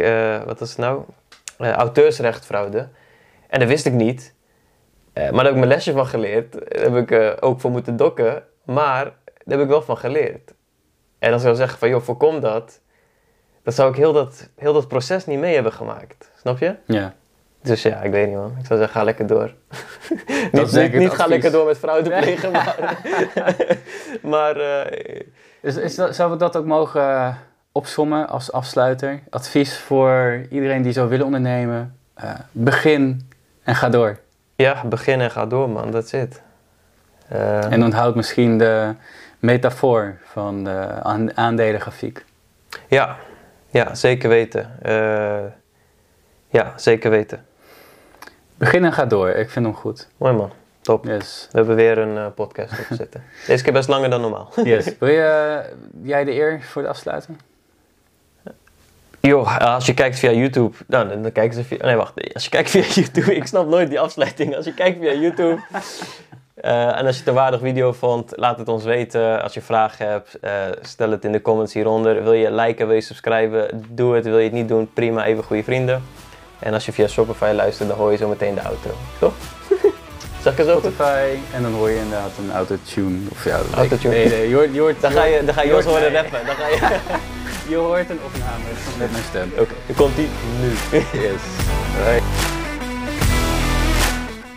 wat 0.44 0.58
was 0.58 0.68
het 0.68 0.78
nou, 0.78 1.02
auteursrechtfraude. 1.58 2.88
En 3.48 3.58
dat 3.58 3.68
wist 3.68 3.86
ik 3.86 3.92
niet. 3.92 4.34
Eh, 5.18 5.24
maar 5.24 5.32
daar 5.32 5.44
heb 5.44 5.52
ik 5.52 5.58
mijn 5.58 5.68
lesje 5.68 5.92
van 5.92 6.06
geleerd. 6.06 6.52
Daar 6.52 6.82
heb 6.82 6.96
ik 6.96 7.10
eh, 7.10 7.30
ook 7.40 7.60
voor 7.60 7.70
moeten 7.70 7.96
dokken. 7.96 8.42
Maar 8.64 9.04
daar 9.04 9.58
heb 9.58 9.60
ik 9.60 9.68
wel 9.68 9.82
van 9.82 9.96
geleerd. 9.98 10.54
En 11.18 11.32
als 11.32 11.40
ik 11.40 11.46
zou 11.46 11.56
zeggen 11.56 11.78
van, 11.78 11.88
joh, 11.88 12.02
voorkom 12.02 12.40
dat. 12.40 12.80
Dan 13.62 13.72
zou 13.72 13.90
ik 13.90 13.96
heel 13.96 14.12
dat, 14.12 14.48
heel 14.56 14.72
dat 14.72 14.88
proces 14.88 15.26
niet 15.26 15.38
mee 15.38 15.54
hebben 15.54 15.72
gemaakt. 15.72 16.30
Snap 16.36 16.58
je? 16.58 16.74
ja. 16.86 17.14
Dus 17.62 17.82
ja, 17.82 18.02
ik 18.02 18.10
weet 18.10 18.26
niet 18.26 18.36
man. 18.36 18.54
Ik 18.58 18.66
zou 18.66 18.78
zeggen, 18.78 18.88
ga 18.98 19.04
lekker 19.04 19.26
door. 19.26 19.54
niet 20.52 20.52
niet, 20.52 20.72
ga 20.72 20.92
advies. 21.06 21.26
lekker 21.26 21.50
door 21.50 21.66
met 21.66 21.78
fraude 21.78 22.08
plegen, 22.08 22.52
maar... 22.52 22.98
maar 24.32 24.56
eh, 24.56 25.20
Is, 25.60 25.76
is 25.76 25.94
dat, 25.94 26.14
zouden 26.14 26.38
we 26.38 26.44
dat 26.44 26.56
ook 26.56 26.64
mogen 26.64 27.00
eh, 27.02 27.34
opsommen 27.72 28.28
als 28.28 28.52
afsluiter? 28.52 29.20
Advies 29.30 29.78
voor 29.78 30.46
iedereen 30.50 30.82
die 30.82 30.92
zou 30.92 31.08
willen 31.08 31.26
ondernemen. 31.26 31.96
eh, 32.14 32.30
begin 32.52 33.28
en 33.62 33.74
ga 33.74 33.88
door. 33.88 34.18
Ja, 34.62 34.84
begin 34.84 35.20
en 35.20 35.30
ga 35.30 35.46
door 35.46 35.70
man, 35.70 35.90
that's 35.90 36.12
it. 36.12 36.42
Eh, 37.28 37.72
En 37.72 37.84
onthoud 37.84 38.14
misschien 38.14 38.58
de 38.58 38.94
metafoor 39.38 40.16
van 40.24 40.64
de 40.64 40.86
aan- 41.02 41.36
aandelengrafiek. 41.36 42.24
Ja, 42.88 43.16
ja, 43.68 43.94
zeker 43.94 44.28
weten. 44.28 44.82
Eh, 44.82 45.44
ja, 46.48 46.72
zeker 46.76 47.10
weten. 47.10 47.46
Begin 48.56 48.84
en 48.84 48.92
ga 48.92 49.06
door. 49.06 49.28
Ik 49.28 49.50
vind 49.50 49.64
hem 49.64 49.74
goed. 49.74 50.08
Mooi 50.16 50.34
man, 50.34 50.50
top. 50.80 51.04
Yes. 51.04 51.48
We 51.52 51.58
hebben 51.58 51.76
weer 51.76 51.98
een 51.98 52.16
eh, 52.16 52.26
podcast 52.34 52.72
op 52.78 52.96
zitten. 52.96 53.22
Deze 53.46 53.64
keer 53.64 53.72
best 53.72 53.88
langer 53.88 54.10
dan 54.10 54.20
normaal. 54.20 54.52
yes. 54.64 54.94
Wil 54.98 55.08
je, 55.08 55.62
jij 56.02 56.24
de 56.24 56.32
eer 56.32 56.62
voor 56.62 56.82
de 56.82 56.88
afsluiten? 56.88 57.38
Joh, 59.20 59.58
als 59.58 59.86
je 59.86 59.94
kijkt 59.94 60.18
via 60.18 60.30
YouTube, 60.30 60.76
nou, 60.86 61.08
dan, 61.08 61.22
dan 61.22 61.32
kijken 61.32 61.54
ze 61.54 61.64
via... 61.64 61.78
Nee, 61.80 61.96
wacht. 61.96 62.34
Als 62.34 62.44
je 62.44 62.50
kijkt 62.50 62.70
via 62.70 62.82
YouTube, 63.00 63.34
ik 63.34 63.46
snap 63.46 63.68
nooit 63.68 63.88
die 63.88 64.00
afsluiting. 64.00 64.56
Als 64.56 64.64
je 64.64 64.74
kijkt 64.74 64.98
via 65.00 65.12
YouTube 65.12 65.60
eh, 66.60 66.98
en 66.98 67.06
als 67.06 67.14
je 67.14 67.18
het 67.18 67.28
een 67.28 67.34
waardig 67.34 67.60
video 67.60 67.92
vond, 67.92 68.32
laat 68.36 68.58
het 68.58 68.68
ons 68.68 68.84
weten. 68.84 69.42
Als 69.42 69.54
je 69.54 69.60
vragen 69.60 70.08
hebt, 70.08 70.38
eh, 70.40 70.52
stel 70.80 71.10
het 71.10 71.24
in 71.24 71.32
de 71.32 71.42
comments 71.42 71.74
hieronder. 71.74 72.22
Wil 72.22 72.32
je 72.32 72.52
liken, 72.52 72.86
wil 72.86 72.94
je 72.94 73.00
subscriben, 73.00 73.86
doe 73.88 74.14
het. 74.14 74.24
Wil 74.24 74.38
je 74.38 74.44
het 74.44 74.52
niet 74.52 74.68
doen, 74.68 74.90
prima, 74.92 75.24
even 75.24 75.44
goede 75.44 75.62
vrienden. 75.62 76.02
En 76.58 76.74
als 76.74 76.86
je 76.86 76.92
via 76.92 77.06
Shopify 77.06 77.52
luistert, 77.54 77.88
dan 77.88 77.98
hoor 77.98 78.10
je 78.10 78.16
zo 78.16 78.28
meteen 78.28 78.54
de 78.54 78.60
auto. 78.60 78.90
Toch? 79.18 79.34
Zeg 80.42 80.52
ik 80.52 80.58
het 80.58 80.66
zo 80.66 80.72
goed? 80.72 80.82
Spotify. 80.82 81.36
En 81.54 81.62
dan 81.62 81.72
hoor 81.72 81.90
je 81.90 81.96
inderdaad 81.96 82.30
een 82.38 82.52
autotune. 82.52 83.18
Of 83.30 83.44
ja, 83.44 83.58
Autotune. 83.74 84.14
Nee, 84.14 84.28
nee, 84.28 84.48
je 84.48 84.54
hoort, 84.54 84.74
je 84.74 84.80
hoort, 84.80 85.00
Dan 85.00 85.10
ga 85.10 85.24
je, 85.24 85.44
dan 85.44 85.54
ga 85.54 85.60
je 85.60 85.66
je 85.66 85.72
hoort 85.72 85.84
horen 85.84 86.12
rappen. 86.12 86.46
Dan 86.46 86.54
ga 86.54 86.68
je... 86.68 86.98
Je 87.68 87.76
hoort 87.76 88.10
een 88.10 88.18
opname 88.24 88.64
met 88.98 89.10
mijn 89.10 89.24
stem. 89.24 89.50
Oké, 89.58 89.74
dan 89.86 89.96
komt 89.96 90.16
die 90.16 90.28
nu. 90.60 90.68
Yes. 91.20 91.42
Right. 92.06 92.22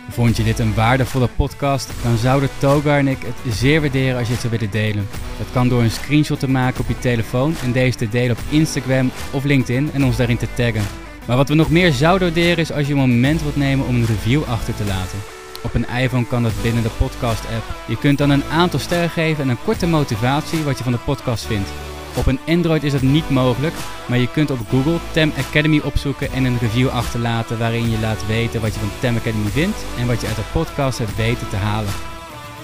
Vond 0.08 0.36
je 0.36 0.42
dit 0.42 0.58
een 0.58 0.74
waardevolle 0.74 1.28
podcast? 1.36 1.90
Dan 2.02 2.16
zouden 2.16 2.48
Togar 2.58 2.98
en 2.98 3.08
ik 3.08 3.18
het 3.22 3.54
zeer 3.54 3.80
waarderen 3.80 4.18
als 4.18 4.26
je 4.26 4.32
het 4.32 4.42
zou 4.42 4.52
willen 4.52 4.70
delen. 4.70 5.08
Dat 5.38 5.46
kan 5.52 5.68
door 5.68 5.82
een 5.82 5.90
screenshot 5.90 6.40
te 6.40 6.48
maken 6.48 6.80
op 6.80 6.88
je 6.88 6.98
telefoon 6.98 7.54
en 7.62 7.72
deze 7.72 7.98
te 7.98 8.08
delen 8.08 8.36
op 8.36 8.42
Instagram 8.48 9.10
of 9.30 9.44
LinkedIn 9.44 9.90
en 9.92 10.04
ons 10.04 10.16
daarin 10.16 10.36
te 10.36 10.54
taggen. 10.54 10.86
Maar 11.26 11.36
wat 11.36 11.48
we 11.48 11.54
nog 11.54 11.70
meer 11.70 11.92
zouden 11.92 12.28
waarderen 12.28 12.58
is 12.58 12.72
als 12.72 12.86
je 12.86 12.92
een 12.92 12.98
moment 12.98 13.42
wilt 13.42 13.56
nemen 13.56 13.86
om 13.86 13.94
een 13.94 14.06
review 14.06 14.42
achter 14.44 14.74
te 14.74 14.84
laten. 14.84 15.18
Op 15.62 15.74
een 15.74 15.88
iPhone 15.88 16.26
kan 16.26 16.42
dat 16.42 16.62
binnen 16.62 16.82
de 16.82 16.90
podcast-app. 16.98 17.64
Je 17.86 17.98
kunt 17.98 18.18
dan 18.18 18.30
een 18.30 18.44
aantal 18.44 18.78
sterren 18.78 19.10
geven 19.10 19.44
en 19.44 19.50
een 19.50 19.64
korte 19.64 19.86
motivatie 19.86 20.64
wat 20.64 20.78
je 20.78 20.84
van 20.84 20.92
de 20.92 20.98
podcast 20.98 21.46
vindt. 21.46 21.91
Op 22.16 22.26
een 22.26 22.38
Android 22.46 22.82
is 22.82 22.92
dat 22.92 23.02
niet 23.02 23.30
mogelijk, 23.30 23.74
maar 24.06 24.18
je 24.18 24.30
kunt 24.30 24.50
op 24.50 24.58
Google 24.70 24.98
Tem 25.12 25.32
Academy 25.38 25.80
opzoeken 25.84 26.32
en 26.32 26.44
een 26.44 26.58
review 26.58 26.88
achterlaten 26.88 27.58
waarin 27.58 27.90
je 27.90 27.98
laat 28.00 28.26
weten 28.26 28.60
wat 28.60 28.74
je 28.74 28.80
van 28.80 28.90
Tem 29.00 29.16
Academy 29.16 29.48
vindt 29.50 29.84
en 29.98 30.06
wat 30.06 30.20
je 30.20 30.26
uit 30.26 30.36
de 30.36 30.42
podcast 30.52 30.98
hebt 30.98 31.16
weten 31.16 31.48
te 31.48 31.56
halen. 31.56 31.92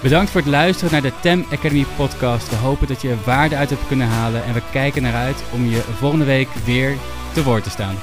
Bedankt 0.01 0.31
voor 0.31 0.41
het 0.41 0.49
luisteren 0.49 0.91
naar 0.91 1.01
de 1.01 1.19
Tem 1.21 1.45
Academy 1.51 1.85
podcast. 1.95 2.49
We 2.49 2.55
hopen 2.55 2.87
dat 2.87 3.01
je 3.01 3.09
er 3.09 3.17
waarde 3.25 3.55
uit 3.55 3.69
hebt 3.69 3.87
kunnen 3.87 4.07
halen 4.07 4.43
en 4.43 4.53
we 4.53 4.61
kijken 4.71 5.01
naar 5.01 5.13
uit 5.13 5.43
om 5.53 5.65
je 5.65 5.81
volgende 5.97 6.25
week 6.25 6.49
weer 6.65 6.95
te 7.33 7.43
woord 7.43 7.63
te 7.63 7.69
staan. 7.69 7.95